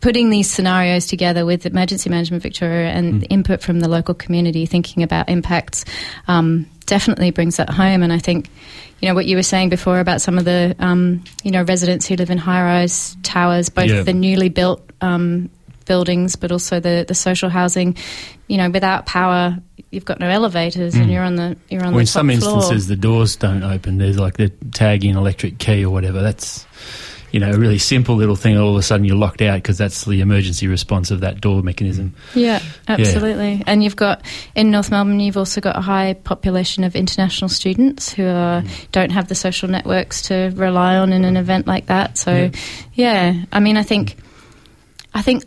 putting 0.00 0.28
these 0.30 0.50
scenarios 0.50 1.06
together 1.06 1.46
with 1.46 1.66
Emergency 1.66 2.10
Management 2.10 2.42
Victoria 2.42 2.88
and 2.88 3.20
the 3.22 3.26
input 3.28 3.62
from 3.62 3.78
the 3.78 3.86
local 3.88 4.12
community, 4.12 4.66
thinking 4.66 5.04
about 5.04 5.28
impacts, 5.28 5.84
um, 6.26 6.66
definitely 6.84 7.30
brings 7.30 7.56
that 7.56 7.70
home. 7.70 8.02
And 8.02 8.12
I 8.12 8.18
think, 8.18 8.48
you 9.00 9.08
know, 9.08 9.14
what 9.14 9.26
you 9.26 9.36
were 9.36 9.42
saying 9.42 9.68
before 9.70 10.00
about 10.00 10.20
some 10.20 10.38
of 10.38 10.44
the, 10.44 10.74
um, 10.78 11.24
you 11.42 11.50
know, 11.50 11.62
residents 11.62 12.06
who 12.06 12.16
live 12.16 12.30
in 12.30 12.38
high-rise 12.38 13.16
towers, 13.22 13.68
both 13.68 13.90
Yeah. 13.90 14.02
the 14.02 14.12
newly 14.12 14.48
built 14.48 14.82
um, 15.00 15.50
buildings, 15.86 16.36
but 16.36 16.50
also 16.52 16.80
the 16.80 17.04
the 17.06 17.14
social 17.14 17.50
housing. 17.50 17.96
You 18.48 18.56
know, 18.58 18.70
without 18.70 19.04
power, 19.06 19.58
you've 19.90 20.04
got 20.04 20.20
no 20.20 20.28
elevators, 20.28 20.94
and 20.94 21.06
Mm. 21.08 21.12
you're 21.12 21.22
on 21.24 21.36
the 21.36 21.56
you're 21.68 21.82
on 21.84 21.88
Or 21.92 21.96
the 21.96 22.00
in 22.00 22.06
some 22.06 22.28
floor. 22.30 22.54
instances, 22.54 22.86
the 22.88 22.96
doors 22.96 23.36
don't 23.36 23.62
open. 23.62 23.98
There's 23.98 24.18
like 24.18 24.36
the 24.38 24.48
tag 24.72 25.04
in 25.04 25.16
electric 25.16 25.58
key 25.58 25.84
or 25.84 25.90
whatever. 25.90 26.22
That's 26.22 26.64
you 27.34 27.40
know 27.40 27.50
a 27.50 27.58
really 27.58 27.78
simple 27.78 28.14
little 28.14 28.36
thing. 28.36 28.56
All 28.56 28.70
of 28.70 28.76
a 28.76 28.82
sudden, 28.82 29.04
you're 29.04 29.16
locked 29.16 29.42
out 29.42 29.56
because 29.56 29.76
that's 29.76 30.04
the 30.04 30.20
emergency 30.20 30.68
response 30.68 31.10
of 31.10 31.18
that 31.22 31.40
door 31.40 31.62
mechanism. 31.62 32.14
Mm. 32.32 32.40
Yeah, 32.40 32.62
absolutely. 32.86 33.60
And 33.66 33.82
you've 33.82 33.96
got 33.96 34.24
in 34.54 34.70
North 34.70 34.92
Melbourne, 34.92 35.18
you've 35.18 35.36
also 35.36 35.60
got 35.60 35.76
a 35.76 35.80
high 35.80 36.12
population 36.12 36.84
of 36.84 36.94
international 36.94 37.48
students 37.48 38.12
who 38.12 38.24
are, 38.24 38.62
mm. 38.62 38.90
don't 38.92 39.10
have 39.10 39.26
the 39.26 39.34
social 39.34 39.68
networks 39.68 40.22
to 40.28 40.52
rely 40.54 40.96
on 40.96 41.12
in 41.12 41.24
an 41.24 41.36
event 41.36 41.66
like 41.66 41.86
that. 41.86 42.18
So, 42.18 42.52
yeah, 42.92 43.42
I 43.50 43.58
mean, 43.58 43.76
I 43.76 43.82
think, 43.82 44.16
I 45.12 45.20
think. 45.20 45.42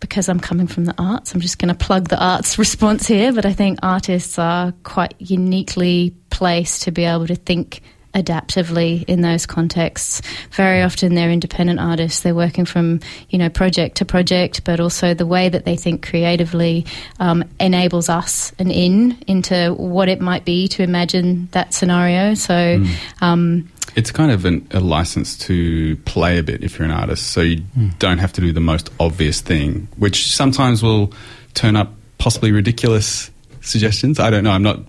Because 0.00 0.28
I'm 0.28 0.38
coming 0.38 0.68
from 0.68 0.84
the 0.84 0.94
arts, 0.96 1.34
I'm 1.34 1.40
just 1.40 1.58
going 1.58 1.74
to 1.74 1.84
plug 1.86 2.08
the 2.08 2.24
arts 2.24 2.56
response 2.58 3.08
here. 3.08 3.32
But 3.32 3.44
I 3.44 3.52
think 3.52 3.80
artists 3.82 4.38
are 4.38 4.72
quite 4.84 5.14
uniquely 5.18 6.14
placed 6.30 6.82
to 6.82 6.92
be 6.92 7.04
able 7.04 7.26
to 7.26 7.34
think 7.34 7.82
adaptively 8.18 9.04
in 9.06 9.22
those 9.22 9.46
contexts. 9.46 10.20
Very 10.50 10.82
often 10.82 11.14
they're 11.14 11.30
independent 11.30 11.80
artists. 11.80 12.22
They're 12.22 12.34
working 12.34 12.66
from 12.66 13.00
you 13.30 13.38
know 13.38 13.48
project 13.48 13.96
to 13.98 14.04
project, 14.04 14.64
but 14.64 14.80
also 14.80 15.14
the 15.14 15.26
way 15.26 15.48
that 15.48 15.64
they 15.64 15.76
think 15.76 16.06
creatively 16.06 16.84
um, 17.20 17.44
enables 17.60 18.08
us 18.08 18.52
an 18.58 18.70
in 18.70 19.16
into 19.26 19.74
what 19.74 20.08
it 20.08 20.20
might 20.20 20.44
be 20.44 20.68
to 20.68 20.82
imagine 20.82 21.48
that 21.52 21.72
scenario. 21.72 22.34
So. 22.34 22.84
Um, 23.20 23.70
It's 23.96 24.12
kind 24.12 24.30
of 24.30 24.44
an, 24.44 24.68
a 24.70 24.80
license 24.80 25.36
to 25.46 25.96
play 26.04 26.38
a 26.38 26.42
bit 26.42 26.62
if 26.62 26.78
you're 26.78 26.84
an 26.84 26.94
artist, 26.94 27.32
so 27.32 27.40
you 27.40 27.62
don't 27.98 28.18
have 28.18 28.32
to 28.34 28.40
do 28.40 28.52
the 28.52 28.60
most 28.60 28.90
obvious 29.00 29.40
thing, 29.40 29.88
which 29.96 30.34
sometimes 30.34 30.82
will 30.82 31.10
turn 31.54 31.74
up 31.74 31.88
possibly 32.18 32.52
ridiculous 32.52 33.30
suggestions. 33.60 34.20
I 34.20 34.30
don't 34.30 34.44
know. 34.44 34.52
I'm 34.52 34.62
not 34.62 34.80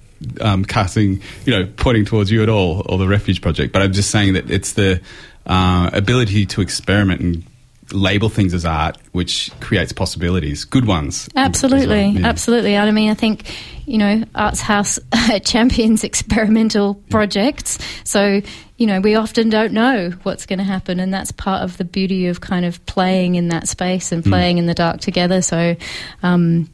um, 0.41 0.65
casting, 0.65 1.21
you 1.45 1.53
know, 1.57 1.67
pointing 1.77 2.05
towards 2.05 2.31
you 2.31 2.43
at 2.43 2.49
all 2.49 2.83
or 2.87 2.97
the 2.97 3.07
Refuge 3.07 3.41
Project, 3.41 3.73
but 3.73 3.81
I'm 3.81 3.93
just 3.93 4.11
saying 4.11 4.33
that 4.33 4.49
it's 4.49 4.73
the 4.73 5.01
uh, 5.45 5.89
ability 5.93 6.45
to 6.47 6.61
experiment 6.61 7.21
and 7.21 7.43
label 7.91 8.29
things 8.29 8.53
as 8.53 8.65
art, 8.65 8.97
which 9.13 9.51
creates 9.59 9.91
possibilities, 9.91 10.63
good 10.65 10.85
ones. 10.85 11.27
Absolutely, 11.35 11.87
well, 11.87 12.21
yeah. 12.21 12.27
absolutely. 12.27 12.77
I 12.77 12.91
mean, 12.91 13.09
I 13.09 13.13
think 13.15 13.55
you 13.85 13.97
know, 13.97 14.23
Arts 14.35 14.61
House 14.61 14.99
champions 15.43 16.03
experimental 16.03 16.95
projects. 17.09 17.79
So 18.03 18.41
you 18.77 18.87
know, 18.87 19.01
we 19.01 19.15
often 19.15 19.49
don't 19.49 19.73
know 19.73 20.11
what's 20.23 20.45
going 20.45 20.59
to 20.59 20.65
happen, 20.65 20.99
and 20.99 21.13
that's 21.13 21.31
part 21.31 21.63
of 21.63 21.77
the 21.77 21.83
beauty 21.83 22.27
of 22.27 22.39
kind 22.39 22.65
of 22.65 22.85
playing 22.85 23.35
in 23.35 23.49
that 23.49 23.67
space 23.67 24.11
and 24.11 24.23
Mm. 24.23 24.29
playing 24.29 24.57
in 24.59 24.65
the 24.67 24.73
dark 24.75 25.01
together. 25.01 25.41
So. 25.41 25.75
Um, 26.23 26.69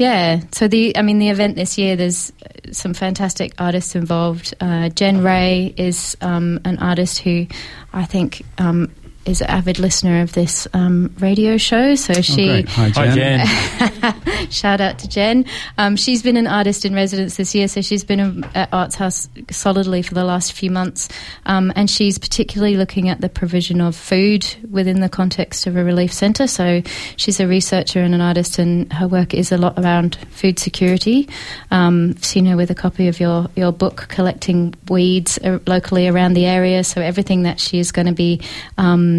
yeah, 0.00 0.40
so 0.50 0.66
the 0.66 0.96
I 0.96 1.02
mean 1.02 1.18
the 1.18 1.28
event 1.28 1.56
this 1.56 1.76
year. 1.76 1.94
There's 1.94 2.32
some 2.72 2.94
fantastic 2.94 3.52
artists 3.58 3.94
involved. 3.94 4.54
Uh, 4.58 4.88
Jen 4.88 5.22
Rae 5.22 5.74
is 5.76 6.16
um, 6.22 6.58
an 6.64 6.78
artist 6.78 7.18
who 7.18 7.46
I 7.92 8.06
think 8.06 8.42
um, 8.56 8.94
is 9.26 9.42
an 9.42 9.48
avid 9.48 9.78
listener 9.78 10.22
of 10.22 10.32
this 10.32 10.66
um, 10.72 11.14
radio 11.18 11.58
show. 11.58 11.94
So 11.94 12.14
she, 12.22 12.46
great. 12.46 12.68
Hi, 12.70 13.14
Jen. 13.14 13.40
Hi, 13.40 14.46
shout 14.50 14.80
out 14.80 14.98
to 15.00 15.08
Jen. 15.08 15.44
Um, 15.76 15.96
she's 15.96 16.22
been 16.22 16.38
an 16.38 16.46
artist 16.46 16.84
in 16.86 16.94
residence 16.94 17.36
this 17.36 17.54
year, 17.54 17.68
so 17.68 17.82
she's 17.82 18.02
been 18.02 18.44
at 18.54 18.70
Arts 18.72 18.94
House 18.94 19.28
solidly 19.50 20.00
for 20.00 20.14
the 20.14 20.24
last 20.24 20.54
few 20.54 20.70
months, 20.70 21.08
um, 21.44 21.70
and 21.76 21.90
she's 21.90 22.18
particularly 22.18 22.76
looking 22.76 23.08
at 23.10 23.20
the 23.20 23.28
provision 23.28 23.80
of 23.80 23.94
food 23.94 24.46
within 24.70 25.00
the 25.00 25.08
context 25.08 25.66
of 25.66 25.76
a 25.76 25.84
relief 25.84 26.12
centre. 26.12 26.46
So 26.46 26.82
she's 27.16 27.40
a 27.40 27.46
researcher 27.46 28.00
and 28.00 28.14
an 28.14 28.22
artist, 28.22 28.58
and 28.58 28.90
her 28.92 29.06
work 29.06 29.34
is 29.34 29.52
a 29.52 29.58
lot 29.58 29.78
around 29.78 30.16
food 30.30 30.58
security. 30.58 31.28
Um, 31.70 32.14
I've 32.16 32.24
seen 32.24 32.46
her 32.46 32.56
with 32.56 32.70
a 32.70 32.74
copy 32.74 33.08
of 33.08 33.20
your 33.20 33.48
your 33.54 33.72
book, 33.72 34.06
collecting 34.08 34.74
weeds 34.88 35.38
uh, 35.38 35.58
locally 35.66 36.08
around 36.08 36.32
the 36.32 36.46
area. 36.46 36.82
So 36.84 37.02
everything 37.02 37.42
that 37.42 37.60
she 37.60 37.78
is 37.78 37.92
going 37.92 38.06
to 38.06 38.14
be 38.14 38.40
um, 38.78 39.09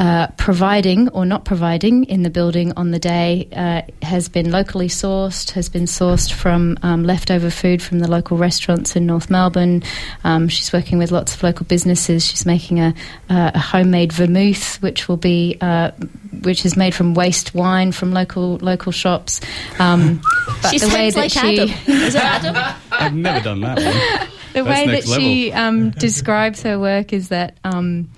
uh, 0.00 0.28
providing 0.38 1.10
or 1.10 1.26
not 1.26 1.44
providing 1.44 2.04
in 2.04 2.22
the 2.22 2.30
building 2.30 2.72
on 2.74 2.90
the 2.90 2.98
day 2.98 3.46
uh, 3.52 3.82
has 4.00 4.30
been 4.30 4.50
locally 4.50 4.88
sourced, 4.88 5.50
has 5.50 5.68
been 5.68 5.84
sourced 5.84 6.32
from 6.32 6.78
um, 6.82 7.04
leftover 7.04 7.50
food 7.50 7.82
from 7.82 7.98
the 7.98 8.10
local 8.10 8.38
restaurants 8.38 8.96
in 8.96 9.04
North 9.04 9.28
Melbourne. 9.28 9.82
Um, 10.24 10.48
she's 10.48 10.72
working 10.72 10.96
with 10.96 11.10
lots 11.10 11.34
of 11.34 11.42
local 11.42 11.66
businesses. 11.66 12.24
She's 12.24 12.46
making 12.46 12.80
a, 12.80 12.94
uh, 13.28 13.50
a 13.54 13.58
homemade 13.58 14.10
vermouth, 14.10 14.80
which 14.80 15.06
will 15.06 15.18
be 15.18 15.58
uh, 15.60 15.90
which 16.44 16.64
is 16.64 16.78
made 16.78 16.94
from 16.94 17.12
waste 17.12 17.54
wine 17.54 17.92
from 17.92 18.10
local 18.10 18.56
local 18.56 18.92
shops. 18.92 19.42
Um, 19.78 20.22
but 20.62 20.70
She 20.70 20.78
the 20.78 20.88
way 20.88 21.10
that 21.10 21.20
like 21.20 21.30
she 21.30 21.60
Adam. 21.60 21.74
Is 21.86 22.14
it 22.14 22.24
Adam? 22.24 22.74
I've 22.90 23.14
never 23.14 23.44
done 23.44 23.60
that 23.60 23.76
one. 23.76 23.84
the 24.54 24.64
That's 24.64 24.66
way 24.66 24.86
that 24.86 24.92
next 24.92 25.12
she 25.12 25.52
um, 25.52 25.90
describes 25.90 26.62
her 26.62 26.78
work 26.78 27.12
is 27.12 27.28
that 27.28 27.58
um, 27.64 28.08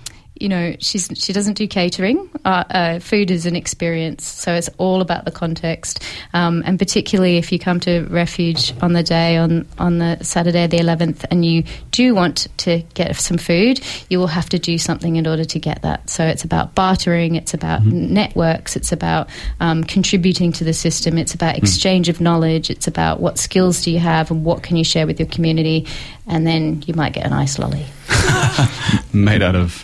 you 0.43 0.49
know 0.49 0.75
she's 0.79 1.09
she 1.15 1.31
doesn't 1.31 1.53
do 1.53 1.67
catering. 1.67 2.29
Uh, 2.43 2.63
uh, 2.69 2.99
food 2.99 3.31
is 3.31 3.45
an 3.45 3.55
experience, 3.55 4.25
so 4.25 4.53
it's 4.53 4.69
all 4.77 4.99
about 4.99 5.23
the 5.23 5.31
context. 5.31 6.03
Um, 6.33 6.61
and 6.65 6.77
particularly 6.77 7.37
if 7.37 7.49
you 7.49 7.57
come 7.57 7.79
to 7.79 8.05
Refuge 8.09 8.73
on 8.81 8.91
the 8.91 9.03
day 9.03 9.37
on 9.37 9.65
on 9.79 9.99
the 9.99 10.21
Saturday 10.21 10.67
the 10.67 10.79
eleventh, 10.79 11.25
and 11.31 11.45
you 11.45 11.63
do 11.91 12.13
want 12.13 12.49
to 12.57 12.83
get 12.93 13.15
some 13.15 13.37
food, 13.37 13.79
you 14.09 14.19
will 14.19 14.27
have 14.27 14.49
to 14.49 14.59
do 14.59 14.77
something 14.77 15.15
in 15.15 15.25
order 15.25 15.45
to 15.45 15.59
get 15.59 15.81
that. 15.83 16.09
So 16.09 16.25
it's 16.25 16.43
about 16.43 16.75
bartering, 16.75 17.35
it's 17.35 17.53
about 17.53 17.85
networks, 17.85 18.75
it's 18.75 18.91
about 18.91 19.29
um, 19.61 19.85
contributing 19.85 20.51
to 20.53 20.65
the 20.65 20.73
system, 20.73 21.17
it's 21.17 21.33
about 21.33 21.57
exchange 21.57 22.09
of 22.09 22.19
knowledge, 22.19 22.69
it's 22.69 22.87
about 22.87 23.21
what 23.21 23.37
skills 23.37 23.81
do 23.81 23.91
you 23.91 23.99
have 23.99 24.29
and 24.29 24.43
what 24.43 24.61
can 24.61 24.75
you 24.75 24.83
share 24.83 25.07
with 25.07 25.19
your 25.21 25.29
community, 25.29 25.87
and 26.27 26.45
then 26.45 26.83
you 26.85 26.93
might 26.95 27.13
get 27.13 27.25
an 27.25 27.31
ice 27.31 27.57
lolly. 27.57 27.85
Made 29.13 29.41
out 29.41 29.55
of 29.55 29.83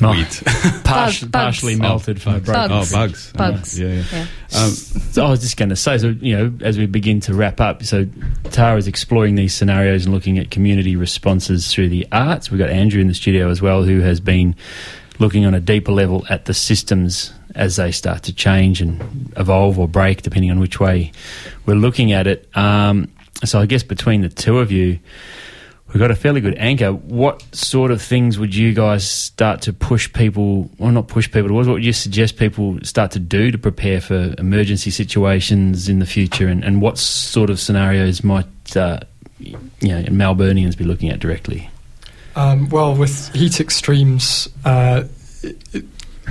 wheat. 0.00 0.42
Partial- 0.84 1.28
bugs. 1.28 1.30
partially 1.30 1.76
melted 1.76 2.20
from 2.20 2.36
a 2.36 2.40
Bugs. 2.40 2.92
Oh, 2.92 2.96
bugs. 2.96 3.32
Bugs. 3.32 3.78
Yeah, 3.78 3.88
yeah. 3.88 4.04
Yeah. 4.12 4.26
Um, 4.62 4.70
So 4.70 5.24
I 5.26 5.30
was 5.30 5.40
just 5.40 5.56
going 5.56 5.68
to 5.68 5.76
say, 5.76 5.98
so 5.98 6.08
you 6.20 6.36
know, 6.36 6.52
as 6.64 6.78
we 6.78 6.86
begin 6.86 7.20
to 7.20 7.34
wrap 7.34 7.60
up, 7.60 7.82
so 7.84 8.06
Tara 8.50 8.76
is 8.78 8.88
exploring 8.88 9.34
these 9.34 9.54
scenarios 9.54 10.04
and 10.06 10.14
looking 10.14 10.38
at 10.38 10.50
community 10.50 10.96
responses 10.96 11.72
through 11.72 11.88
the 11.90 12.06
arts. 12.12 12.50
We've 12.50 12.58
got 12.58 12.70
Andrew 12.70 13.00
in 13.00 13.06
the 13.08 13.14
studio 13.14 13.50
as 13.50 13.60
well, 13.60 13.82
who 13.82 14.00
has 14.00 14.18
been 14.20 14.54
looking 15.18 15.44
on 15.44 15.54
a 15.54 15.60
deeper 15.60 15.92
level 15.92 16.24
at 16.30 16.46
the 16.46 16.54
systems 16.54 17.32
as 17.54 17.76
they 17.76 17.92
start 17.92 18.22
to 18.22 18.32
change 18.32 18.80
and 18.80 19.32
evolve 19.36 19.78
or 19.78 19.86
break, 19.88 20.22
depending 20.22 20.50
on 20.50 20.58
which 20.60 20.80
way 20.80 21.12
we're 21.66 21.74
looking 21.74 22.12
at 22.12 22.26
it. 22.26 22.48
Um, 22.56 23.10
so 23.44 23.60
I 23.60 23.66
guess 23.66 23.82
between 23.82 24.22
the 24.22 24.28
two 24.30 24.58
of 24.58 24.72
you, 24.72 24.98
we've 25.92 25.98
got 25.98 26.10
a 26.10 26.14
fairly 26.14 26.40
good 26.40 26.56
anchor. 26.56 26.92
What 26.92 27.44
sort 27.54 27.90
of 27.90 28.00
things 28.00 28.38
would 28.38 28.54
you 28.54 28.72
guys 28.74 29.08
start 29.08 29.62
to 29.62 29.72
push 29.72 30.12
people, 30.12 30.70
well, 30.78 30.90
not 30.92 31.08
push 31.08 31.30
people 31.30 31.48
towards, 31.48 31.68
what 31.68 31.74
would 31.74 31.84
you 31.84 31.92
suggest 31.92 32.36
people 32.36 32.78
start 32.82 33.10
to 33.12 33.18
do 33.18 33.50
to 33.50 33.58
prepare 33.58 34.00
for 34.00 34.34
emergency 34.38 34.90
situations 34.90 35.88
in 35.88 35.98
the 35.98 36.06
future? 36.06 36.48
And, 36.48 36.64
and 36.64 36.80
what 36.80 36.98
sort 36.98 37.50
of 37.50 37.58
scenarios 37.58 38.22
might, 38.24 38.76
uh, 38.76 39.00
you 39.38 39.52
know, 39.82 40.02
Melburnians 40.04 40.76
be 40.76 40.84
looking 40.84 41.10
at 41.10 41.18
directly? 41.18 41.70
Um, 42.36 42.68
well, 42.68 42.94
with 42.94 43.34
heat 43.34 43.60
extremes, 43.60 44.48
uh, 44.64 45.04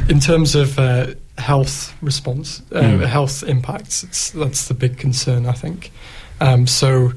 in 0.07 0.19
terms 0.19 0.55
of 0.55 0.79
uh, 0.79 1.07
health 1.37 1.93
response, 2.01 2.61
uh, 2.71 2.81
Mm. 2.81 3.05
health 3.05 3.43
impacts, 3.43 4.03
it's, 4.03 4.31
that's 4.31 4.67
the 4.69 4.73
big 4.73 4.97
concern, 4.97 5.45
I 5.45 5.51
think. 5.51 5.91
Um, 6.39 6.67
so, 6.67 7.11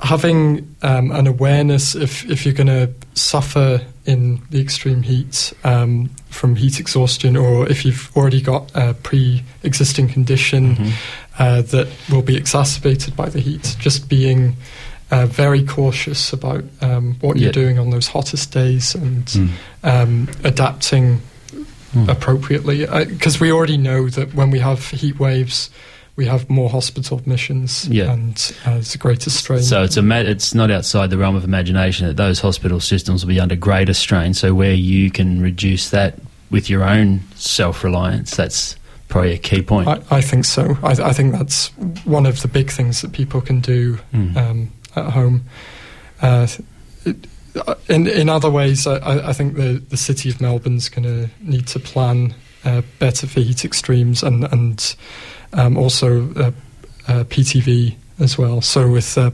having 0.00 0.74
um, 0.82 1.10
an 1.10 1.26
awareness 1.26 1.94
if, 1.94 2.24
if 2.30 2.44
you're 2.44 2.54
going 2.54 2.68
to 2.68 2.90
suffer 3.14 3.80
in 4.06 4.40
the 4.50 4.60
extreme 4.60 5.02
heat 5.02 5.52
um, 5.64 6.08
from 6.30 6.56
heat 6.56 6.78
exhaustion, 6.80 7.36
or 7.36 7.68
if 7.68 7.84
you've 7.84 8.10
already 8.16 8.40
got 8.40 8.70
a 8.74 8.94
pre 8.94 9.42
existing 9.62 10.08
condition 10.08 10.76
Mm-hmm. 10.76 10.90
uh, 11.42 11.62
that 11.62 11.88
will 12.10 12.22
be 12.22 12.36
exacerbated 12.36 13.14
by 13.16 13.28
the 13.28 13.40
heat, 13.40 13.76
just 13.78 14.08
being 14.08 14.56
uh, 15.10 15.26
very 15.26 15.64
cautious 15.64 16.32
about 16.32 16.64
um, 16.80 17.16
what 17.20 17.36
Yeah. 17.36 17.44
you're 17.44 17.52
doing 17.52 17.78
on 17.78 17.90
those 17.90 18.08
hottest 18.08 18.52
days 18.52 18.94
and 18.94 19.24
Mm. 19.26 19.48
um, 19.82 20.28
adapting 20.44 21.20
Mm. 21.94 22.06
appropriately. 22.08 22.84
Because 23.06 23.40
we 23.40 23.50
already 23.50 23.78
know 23.78 24.10
that 24.10 24.34
when 24.34 24.50
we 24.50 24.58
have 24.58 24.90
heat 24.90 25.18
waves, 25.18 25.70
we 26.18 26.26
have 26.26 26.50
more 26.50 26.68
hospital 26.68 27.16
admissions 27.16 27.86
Yeah. 27.88 28.12
and 28.12 28.34
uh, 28.66 28.72
it's 28.72 28.94
a 28.94 28.98
greater 28.98 29.30
strain. 29.30 29.62
So 29.62 29.84
it's 29.84 29.96
a 29.96 30.02
ma- 30.02 30.16
it's 30.34 30.52
not 30.52 30.68
outside 30.68 31.10
the 31.10 31.16
realm 31.16 31.36
of 31.36 31.44
imagination 31.44 32.08
that 32.08 32.16
those 32.16 32.40
hospital 32.40 32.80
systems 32.80 33.24
will 33.24 33.28
be 33.34 33.38
under 33.40 33.54
greater 33.56 33.94
strain. 33.94 34.34
So 34.34 34.52
where 34.52 34.74
you 34.74 35.12
can 35.12 35.40
reduce 35.40 35.90
that 35.90 36.18
with 36.50 36.68
your 36.68 36.82
own 36.82 37.20
self 37.36 37.84
reliance, 37.84 38.34
that's 38.36 38.74
probably 39.08 39.32
a 39.32 39.38
key 39.38 39.62
point. 39.62 39.86
I, 39.88 40.00
I 40.18 40.20
think 40.20 40.44
so. 40.44 40.76
I, 40.82 40.90
I 41.10 41.12
think 41.12 41.32
that's 41.32 41.68
one 42.04 42.26
of 42.26 42.42
the 42.42 42.48
big 42.48 42.70
things 42.72 43.00
that 43.02 43.12
people 43.12 43.40
can 43.40 43.60
do 43.60 43.98
Mm. 44.12 44.36
um, 44.36 44.72
at 44.96 45.12
home. 45.12 45.44
Uh, 46.20 46.48
it, 47.04 47.16
uh, 47.66 47.74
in 47.88 48.08
in 48.08 48.28
other 48.28 48.50
ways, 48.50 48.86
I- 48.88 48.98
I, 48.98 49.28
I 49.30 49.32
think 49.32 49.54
the 49.54 49.80
the 49.88 49.96
city 49.96 50.28
of 50.30 50.40
Melbourne's 50.40 50.88
going 50.88 51.04
to 51.04 51.30
need 51.40 51.68
to 51.68 51.78
plan 51.78 52.34
uh, 52.64 52.82
better 52.98 53.28
for 53.28 53.40
heat 53.40 53.64
extremes 53.64 54.22
and 54.24 54.44
and 54.52 54.96
um, 55.52 55.76
also 55.76 56.30
uh, 56.34 56.50
uh, 57.08 57.24
PTV 57.24 57.94
as 58.20 58.36
well. 58.38 58.60
So 58.60 58.90
with 58.90 59.16
uh, 59.18 59.30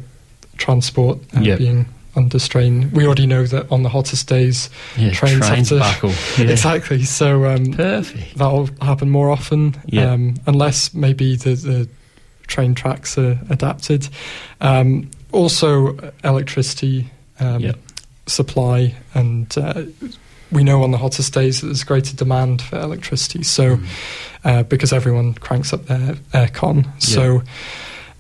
transport 0.56 1.18
uh, 1.36 1.40
Yep. 1.40 1.58
being 1.58 1.86
under 2.16 2.38
strain, 2.38 2.90
we 2.92 3.04
already 3.06 3.26
know 3.26 3.44
that 3.44 3.70
on 3.72 3.82
the 3.82 3.88
hottest 3.88 4.28
days, 4.28 4.70
Yeah, 4.96 5.10
trains, 5.10 5.46
trains 5.46 5.70
have 5.70 6.00
to. 6.00 6.08
Yeah. 6.42 6.50
exactly. 6.50 7.02
So 7.04 7.44
um, 7.46 7.72
Perfect. 7.72 8.36
that'll 8.38 8.68
happen 8.80 9.10
more 9.10 9.30
often, 9.30 9.74
Yeah. 9.86 10.12
um, 10.12 10.34
unless 10.46 10.94
maybe 10.94 11.34
the, 11.36 11.54
the 11.54 11.88
train 12.46 12.74
tracks 12.74 13.18
are 13.18 13.38
adapted. 13.50 14.08
Um, 14.60 15.10
also, 15.32 15.98
electricity 16.22 17.10
um, 17.40 17.60
Yep. 17.62 17.76
supply, 18.26 18.94
and 19.14 19.52
uh, 19.58 19.82
we 20.54 20.64
know 20.64 20.82
on 20.82 20.90
the 20.90 20.98
hottest 20.98 21.34
days 21.34 21.60
that 21.60 21.66
there's 21.66 21.84
greater 21.84 22.16
demand 22.16 22.62
for 22.62 22.78
electricity. 22.78 23.42
So, 23.42 23.76
Mm. 23.76 23.86
uh, 24.44 24.62
because 24.64 24.92
everyone 24.92 25.34
cranks 25.34 25.72
up 25.72 25.86
their 25.86 26.14
aircon, 26.32 26.86
so. 26.98 27.42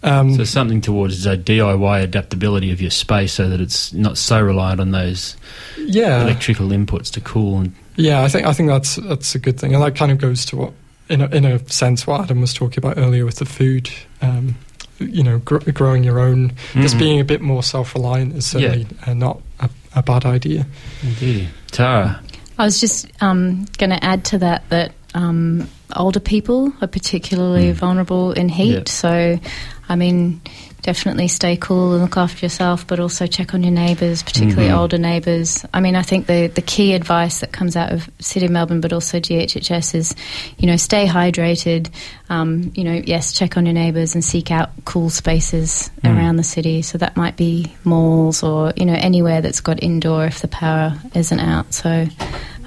Um, 0.02 0.34
so 0.36 0.44
something 0.44 0.82
towards 0.82 1.24
a 1.24 1.34
DIY 1.34 2.02
adaptability 2.02 2.70
of 2.70 2.80
your 2.82 2.90
space, 2.90 3.32
so 3.32 3.48
that 3.48 3.58
it's 3.60 3.92
not 3.94 4.18
so 4.18 4.38
reliant 4.42 4.78
on 4.80 4.90
those 4.90 5.34
yeah, 5.78 6.20
electrical 6.22 6.68
inputs 6.68 7.10
to 7.12 7.22
cool. 7.22 7.60
And 7.60 7.72
Yeah, 7.96 8.22
I 8.22 8.28
think 8.28 8.46
I 8.46 8.52
think 8.52 8.68
that's 8.68 8.96
that's 8.96 9.34
a 9.34 9.38
good 9.38 9.58
thing, 9.58 9.74
and 9.74 9.82
that 9.82 9.96
kind 9.96 10.12
of 10.12 10.18
goes 10.18 10.44
to 10.46 10.56
what, 10.56 10.72
in 11.08 11.22
a, 11.22 11.26
in 11.28 11.46
a 11.46 11.58
sense, 11.70 12.06
what 12.06 12.20
Adam 12.20 12.42
was 12.42 12.52
talking 12.52 12.84
about 12.84 12.98
earlier 12.98 13.24
with 13.24 13.36
the 13.36 13.46
food. 13.46 13.88
Um, 14.20 14.56
you 15.00 15.22
know, 15.22 15.38
gr- 15.38 15.70
growing 15.72 16.04
your 16.04 16.20
own, 16.20 16.52
just 16.74 16.96
Mhm. 16.96 16.98
being 16.98 17.20
a 17.20 17.24
bit 17.24 17.40
more 17.40 17.62
self-reliant 17.62 18.36
is 18.36 18.44
certainly 18.46 18.86
uh, 19.06 19.12
not 19.14 19.40
a, 19.58 19.68
a 19.96 20.02
bad 20.02 20.24
idea. 20.26 20.66
indeed, 21.02 21.48
Tara. 21.74 22.20
I 22.56 22.64
was 22.64 22.80
just 22.80 23.10
um, 23.20 23.66
going 23.78 23.90
to 23.90 24.02
add 24.02 24.24
to 24.26 24.38
that 24.38 24.68
that 24.70 24.92
um, 25.14 25.68
older 25.96 26.20
people 26.20 26.72
are 26.80 26.86
particularly 26.86 27.72
vulnerable 27.72 28.32
in 28.32 28.48
heat. 28.48 28.74
Yeah. 28.74 28.82
So, 28.86 29.40
I 29.88 29.96
mean, 29.96 30.40
definitely 30.84 31.28
stay 31.28 31.56
cool 31.56 31.94
and 31.94 32.02
look 32.02 32.18
after 32.18 32.44
yourself, 32.44 32.86
but 32.86 33.00
also 33.00 33.26
check 33.26 33.54
on 33.54 33.62
your 33.62 33.72
neighbours, 33.72 34.22
particularly 34.22 34.68
Mhm. 34.68 34.76
older 34.78 34.98
neighbours. 34.98 35.64
I 35.72 35.80
mean, 35.80 35.96
I 35.96 36.02
think 36.02 36.26
the, 36.26 36.48
the 36.48 36.60
key 36.60 36.92
advice 36.92 37.40
that 37.40 37.52
comes 37.52 37.74
out 37.74 37.90
of 37.90 38.08
City 38.20 38.44
of 38.44 38.52
Melbourne, 38.52 38.82
but 38.82 38.92
also 38.92 39.18
DHHS 39.18 39.94
is, 39.94 40.14
you 40.58 40.66
know, 40.66 40.76
stay 40.76 41.06
hydrated. 41.06 41.88
Um, 42.28 42.70
you 42.74 42.84
know, 42.84 43.00
yes, 43.02 43.32
check 43.32 43.56
on 43.56 43.64
your 43.64 43.72
neighbours 43.72 44.14
and 44.14 44.22
seek 44.22 44.50
out 44.50 44.70
cool 44.84 45.08
spaces 45.08 45.90
Mm. 46.04 46.16
around 46.16 46.36
the 46.36 46.44
city. 46.44 46.82
So 46.82 46.98
that 46.98 47.16
might 47.16 47.36
be 47.36 47.72
malls 47.82 48.42
or, 48.42 48.74
you 48.76 48.84
know, 48.84 48.92
anywhere 48.94 49.40
that's 49.40 49.60
got 49.60 49.82
indoor 49.82 50.26
if 50.26 50.40
the 50.42 50.48
power 50.48 50.94
isn't 51.14 51.40
out. 51.40 51.72
So, 51.72 52.06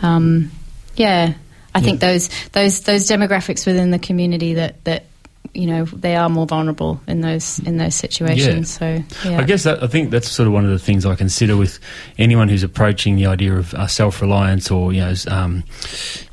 um, 0.01 0.49
yeah, 0.95 1.33
I 1.75 1.81
think 1.81 1.99
those 1.99 2.29
those 2.53 2.79
those 2.81 3.07
demographics 3.07 3.67
within 3.67 3.91
the 3.91 3.99
community 3.99 4.55
that 4.55 4.83
that 4.85 5.05
you 5.53 5.65
know 5.65 5.85
they 5.85 6.15
are 6.15 6.29
more 6.29 6.45
vulnerable 6.45 6.99
in 7.07 7.21
those 7.21 7.59
in 7.59 7.77
those 7.77 7.95
situations. 7.95 8.69
So 8.69 9.03
yeah. 9.25 9.39
I 9.39 9.43
guess 9.43 9.63
that, 9.63 9.83
I 9.83 9.87
think 9.87 10.11
that's 10.11 10.29
sort 10.29 10.47
of 10.47 10.53
one 10.53 10.65
of 10.65 10.71
the 10.71 10.79
things 10.79 11.05
I 11.05 11.15
consider 11.15 11.57
with 11.57 11.79
anyone 12.17 12.49
who's 12.49 12.63
approaching 12.63 13.15
the 13.15 13.25
idea 13.25 13.55
of 13.55 13.73
uh, 13.73 13.87
self-reliance 13.87 14.71
or 14.71 14.93
you 14.93 15.01
know, 15.01 15.13
um, 15.29 15.63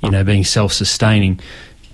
you 0.02 0.10
know, 0.10 0.24
being 0.24 0.44
self-sustaining. 0.44 1.40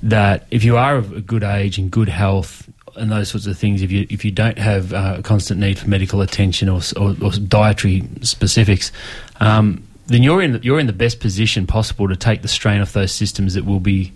That 0.03 0.47
if 0.51 0.65
you 0.65 0.77
are 0.77 0.97
of 0.97 1.13
a 1.13 1.21
good 1.21 1.43
age 1.43 1.77
and 1.77 1.91
good 1.91 2.09
health 2.09 2.67
and 2.97 3.13
those 3.13 3.29
sorts 3.29 3.47
of 3.47 3.59
things, 3.59 3.83
if 3.83 3.93
you 3.93 4.07
if 4.09 4.25
you 4.25 4.31
don't 4.31 4.59
have 4.59 4.93
uh, 4.93 5.17
a 5.19 5.23
constant 5.23 5.61
need 5.61 5.79
for 5.79 5.89
medical 5.89 6.23
attention 6.23 6.69
or, 6.69 6.81
or, 6.97 7.15
or 7.23 7.31
dietary 7.33 8.09
specifics, 8.23 8.93
um, 9.41 9.83
then 10.07 10.23
you're 10.23 10.43
in 10.43 10.53
the, 10.53 10.59
you're 10.63 10.81
in 10.81 10.87
the 10.87 10.93
best 10.93 11.21
position 11.21 11.67
possible 11.67 12.09
to 12.09 12.17
take 12.17 12.43
the 12.43 12.49
strain 12.49 12.81
off 12.81 12.93
those 12.95 13.13
systems 13.13 13.55
that 13.55 13.65
will 13.65 13.79
be 13.79 14.13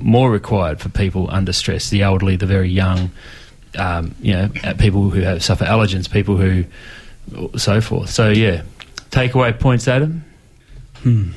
more 0.00 0.30
required 0.30 0.80
for 0.80 0.88
people 0.88 1.28
under 1.30 1.52
stress, 1.52 1.90
the 1.90 2.02
elderly, 2.02 2.36
the 2.36 2.46
very 2.46 2.68
young, 2.68 3.10
um, 3.76 4.14
you 4.20 4.32
know, 4.32 4.48
uh, 4.64 4.74
people 4.74 5.10
who 5.10 5.20
have 5.20 5.42
suffer 5.42 5.64
allergens, 5.64 6.10
people 6.10 6.36
who 6.36 6.64
so 7.56 7.80
forth. 7.80 8.10
So 8.10 8.30
yeah, 8.30 8.62
takeaway 9.10 9.58
points, 9.58 9.88
Adam. 9.88 10.24
Hmm. 11.02 11.30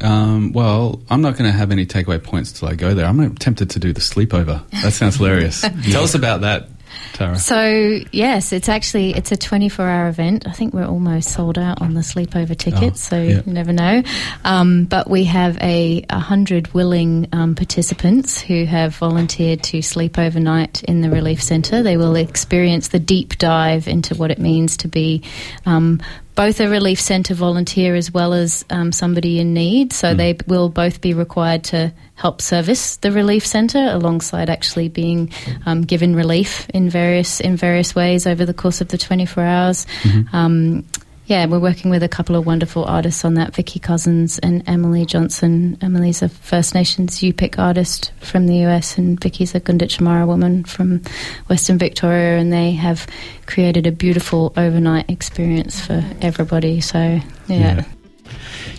Um, 0.00 0.52
well, 0.52 1.00
I'm 1.08 1.22
not 1.22 1.36
going 1.36 1.50
to 1.50 1.56
have 1.56 1.70
any 1.70 1.86
takeaway 1.86 2.22
points 2.22 2.50
till 2.52 2.68
I 2.68 2.74
go 2.74 2.92
there. 2.92 3.06
I'm 3.06 3.36
tempted 3.36 3.70
to 3.70 3.78
do 3.78 3.92
the 3.92 4.00
sleepover. 4.00 4.68
That 4.82 4.92
sounds 4.92 5.16
hilarious. 5.16 5.60
Tell 5.90 6.02
us 6.02 6.14
about 6.14 6.40
that, 6.40 6.71
Tara. 7.12 7.38
So 7.38 8.00
yes, 8.10 8.52
it's 8.52 8.68
actually 8.68 9.14
it's 9.14 9.32
a 9.32 9.36
24 9.36 9.86
hour 9.86 10.08
event. 10.08 10.46
I 10.46 10.52
think 10.52 10.74
we're 10.74 10.86
almost 10.86 11.30
sold 11.30 11.58
out 11.58 11.80
on 11.80 11.94
the 11.94 12.00
sleepover 12.00 12.56
tickets, 12.56 13.02
so 13.02 13.20
yeah. 13.20 13.42
you 13.44 13.52
never 13.52 13.72
know. 13.72 14.02
Um, 14.44 14.84
but 14.84 15.08
we 15.08 15.24
have 15.24 15.58
a, 15.60 16.04
a 16.08 16.18
hundred 16.18 16.72
willing 16.74 17.28
um, 17.32 17.54
participants 17.54 18.40
who 18.40 18.64
have 18.64 18.96
volunteered 18.96 19.62
to 19.64 19.82
sleep 19.82 20.18
overnight 20.18 20.82
in 20.84 21.00
the 21.00 21.10
relief 21.10 21.42
centre. 21.42 21.82
They 21.82 21.96
will 21.96 22.16
experience 22.16 22.88
the 22.88 22.98
deep 22.98 23.38
dive 23.38 23.88
into 23.88 24.14
what 24.14 24.30
it 24.30 24.38
means 24.38 24.76
to 24.78 24.88
be. 24.88 25.22
Um, 25.66 26.00
both 26.34 26.60
a 26.60 26.68
relief 26.68 27.00
centre 27.00 27.34
volunteer 27.34 27.94
as 27.94 28.10
well 28.10 28.32
as 28.32 28.64
um, 28.70 28.92
somebody 28.92 29.38
in 29.38 29.52
need, 29.54 29.92
so 29.92 30.14
they 30.14 30.36
will 30.46 30.68
both 30.68 31.00
be 31.00 31.14
required 31.14 31.64
to 31.64 31.92
help 32.14 32.40
service 32.40 32.96
the 32.96 33.12
relief 33.12 33.46
centre 33.46 33.88
alongside 33.90 34.48
actually 34.48 34.88
being 34.88 35.32
um, 35.66 35.82
given 35.82 36.14
relief 36.14 36.68
in 36.70 36.88
various 36.88 37.40
in 37.40 37.56
various 37.56 37.94
ways 37.94 38.26
over 38.26 38.46
the 38.46 38.54
course 38.54 38.80
of 38.80 38.88
the 38.88 38.98
24 38.98 39.44
hours. 39.44 39.86
Um, 40.32 40.84
yeah, 41.26 41.46
we're 41.46 41.60
working 41.60 41.90
with 41.90 42.02
a 42.02 42.08
couple 42.08 42.34
of 42.34 42.44
wonderful 42.46 42.84
artists 42.84 43.24
on 43.24 43.34
that, 43.34 43.54
Vicki 43.54 43.78
Couzens 43.78 44.40
and 44.42 44.62
Emily 44.68 45.06
Johnson. 45.06 45.78
Emily's 45.80 46.20
a 46.20 46.28
First 46.28 46.74
Nations 46.74 47.20
Yup'ik 47.20 47.58
artist 47.58 48.10
from 48.20 48.46
the 48.46 48.64
US, 48.66 48.98
and 48.98 49.20
Vicki's 49.20 49.54
a 49.54 49.60
Gunditjmara 49.60 50.26
woman 50.26 50.64
from 50.64 51.00
Western 51.48 51.78
Victoria, 51.78 52.38
and 52.38 52.52
they 52.52 52.72
have 52.72 53.06
created 53.46 53.86
a 53.86 53.92
beautiful 53.92 54.52
overnight 54.56 55.08
experience 55.08 55.80
for 55.80 56.04
everybody. 56.20 56.80
So, 56.80 57.20
yeah. 57.46 57.84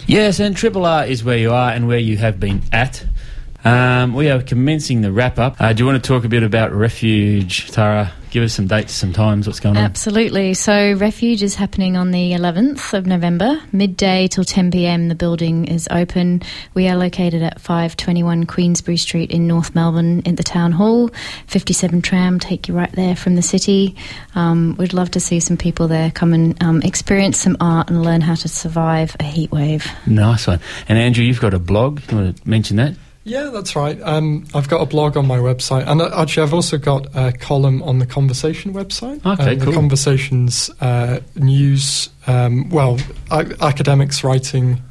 Yes, 0.06 0.40
and 0.40 0.56
Triple 0.56 0.86
R 0.86 1.06
is 1.06 1.24
where 1.24 1.38
you 1.38 1.54
are 1.54 1.72
and 1.72 1.88
where 1.88 2.00
you 2.00 2.18
have 2.18 2.40
been 2.40 2.62
at. 2.74 3.06
Um, 3.66 4.14
we 4.14 4.30
are 4.30 4.42
commencing 4.42 5.02
the 5.02 5.12
wrap 5.12 5.40
up. 5.40 5.56
Uh, 5.60 5.72
do 5.72 5.84
you 5.84 5.88
want 5.88 6.04
to 6.04 6.06
talk 6.06 6.26
a 6.26 6.28
bit 6.28 6.44
about 6.44 6.74
Refuge, 6.74 7.72
Tara? 7.72 8.12
Give 8.30 8.44
us 8.44 8.54
some 8.54 8.68
dates, 8.68 8.92
some 8.94 9.14
times, 9.14 9.46
what's 9.48 9.60
going 9.60 9.78
on? 9.78 9.84
Absolutely. 9.84 10.54
So, 10.56 10.94
Refuge 10.94 11.44
is 11.44 11.56
happening 11.56 11.96
on 11.96 12.12
the 12.12 12.32
11th 12.32 12.94
of 12.94 13.06
November, 13.06 13.62
midday 13.72 14.28
till 14.28 14.44
10 14.44 14.72
pm. 14.72 15.08
The 15.08 15.16
building 15.16 15.66
is 15.66 15.88
open. 15.92 16.42
We 16.74 16.90
are 16.90 16.98
located 16.98 17.44
at 17.44 17.62
521 17.62 18.48
Queensberry 18.48 18.98
Street 18.98 19.32
in 19.32 19.48
North 19.48 19.76
Melbourne 19.76 20.22
in 20.22 20.36
the 20.36 20.44
town 20.44 20.72
hall. 20.72 21.10
57 21.48 22.02
tram 22.02 22.40
take 22.40 22.68
you 22.68 22.74
right 22.74 22.92
there 22.94 23.16
from 23.16 23.36
the 23.36 23.44
city. 23.44 23.96
Um, 24.36 24.76
we'd 24.78 24.94
love 24.94 25.12
to 25.12 25.20
see 25.20 25.40
some 25.40 25.56
people 25.56 25.88
there 25.88 26.12
come 26.12 26.34
and 26.34 26.62
um, 26.62 26.82
experience 26.82 27.38
some 27.38 27.56
art 27.62 27.90
and 27.90 28.02
learn 28.02 28.22
how 28.22 28.36
to 28.36 28.48
survive 28.50 29.16
a 29.20 29.24
heat 29.24 29.52
wave. 29.52 29.86
Nice 30.08 30.48
one. 30.48 30.60
And 30.90 30.98
Andrew, 30.98 31.24
you've 31.24 31.40
got 31.40 31.54
a 31.54 31.60
blog. 31.60 32.02
You 32.10 32.18
want 32.18 32.38
to 32.38 32.50
mention 32.50 32.78
that? 32.78 32.96
Yeah, 33.26 33.52
that's 33.54 33.76
right. 33.76 34.00
Um, 34.02 34.46
I've 34.54 34.68
got 34.68 34.82
a 34.82 34.86
blog 34.86 35.16
on 35.16 35.26
my 35.28 35.38
website, 35.38 35.88
and 35.88 36.02
uh, 36.02 36.10
actually, 36.14 36.44
I've 36.44 36.54
also 36.54 36.78
got 36.78 37.08
a 37.16 37.32
column 37.32 37.82
on 37.84 38.00
the 38.00 38.06
Conversation 38.06 38.74
website. 38.74 39.26
Okay, 39.26 39.54
Um, 39.54 39.60
cool. 39.60 39.72
The 39.72 39.78
Conversations 39.78 40.70
uh, 40.82 41.20
news, 41.36 42.10
um, 42.28 42.70
well, 42.70 43.00
academics 43.32 44.24
writing 44.26 44.82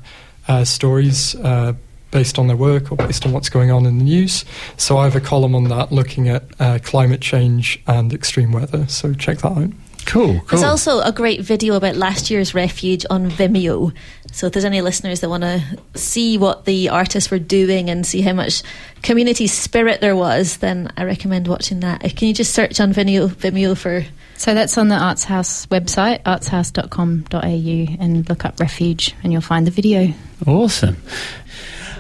uh, 0.49 0.65
stories 0.65 1.35
uh, 1.37 1.75
based 2.11 2.39
on 2.39 2.47
their 2.47 2.57
work 2.57 2.91
or 2.91 2.97
based 2.97 3.27
on 3.27 3.33
what's 3.33 3.49
going 3.51 3.71
on 3.71 3.85
in 3.87 3.99
the 3.99 4.05
news. 4.05 4.45
So 4.77 4.97
I 4.99 5.05
have 5.05 5.17
a 5.17 5.21
column 5.21 5.55
on 5.55 5.65
that 5.65 5.93
looking 5.93 6.29
at 6.29 6.45
uh, 6.59 6.79
climate 6.83 7.21
change 7.21 7.83
and 7.87 8.13
extreme 8.13 8.53
weather. 8.53 8.87
So 8.89 9.13
check 9.15 9.39
that 9.39 9.53
out. 9.53 9.71
Cool, 10.07 10.43
There's 10.51 10.63
also 10.63 11.01
a 11.01 11.13
great 11.13 11.41
video 11.41 11.75
about 11.75 11.97
last 11.97 12.31
year's 12.31 12.55
refuge 12.55 13.07
on 13.09 13.31
Vimeo. 13.31 13.95
So 14.33 14.47
if 14.47 14.53
there's 14.53 14.65
any 14.65 14.81
listeners 14.81 15.21
that 15.21 15.29
want 15.29 15.43
to 15.43 15.63
see 15.95 16.39
what 16.39 16.65
the 16.65 16.89
artists 16.89 17.31
were 17.31 17.39
doing 17.39 17.91
and 17.91 18.07
see 18.07 18.21
how 18.21 18.33
much 18.33 18.63
community 19.03 19.47
spirit 19.47 20.01
there 20.01 20.17
was, 20.17 20.59
then 20.59 20.93
I 20.97 21.05
recommend 21.05 21.49
watching 21.49 21.81
that. 21.81 22.05
Uh, 22.05 22.09
Can 22.15 22.29
you 22.29 22.35
just 22.35 22.55
search 22.55 22.81
on 22.81 22.93
Vimeo, 22.93 23.29
Vimeo 23.29 23.77
for 23.77 24.05
So, 24.37 24.55
that's 24.55 24.77
on 24.79 24.89
the 24.89 24.97
Arts 24.97 25.25
House 25.25 25.67
website, 25.67 26.23
artshouse.com.au, 26.25 27.97
and 28.03 28.29
look 28.29 28.45
up 28.45 28.59
Refuge, 28.59 29.15
and 29.23 29.33
you'll 29.33 29.43
find 29.43 29.67
the 29.67 29.71
video. 29.71 30.13
Awesome. 30.47 30.97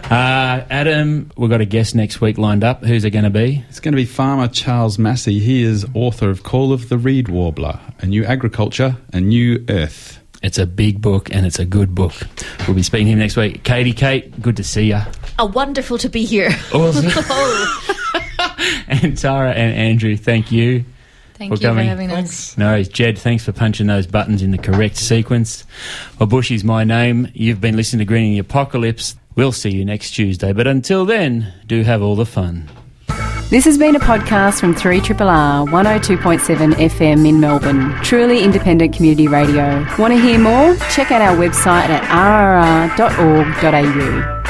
Uh, 0.05 0.65
Adam, 0.69 1.31
we've 1.39 1.49
got 1.49 1.63
a 1.63 1.65
guest 1.65 1.95
next 1.95 2.21
week 2.21 2.37
lined 2.37 2.63
up. 2.65 2.85
Who's 2.85 3.05
it 3.05 3.11
going 3.11 3.25
to 3.25 3.31
be? 3.31 3.65
It's 3.71 3.81
going 3.81 3.93
to 3.93 3.97
be 3.97 4.05
farmer 4.05 4.47
Charles 4.47 4.99
Massy. 4.99 5.39
He 5.39 5.63
is 5.63 5.87
author 5.95 6.29
of 6.29 6.43
Call 6.43 6.73
of 6.73 6.91
the 6.91 6.99
Reed 6.99 7.29
Warbler, 7.29 7.81
A 8.01 8.07
New 8.07 8.25
Agriculture, 8.25 8.97
A 9.15 9.21
New 9.21 9.65
Earth. 9.71 10.19
It's 10.43 10.59
a 10.59 10.67
big 10.67 11.01
book 11.01 11.33
and 11.35 11.47
it's 11.47 11.59
a 11.59 11.65
good 11.65 11.95
book. 11.95 12.13
We'll 12.67 12.75
be 12.75 12.83
speaking 12.83 13.07
to 13.07 13.13
him 13.13 13.21
next 13.21 13.37
week. 13.37 13.63
Katie, 13.65 13.93
Kate, 13.95 14.39
good 14.43 14.57
to 14.59 14.65
see 14.65 14.89
you. 14.89 15.01
a 15.39 15.47
wonderful 15.47 15.97
to 15.99 16.09
be 16.09 16.25
here. 16.25 16.51
Awesome. 16.75 17.07
Oh. 17.31 17.89
and 18.89 19.17
Tara 19.17 19.53
and 19.53 19.75
Andrew, 19.75 20.17
thank 20.17 20.53
you. 20.53 20.85
Thank 21.35 21.53
for 21.55 21.61
you 21.61 21.69
coming. 21.69 21.85
for 21.87 21.89
having 21.89 22.11
us. 22.11 22.57
No 22.59 22.67
worries. 22.67 22.89
Jed, 22.89 23.19
thanks 23.19 23.45
for 23.45 23.53
punching 23.53 23.87
those 23.87 24.07
buttons 24.07 24.43
in 24.43 24.51
the 24.51 24.59
correct 24.59 24.97
sequence. 24.97 25.65
Well, 26.19 26.27
Bush 26.29 26.51
is 26.51 26.63
my 26.63 26.85
name. 26.85 27.29
You've 27.35 27.61
been 27.61 27.77
listening 27.77 28.01
to 28.01 28.05
Greening 28.05 28.33
the 28.33 28.39
Apocalypse. 28.41 29.17
We'll 29.35 29.53
see 29.53 29.71
you 29.71 29.85
next 29.85 30.11
Tuesday. 30.13 30.53
But 30.53 30.67
until 30.67 31.05
then, 31.05 31.53
do 31.67 31.83
have 31.83 32.03
all 32.03 32.17
the 32.17 32.27
fun. 32.27 32.69
This 33.51 33.65
has 33.67 33.77
been 33.77 33.95
a 33.97 34.01
podcast 34.01 34.61
from 34.61 34.75
3RRR 34.75 35.69
102.7 35.69 36.73
FM 36.73 37.29
in 37.29 37.39
Melbourne. 37.39 37.93
Truly 38.03 38.43
independent 38.43 38.95
community 38.95 39.29
radio. 39.29 39.87
Want 39.99 40.15
to 40.15 40.19
hear 40.21 40.39
more? 40.39 40.75
Check 40.91 41.11
out 41.11 41.21
our 41.21 41.37
website 41.37 41.91
at 41.91 42.03
rrr.org.au. 42.97 44.42